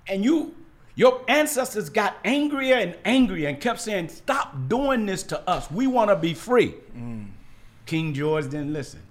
[0.07, 0.53] And you,
[0.95, 5.71] your ancestors got angrier and angrier and kept saying, Stop doing this to us.
[5.71, 6.75] We want to be free.
[7.85, 9.01] King George didn't listen.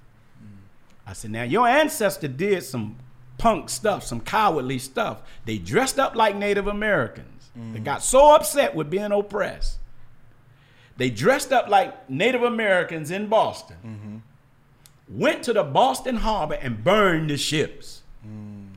[1.09, 2.97] I said, Now, your ancestor did some
[3.39, 5.23] punk stuff, some cowardly stuff.
[5.47, 7.51] They dressed up like Native Americans.
[7.73, 9.79] They got so upset with being oppressed.
[10.97, 14.23] They dressed up like Native Americans in Boston,
[15.09, 18.03] went to the Boston Harbor and burned the ships,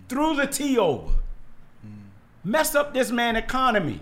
[0.08, 1.14] threw the tea over
[2.44, 4.02] messed up this man economy.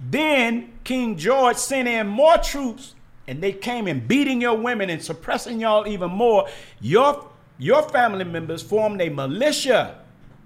[0.00, 2.94] Then King George sent in more troops
[3.28, 6.48] and they came and beating your women and suppressing y'all even more.
[6.80, 7.28] Your
[7.58, 10.00] your family members formed a militia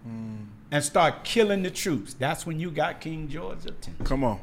[0.06, 0.46] mm.
[0.70, 2.14] and start killing the troops.
[2.14, 4.04] That's when you got King George's attention.
[4.04, 4.40] come on,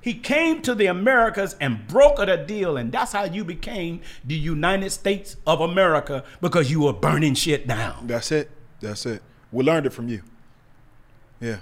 [0.00, 4.34] He came to the Americas and brokered a deal, and that's how you became the
[4.34, 8.06] United States of America because you were burning shit down.
[8.06, 9.22] that's it, that's it.
[9.50, 10.22] We learned it from you.
[11.40, 11.58] Yeah,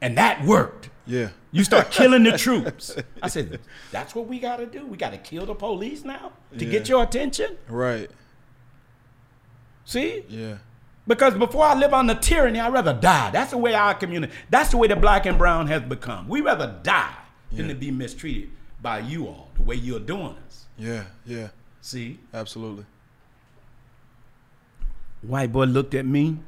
[0.00, 0.90] And that worked.
[1.06, 2.96] yeah, You start killing the troops.
[3.22, 3.60] I said,
[3.90, 4.86] that's what we got to do.
[4.86, 7.56] We got to kill the police now to get your attention.
[7.68, 8.10] right,
[9.84, 10.24] See?
[10.28, 10.56] yeah,
[11.06, 13.30] Because before I live on the tyranny, I'd rather die.
[13.30, 16.28] That's the way our community, that's the way the black and brown has become.
[16.28, 17.14] We rather die
[17.52, 18.50] than to be mistreated
[18.82, 20.66] by you all the way you're doing us.
[20.76, 21.48] yeah, yeah,
[21.80, 22.18] See?
[22.34, 22.84] absolutely.
[25.22, 26.38] White boy looked at me.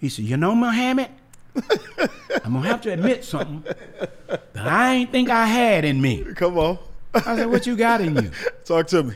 [0.00, 1.08] He said, You know, Muhammad,
[2.44, 3.64] I'm to have to admit something
[4.28, 6.24] that I ain't think I had in me.
[6.34, 6.78] Come on,
[7.14, 8.30] I said, What you got in you?
[8.64, 9.14] talk to me.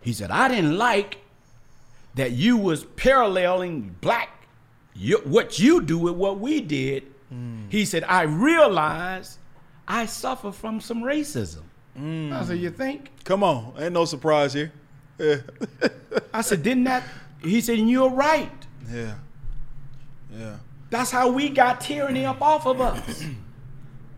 [0.00, 1.18] He said, I didn't like
[2.14, 4.46] that you was paralleling black,
[4.94, 7.04] you, what you do with what we did.
[7.70, 9.38] He said, I realized
[9.88, 11.62] I suffer from some racism.
[11.96, 13.10] I said, you think?
[13.24, 14.70] Come on, ain't no surprise here.
[15.18, 15.36] Yeah,
[16.34, 17.04] I said, didn't that?
[17.42, 18.50] He said, you're right.
[18.90, 19.14] yeah,
[20.30, 20.56] yeah,
[20.92, 23.24] That's how we got tyranny up off of us.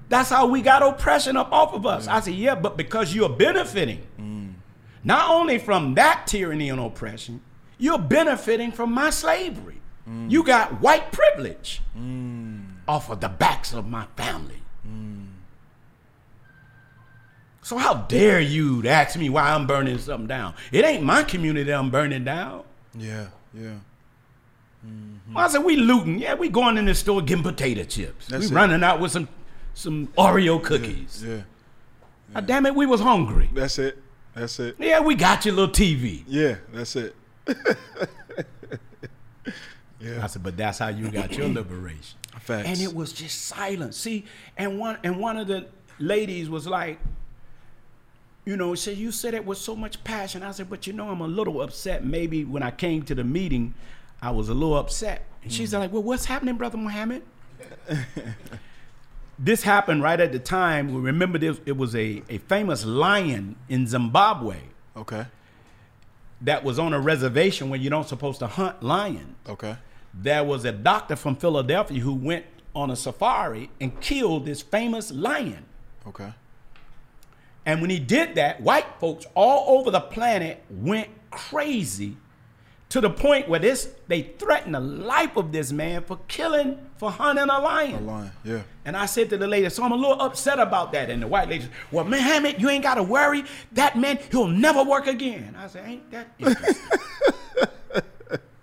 [0.09, 2.09] That's how we got oppression up off of us.
[2.09, 4.03] I said, yeah, but because you're benefiting,
[5.05, 7.41] not only from that tyranny and oppression,
[7.79, 9.81] you're benefiting from my slavery.
[10.29, 11.81] You got white privilege
[12.89, 14.61] off of the backs of my family.
[17.63, 20.55] So how dare you to ask me why I'm burning something down?
[20.73, 22.65] It ain't my community I'm burning down.
[22.99, 23.77] yeah, yeah.
[24.87, 25.14] Mm.
[25.35, 26.19] I said, we looting.
[26.19, 28.27] Yeah, we going in the store getting potato chips.
[28.29, 28.55] That's we it.
[28.55, 29.29] running out with some
[29.73, 31.25] some Oreo cookies.
[31.27, 31.43] Yeah,
[32.35, 33.49] Ah, damn it, we was hungry.
[33.55, 33.99] that's it.
[34.35, 34.77] That's it.
[34.79, 36.25] Yeah, we got your little TV.
[36.27, 37.15] Yeah, that's it.
[40.01, 40.23] yeah.
[40.23, 42.19] I said, but that's how you got your liberation.
[42.41, 42.69] Facts.
[42.69, 43.95] And it was just silent.
[43.95, 44.25] See,
[44.57, 45.67] and one and one of the
[45.99, 46.99] ladies was like,
[48.45, 50.43] you know, said you said it with so much passion.
[50.43, 52.05] I said, but you know, I'm a little upset.
[52.05, 53.75] Maybe when I came to the meeting,
[54.25, 55.27] I was a little upset.
[55.43, 55.79] And she's mm.
[55.79, 57.23] like, well, what's happening, brother Muhammad?
[59.39, 60.95] this happened right at the time.
[60.95, 61.61] We remember this.
[61.67, 64.57] It was a, a famous lion in Zimbabwe
[64.97, 65.27] Okay,
[66.41, 69.77] that was on a reservation where you don't supposed to hunt lions okay,
[70.13, 72.47] there was a doctor from Philadelphia who went
[72.77, 75.65] on a safari and killed this famous lion.
[76.07, 76.33] okay.
[77.67, 82.17] And when he did that, white folks all over the planet went crazy
[82.95, 87.11] to the point where this they threatened the life of this man for killing, for
[87.11, 88.05] hunting a lion.
[88.05, 88.31] A lion.
[88.45, 91.11] Yeah, And I said to the lady, so I'm a little upset about that.
[91.11, 93.43] And the white lady said, Well, Muhammad, you ain't got to worry.
[93.73, 95.57] That man, he'll never work again.
[95.59, 96.99] I said, Ain't that interesting?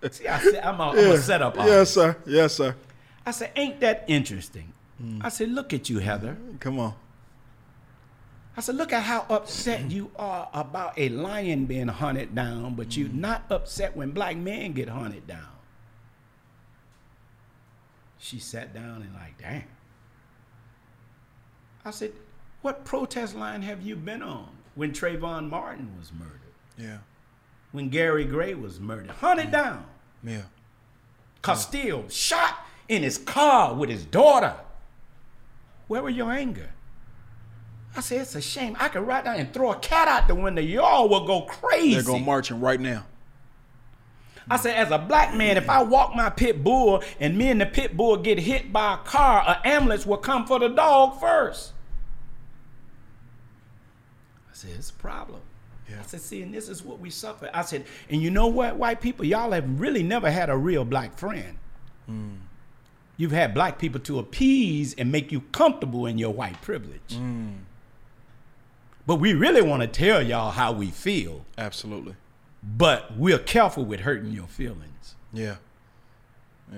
[0.11, 1.57] See, I said, I'm a, I'm a setup.
[1.57, 2.15] Yes, sir.
[2.25, 2.73] Yes, sir.
[3.25, 4.71] I said, Ain't that interesting?
[4.97, 5.19] Hmm.
[5.21, 6.37] I said, Look at you, Heather.
[6.61, 6.93] Come on.
[8.61, 12.95] I said, Look at how upset you are about a lion being hunted down, but
[12.95, 13.15] you're mm.
[13.15, 15.47] not upset when black men get hunted down.
[18.19, 19.63] She sat down and, like, damn.
[21.83, 22.11] I said,
[22.61, 26.53] What protest line have you been on when Trayvon Martin was murdered?
[26.77, 26.99] Yeah,
[27.71, 29.09] When Gary Gray was murdered?
[29.09, 29.53] Hunted mm.
[29.53, 29.85] down.
[30.23, 30.43] yeah,
[31.41, 34.53] Castile shot in his car with his daughter.
[35.87, 36.69] Where were your anger?
[37.95, 38.77] I said, it's a shame.
[38.79, 40.61] I could ride down and throw a cat out the window.
[40.61, 41.95] Y'all will go crazy.
[41.95, 43.05] They're going marching right now.
[44.49, 47.61] I said, as a black man, if I walk my pit bull and me and
[47.61, 51.19] the pit bull get hit by a car, an ambulance will come for the dog
[51.19, 51.73] first.
[54.49, 55.41] I said, it's a problem.
[55.89, 55.97] Yeah.
[55.99, 57.49] I said, see, and this is what we suffer.
[57.53, 60.85] I said, and you know what, white people, y'all have really never had a real
[60.85, 61.57] black friend.
[62.09, 62.37] Mm.
[63.17, 67.01] You've had black people to appease and make you comfortable in your white privilege.
[67.09, 67.57] Mm.
[69.05, 72.15] But we really want to tell y'all how we feel, Absolutely.
[72.63, 75.15] but we're careful with hurting your feelings.
[75.33, 75.55] Yeah.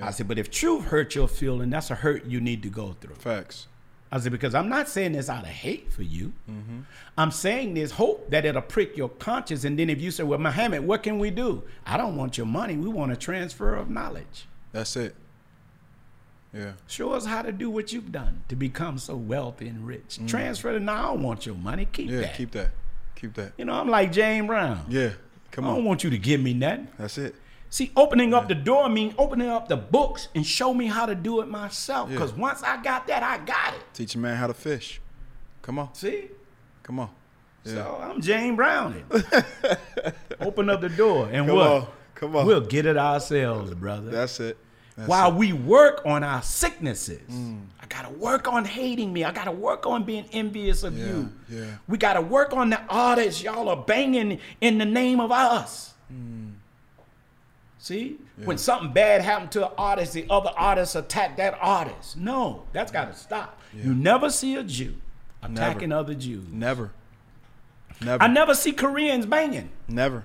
[0.01, 2.95] I said, but if truth hurt your feeling, that's a hurt you need to go
[2.99, 3.15] through.
[3.15, 3.67] Facts.
[4.11, 6.33] I said, because I'm not saying this out of hate for you.
[6.49, 6.81] Mm-hmm.
[7.17, 9.63] I'm saying this hope that it'll prick your conscience.
[9.63, 11.63] And then if you say, well, Muhammad, what can we do?
[11.85, 12.75] I don't want your money.
[12.77, 14.47] We want a transfer of knowledge.
[14.71, 15.15] That's it.
[16.53, 16.73] Yeah.
[16.87, 20.19] Show us how to do what you've done to become so wealthy and rich.
[20.21, 20.27] Mm.
[20.27, 20.81] Transfer it.
[20.81, 20.93] now.
[20.93, 21.87] I don't want your money.
[21.91, 22.17] Keep Yeah.
[22.17, 22.21] that.
[22.27, 22.69] Yeah, keep that.
[23.15, 23.53] Keep that.
[23.57, 24.85] you know, I'm like James Brown.
[24.89, 25.11] Yeah.
[25.51, 25.71] Come on.
[25.71, 26.87] I don't want you to give me nothing.
[26.97, 27.35] That's it.
[27.69, 31.15] See, opening up the door mean opening up the books and show me how to
[31.15, 32.09] do it myself.
[32.09, 32.15] Yeah.
[32.17, 33.81] Because once I got that, I got it.
[33.93, 35.01] Teach a man how to fish.
[35.63, 35.93] Come on.
[35.95, 36.25] See?
[36.83, 37.09] Come on.
[37.65, 37.73] Yeah.
[37.75, 39.05] So I'm Jane Browning.
[40.39, 41.67] Open up the door and Come what?
[41.71, 41.87] on.
[42.15, 42.45] Come on.
[42.45, 44.11] We'll get it ourselves, brother.
[44.11, 44.57] That's it.
[44.95, 45.35] That's While it.
[45.35, 47.65] we work on our sicknesses, Mm.
[47.81, 49.23] I gotta work on hating me.
[49.23, 51.33] I gotta work on being envious of Yeah, you.
[51.49, 51.65] yeah.
[51.87, 55.93] We gotta work on the artists y'all are banging in the name of us.
[56.13, 56.53] Mm.
[57.79, 62.15] See, when something bad happened to an artist, the other artists attack that artist.
[62.15, 63.59] No, that's gotta stop.
[63.73, 64.95] You never see a Jew
[65.41, 66.45] attacking other Jews.
[66.49, 66.91] Never.
[68.01, 68.23] Never.
[68.23, 69.69] I never see Koreans banging.
[69.87, 70.23] Never.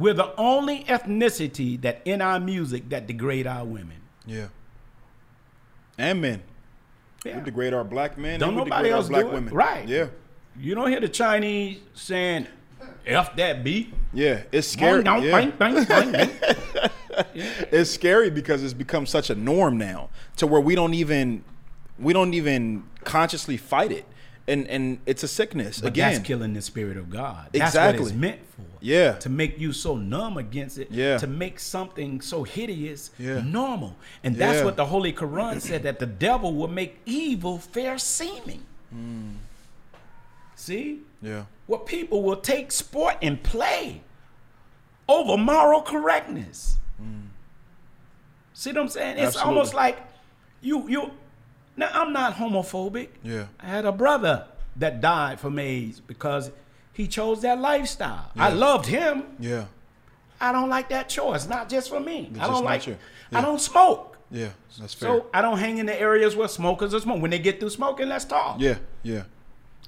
[0.00, 3.98] We're the only ethnicity that in our music that degrade our women.
[4.26, 4.48] Yeah.
[5.98, 6.42] And men.
[7.24, 7.38] Yeah.
[7.38, 8.40] We degrade our black men.
[8.40, 9.34] Don't and nobody degrade our else black do it.
[9.34, 9.54] women.
[9.54, 9.86] Right.
[9.86, 10.06] Yeah.
[10.58, 12.46] You don't hear the Chinese saying,
[13.06, 13.92] F that beat.
[14.14, 14.42] Yeah.
[14.50, 15.02] It's scary.
[15.02, 15.32] Bang, Yeah.
[15.32, 16.30] bang, bang, bang, bang.
[17.34, 21.44] It's scary because it's become such a norm now to where we don't even
[21.98, 24.06] we don't even consciously fight it.
[24.50, 26.12] And and it's a sickness But again.
[26.12, 27.48] that's killing the spirit of God.
[27.52, 28.00] That's Exactly.
[28.02, 28.62] what it's meant for.
[28.80, 29.12] Yeah.
[29.18, 30.88] To make you so numb against it.
[30.90, 31.18] Yeah.
[31.18, 33.40] To make something so hideous Yeah.
[33.42, 33.96] normal.
[34.24, 34.64] And that's Yeah.
[34.64, 38.62] what the Holy Quran said that the devil will make evil fair seeming.
[38.90, 39.30] Hmm.
[40.56, 41.00] See?
[41.22, 41.44] Yeah.
[41.66, 44.02] What people will take sport and play
[45.08, 46.76] over moral correctness.
[48.52, 49.16] See what I'm saying?
[49.16, 49.48] It's Absolutely.
[49.48, 49.98] almost like
[50.60, 51.10] you you
[51.80, 53.08] now I'm not homophobic.
[53.22, 53.46] Yeah.
[53.58, 54.46] I had a brother
[54.76, 56.50] that died from AIDS because
[56.92, 58.30] he chose that lifestyle.
[58.36, 59.24] I loved him.
[59.38, 59.64] Yeah.
[60.40, 61.48] I don't like that choice.
[61.48, 62.30] Not just for me.
[62.38, 62.96] I don't like you.
[63.32, 64.18] I don't smoke.
[64.30, 64.50] Yeah.
[64.78, 65.08] That's fair.
[65.08, 67.22] So I don't hang in the areas where smokers are smoking.
[67.22, 68.60] When they get through smoking, let's talk.
[68.60, 68.78] yeah.
[69.02, 69.24] Yeah.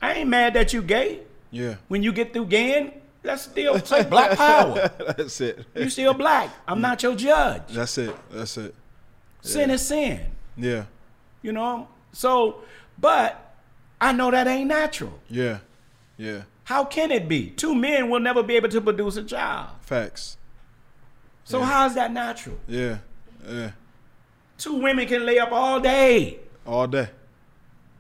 [0.01, 1.21] I ain't mad that you gay.
[1.53, 1.77] Yeah.
[1.87, 4.91] When you get through gaying, let's still say black power.
[5.17, 5.65] That's it.
[5.77, 6.51] You still black.
[6.67, 7.63] I'm not your judge.
[7.71, 8.15] That's it.
[8.31, 8.75] That's it.
[9.43, 10.27] Sin is sin.
[10.57, 10.85] Yeah.
[11.43, 11.89] You know?
[12.13, 12.63] So,
[12.99, 13.55] but
[14.01, 15.19] I know that ain't natural.
[15.29, 15.59] Yeah.
[16.17, 16.43] Yeah.
[16.65, 17.51] How can it be?
[17.51, 19.71] Two men will never be able to produce a child.
[19.81, 20.37] Facts.
[21.45, 21.65] So Yeah.
[21.67, 22.59] how is that natural?
[22.69, 22.99] Yeah.
[23.47, 23.73] Yeah.
[24.59, 26.39] Two women can lay up all day.
[26.65, 27.09] All day.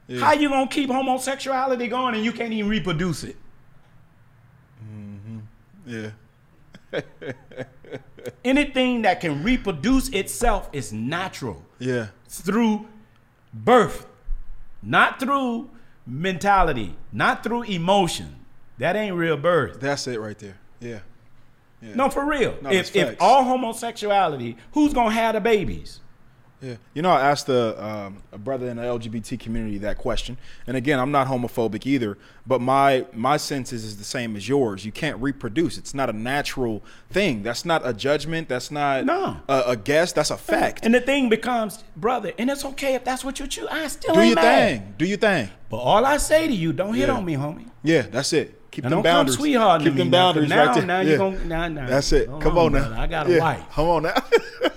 [0.06, 0.20] Yeah.
[0.20, 3.36] How you gonna keep homosexuality going and you can't even reproduce it?
[4.84, 5.42] Mhm.
[5.86, 6.10] Yeah.
[8.44, 12.08] Anything that can reproduce itself is natural Yeah.
[12.28, 12.86] through
[13.52, 14.06] birth,
[14.82, 15.70] not through
[16.06, 18.36] mentality, not through emotion.
[18.78, 19.80] That ain't real birth.
[19.80, 20.58] That's it right there.
[20.80, 21.00] Yeah.
[21.80, 21.94] Yeah.
[21.94, 22.56] No, for real.
[22.62, 26.00] No, if if all homosexuality, who's gonna have the babies?
[26.62, 26.76] Yeah.
[26.94, 30.36] You know, I asked a, um, a brother in the LGBT community that question,
[30.66, 32.16] and again, I'm not homophobic either,
[32.46, 34.84] but my my sense is, is the same as yours.
[34.84, 35.76] You can't reproduce.
[35.76, 36.80] It's not a natural
[37.10, 37.42] thing.
[37.42, 38.48] That's not a judgment.
[38.48, 39.38] That's not No.
[39.48, 40.12] a, a guess.
[40.12, 40.84] That's a fact.
[40.84, 43.66] And the thing becomes, brother, and it's okay if that's what you choose.
[43.68, 44.68] I still Do your mad.
[44.82, 44.94] thing.
[44.98, 45.48] Do your thing.
[45.68, 47.14] But all I say to you, don't hit Yeah.
[47.16, 47.66] on me, homie.
[47.82, 48.70] Yeah, that's it.
[48.70, 49.36] Keep Now them don't come boundaries.
[49.38, 50.86] sweethearting Keep them me boundaries now- right there.
[50.86, 51.16] now you yeah.
[51.18, 51.86] gon- nah, nah.
[51.86, 52.28] That's it.
[52.28, 52.78] Hold Come on, on now.
[52.88, 52.96] brother.
[53.02, 53.38] I got a Yeah.
[53.40, 53.62] wife.
[53.72, 54.14] Come on now.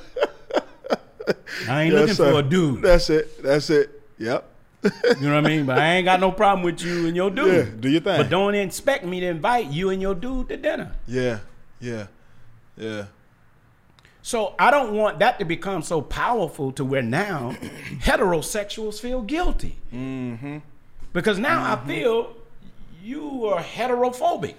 [1.69, 2.31] I ain't Yes, looking sir.
[2.31, 2.81] for a dude.
[2.81, 3.41] That's it.
[3.43, 4.01] That's it.
[4.17, 4.51] Yep.
[4.83, 4.91] You
[5.21, 5.65] know what I mean?
[5.65, 7.47] But I ain't got no problem with you and your dude.
[7.67, 8.17] Yeah, do your thing.
[8.17, 10.91] But don't expect me to invite you and your dude to dinner.
[11.07, 11.39] Yeah.
[11.79, 12.07] Yeah.
[12.77, 13.05] Yeah.
[14.21, 17.55] So I don't want that to become so powerful to where now
[18.01, 19.77] heterosexuals feel guilty.
[19.93, 20.57] Mm-hmm.
[21.13, 21.83] Because now Mm-hmm.
[21.89, 22.33] I feel
[23.03, 24.55] you are heterophobic.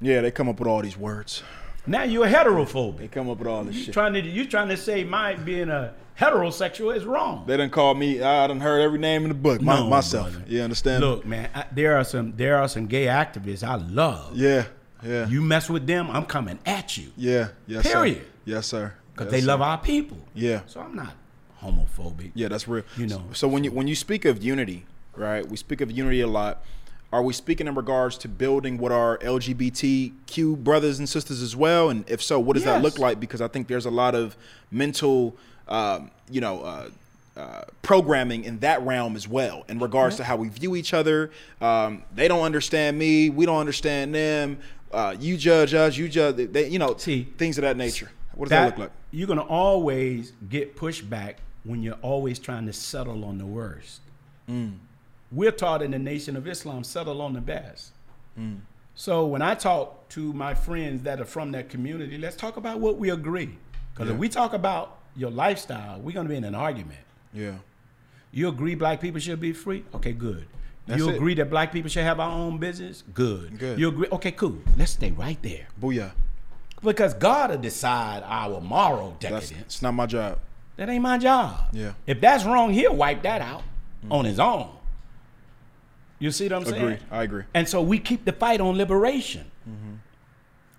[0.00, 1.42] Yeah, they come up with all these words.
[1.86, 2.98] Now you're a heterophobic.
[2.98, 3.94] They come up with all this You shit.
[3.94, 7.44] trying to you trying to say my being a heterosexual is wrong.
[7.46, 8.22] They done called me.
[8.22, 9.60] I done heard every name in the book.
[9.60, 10.30] My, No, myself.
[10.30, 10.44] brother.
[10.48, 11.02] You understand?
[11.02, 14.36] Look, man, I, there are some there are some gay activists I love.
[14.36, 14.64] Yeah.
[15.04, 15.26] Yeah.
[15.28, 17.48] You mess with them, I'm coming at you yeah.
[17.66, 17.90] Yes.
[17.90, 18.18] Period.
[18.18, 18.24] Sir.
[18.44, 18.92] Yes, sir.
[19.12, 19.46] because Yes, they sir.
[19.48, 20.18] love our people.
[20.34, 20.60] Yeah.
[20.66, 21.14] So I'm not
[21.60, 22.30] homophobic.
[22.34, 22.84] Yeah, that's real.
[22.96, 24.84] You know, So when you when you speak of unity,
[25.16, 25.44] right?
[25.48, 26.62] We speak of unity a lot.
[27.12, 31.90] Are we speaking in regards to building what our LGBTQ brothers and sisters as well?
[31.90, 33.20] And if so, what does that look like?
[33.20, 34.34] Because I think there's a lot of
[34.70, 35.36] mental,
[35.68, 36.88] um, you know, uh,
[37.36, 41.30] uh, programming in that realm as well, in regards to how we view each other.
[41.60, 43.28] Um, they don't understand me.
[43.28, 44.58] We don't understand them.
[44.90, 45.96] Uh, you judge us.
[45.96, 46.36] You judge.
[46.52, 48.10] They, you know, See, things of that nature.
[48.34, 48.90] What does that, look like?
[49.10, 54.00] You're gonna always get pushback when you're always trying to settle on the worst.
[54.48, 54.78] Mm.
[55.32, 57.92] We're taught in the Nation of Islam settle on the best.
[58.38, 58.60] Mm.
[58.94, 62.80] So when I talk to my friends that are from that community, let's talk about
[62.80, 63.56] what we agree.
[63.94, 64.14] Because Yeah.
[64.14, 67.00] if we talk about your lifestyle, we're gonna be in an argument.
[67.32, 67.54] Yeah.
[68.30, 69.84] You agree black people should be free?
[69.94, 70.46] Okay, good.
[70.86, 71.16] That's you it.
[71.16, 73.02] agree that black people should have our own business?
[73.14, 73.58] Good.
[73.58, 73.78] Good.
[73.78, 74.08] You agree?
[74.12, 74.58] Okay, cool.
[74.76, 75.68] Let's stay right there.
[75.80, 76.12] Booyah.
[76.82, 79.66] Because God will decide our moral That's decadence.
[79.76, 80.38] it's not my job.
[80.76, 81.68] That ain't my job.
[81.72, 81.92] Yeah.
[82.06, 83.62] If that's wrong, he'll wipe that out
[84.10, 84.70] on his own.
[86.22, 86.82] You see what I'm saying?
[86.82, 86.98] Agree.
[87.10, 87.42] I agree.
[87.52, 89.50] And so we keep the fight on liberation.
[89.68, 89.94] Mm-hmm.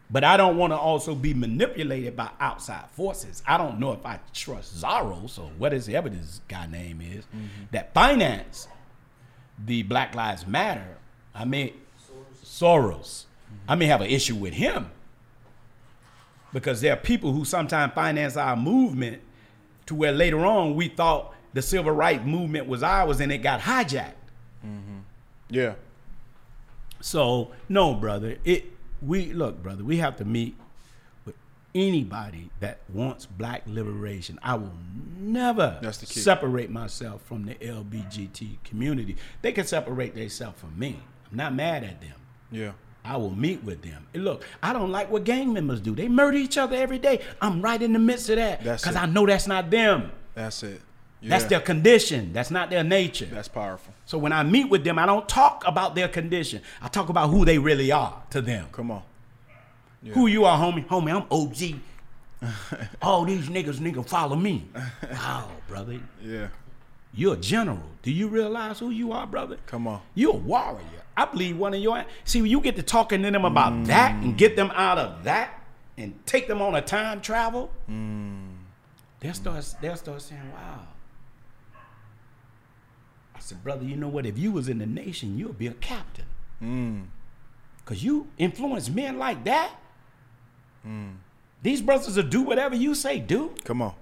[0.10, 3.44] But I don't want to also be manipulated by outside forces.
[3.46, 7.66] I don't know if I trust Zaros or whatever this guy name is mm-hmm.
[7.72, 8.70] that finance
[9.66, 10.98] the Black Lives Matter.
[11.36, 11.74] I mean,
[12.42, 13.26] Soros.
[13.26, 13.56] Mm-hmm.
[13.68, 14.92] I may have an issue with him
[16.54, 19.22] because there are people who sometimes finance our movement
[19.88, 23.60] to where later on we thought the civil rights movement was ours and it got
[23.60, 24.14] hijacked.
[25.54, 25.74] Yeah.
[27.02, 28.38] So no, brother.
[28.44, 28.66] It
[29.02, 29.84] we look, brother.
[29.84, 30.56] We have to meet
[31.26, 31.36] with
[31.76, 34.40] anybody that wants black liberation.
[34.42, 34.72] I will
[35.20, 36.20] never That's the key.
[36.20, 39.18] separate myself from the LBGT community.
[39.42, 41.00] They can separate themselves from me.
[41.30, 42.16] I'm not mad at them.
[42.52, 42.72] Yeah.
[43.06, 44.08] I will meet with them.
[44.14, 45.94] And look, I don't like what gang members do.
[45.94, 47.20] They murder each other every day.
[47.42, 48.96] I'm right in the midst of that because.
[48.96, 50.12] I know that's not them.
[50.36, 50.82] That's it.
[51.24, 51.30] Yeah.
[51.30, 52.34] That's their condition.
[52.34, 53.26] That's not their nature.
[53.26, 53.94] That's powerful.
[54.06, 56.62] So when I meet with them, I don't talk about their condition.
[56.82, 58.68] I talk about who they really are to them.
[58.74, 59.04] Come on.
[60.02, 60.14] Yeah.
[60.16, 60.86] Who you are, homie?
[60.86, 61.80] Homie, I'm OG.
[63.02, 64.66] All these niggas, nigga, follow me.
[65.12, 65.98] Wow, brother.
[66.22, 66.48] Yeah.
[67.14, 67.84] You're a general.
[68.02, 69.58] Do you realize who you are, brother?
[69.68, 70.02] Come on.
[70.16, 70.84] You're a warrior.
[71.16, 73.86] I believe one of your see when you get to talking to them about Mm.
[73.86, 75.62] that and get them out of that
[75.98, 78.56] and take them on a time travel, Mm.
[79.20, 80.80] they'll start they'll start saying, Wow.
[83.44, 84.26] I said, brother, you know what?
[84.26, 86.26] If you was in the nation, you'll be a captain.
[86.62, 87.08] Mm.
[87.84, 89.74] Cause you influence men like that.
[90.88, 91.16] Mm.
[91.62, 93.52] These brothers will do whatever you say do.
[93.66, 93.96] Come on.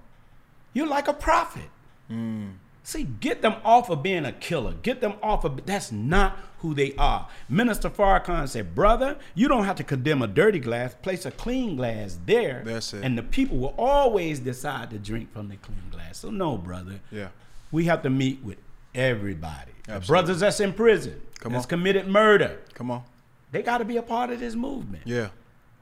[0.72, 1.68] You're like a prophet.
[2.08, 2.52] Mm.
[2.84, 4.74] See, get them off of being a killer.
[4.74, 7.28] Get them off of that's not who they are.
[7.48, 10.94] Minister Farrakhan said, "Brother, you don't have to condemn a dirty glass.
[11.02, 13.04] Place a clean glass there, That's it.
[13.04, 17.00] and the people will always decide to drink from the clean glass." So, no, brother,
[17.10, 17.28] Yeah.
[17.72, 18.58] we have to meet with
[18.94, 19.72] everybody.
[19.88, 20.06] Absolutely.
[20.06, 21.68] brothers that's in prison, Come that's on.
[21.70, 23.02] committed murder, Come on.
[23.50, 25.02] they got to be a part of this movement.
[25.06, 25.28] Yeah.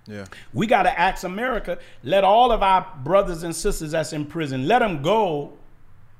[0.06, 0.24] Yeah.
[0.54, 4.66] We got to ask America, let all of our brothers and sisters that's in prison,
[4.66, 5.52] let them go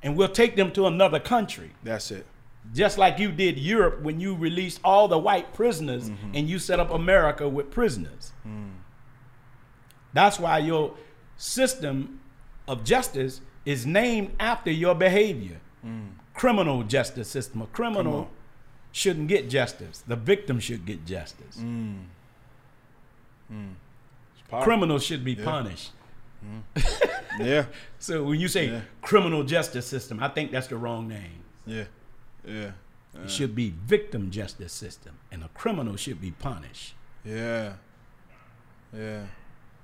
[0.02, 1.70] and we'll take them to another country.
[1.82, 2.26] That's it.
[2.74, 6.32] Just like you did Europe when you released all the white prisoners Mm-hmm.
[6.34, 8.32] and you set up America with prisoners.
[8.46, 8.72] Mm.
[10.12, 10.94] That's why your
[11.36, 12.20] system
[12.68, 15.60] of justice is named after your behavior.
[16.40, 17.60] Criminal justice system.
[17.60, 17.72] A Mm.
[17.72, 18.30] Criminal
[18.92, 20.02] shouldn't get justice.
[20.06, 21.58] The victim should get justice.
[21.58, 22.04] Mm.
[24.48, 24.64] Powerful.
[24.64, 25.92] Criminals should be punished.
[27.38, 27.66] Yeah.
[27.98, 28.80] So when you say Yeah.
[29.02, 31.42] criminal justice system, I think that's the wrong name.
[31.66, 31.84] Yeah.
[32.46, 32.72] Yeah.
[33.22, 36.94] It should be victim justice system, and a criminal should be punished.
[37.24, 37.74] Yeah.
[38.96, 39.26] Yeah.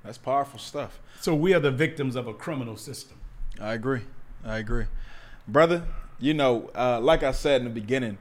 [0.02, 1.00] That's powerful stuff.
[1.20, 3.18] So we are the victims of a criminal system.
[3.60, 4.04] I agree.
[4.44, 4.86] I agree.
[5.46, 5.82] Brother,
[6.18, 8.18] you know, uh, like I said in the beginning,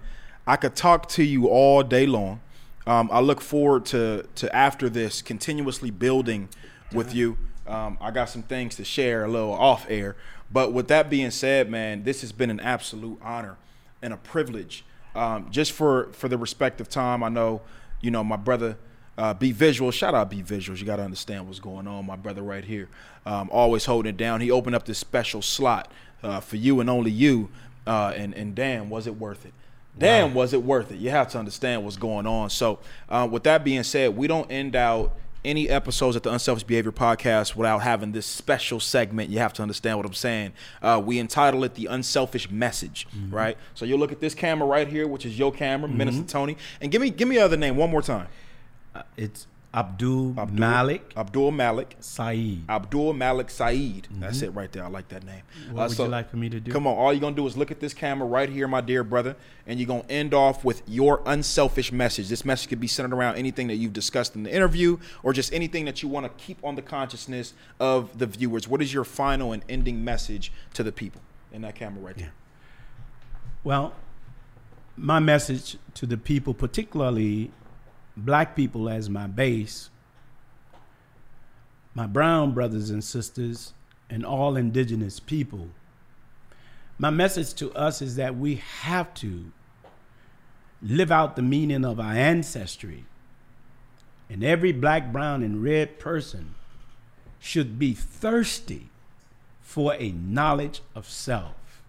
[0.47, 2.41] I could talk to you all day long.
[2.88, 6.49] Um, I look forward to, to after this continuously building
[6.91, 7.38] with you.
[7.65, 10.15] Um, I got some things to share a little off air.
[10.51, 13.57] But with that being said, man, this has been an absolute honor
[14.01, 14.85] and a privilege.
[15.15, 17.61] Um, just for, for the respective time, I know,
[18.01, 18.77] you know, my brother
[19.17, 20.80] uh, Be Visual, shout out Be Visuals.
[20.80, 22.05] You got to understand what's going on.
[22.05, 22.89] My brother right here,
[23.26, 24.41] um, always holding it down.
[24.41, 25.91] He opened up this special slot
[26.22, 27.49] uh, for you and only you.
[27.88, 29.53] Uh, and and damn, was it worth it?
[29.98, 30.98] Damn, was it worth it?
[30.98, 32.49] You have to understand what's going on.
[32.49, 36.64] So, uh, with that being said, we don't end out any episodes at the Unselfish
[36.64, 39.30] Behavior Podcast without having this special segment.
[39.30, 40.52] You have to understand what I'm saying.
[40.82, 43.34] Uh, we entitle it the Unselfish Message, Mm-hmm.
[43.34, 43.57] right?
[43.74, 46.91] So you look at this camera right here, which is your camera, Minister Tony, and
[46.91, 48.28] give me give me other name one more time.
[48.94, 51.97] Uh, it's Abdul, Abdul Malik Abdul Malik.
[51.99, 52.64] Saeed.
[52.69, 54.07] Abdul Malik Saeed.
[54.11, 54.85] That's it right there.
[54.85, 55.41] I like that name.
[55.65, 55.73] Mm-hmm.
[55.73, 56.72] What Uh, would so- you like for me to do?
[56.72, 59.03] Come on, all you're gonna do is look at this camera right here, my dear
[59.03, 59.35] brother,
[59.68, 62.30] and you're gonna end off with your unselfish message.
[62.30, 65.52] This message could be centered around anything that you've discussed in the interview or just
[65.53, 68.68] anything that you want to keep on the consciousness of the viewers.
[68.69, 71.22] What is your final and ending message to the people
[71.52, 72.31] in that camera right there?
[73.64, 73.93] Well,
[74.95, 77.52] my message to the people, particularly
[78.18, 79.90] black people as my base,
[81.94, 83.74] my brown brothers and sisters,
[84.10, 85.70] and all indigenous people,
[86.98, 89.52] my message to us is that we have to
[90.82, 93.06] live out the meaning of our ancestry.
[94.30, 96.56] And every black, brown, and red person
[97.40, 98.90] should be thirsty
[99.62, 101.84] for a knowledge of self.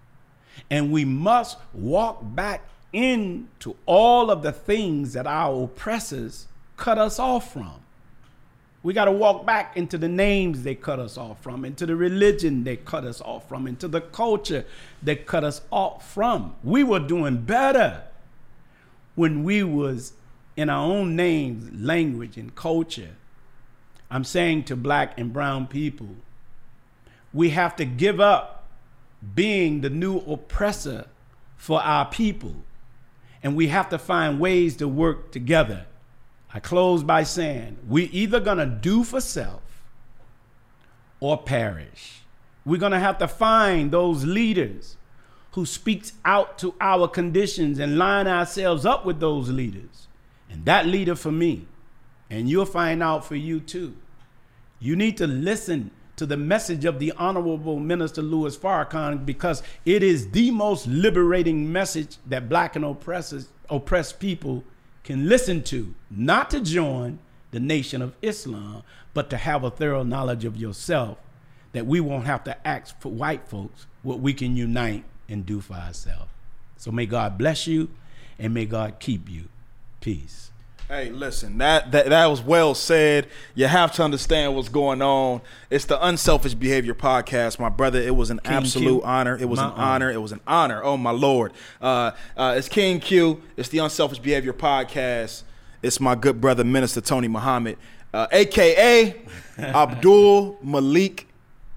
[0.70, 6.46] And we must walk back into all of the things that our oppressors
[6.76, 7.80] cut us off from.
[8.82, 11.96] We got to walk back into the names they cut us off from, into the
[11.96, 14.64] religion they cut us off from, into the culture
[15.02, 16.54] they cut us off from.
[16.62, 18.04] We were doing better
[19.16, 20.12] when we was
[20.56, 23.16] in our own names, language, and culture.
[24.10, 26.10] I'm saying to black and brown people,
[27.32, 28.68] we have to give up
[29.34, 31.06] being the new oppressor
[31.56, 32.54] for our people.
[33.46, 35.86] And we have to find ways to work together.
[36.52, 39.62] I close by saying we're either gonna do for self
[41.20, 42.22] or perish.
[42.64, 44.96] We're gonna have to find those leaders
[45.52, 50.08] who speaks out to our conditions and line ourselves up with those leaders.
[50.50, 51.68] And that leader for me,
[52.28, 53.94] and you'll find out for you too.
[54.80, 60.02] You need to listen to the message of the Honorable Minister Louis Farrakhan because it
[60.02, 64.64] is the most liberating message that black and oppressors, oppressed people
[65.04, 67.18] can listen to, not to join
[67.50, 68.82] the Nation of Islam,
[69.14, 71.18] but to have a thorough knowledge of yourself
[71.72, 75.60] that we won't have to ask for white folks what we can unite and do
[75.60, 76.30] for ourselves.
[76.76, 77.90] So may God bless you
[78.38, 79.48] and may God keep you.
[80.00, 80.50] Peace.
[80.88, 83.26] Hey, listen, that, that that was well said.
[83.56, 85.40] You have to understand what's going on.
[85.68, 88.00] It's the Unselfish Behavior Podcast, my brother.
[88.00, 89.04] It was an King absolute Q.
[89.04, 89.36] honor.
[89.36, 90.10] It was My an honor.
[90.12, 90.84] It was an honor.
[90.84, 91.52] Oh my lord.
[91.82, 93.42] Uh, uh, it's King Q.
[93.56, 95.42] It's the Unselfish Behavior Podcast.
[95.82, 97.78] It's my good brother, Minister Tony Muhammad,
[98.14, 99.20] uh, aka
[99.58, 101.26] Abdul Malik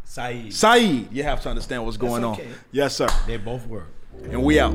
[0.03, 0.53] Saeed.
[0.53, 1.11] Saeed.
[1.11, 2.45] You have to understand what's going okay.
[2.45, 2.53] on.
[2.71, 3.07] Yes, sir.
[3.25, 3.87] They both work.
[4.25, 4.73] And we out.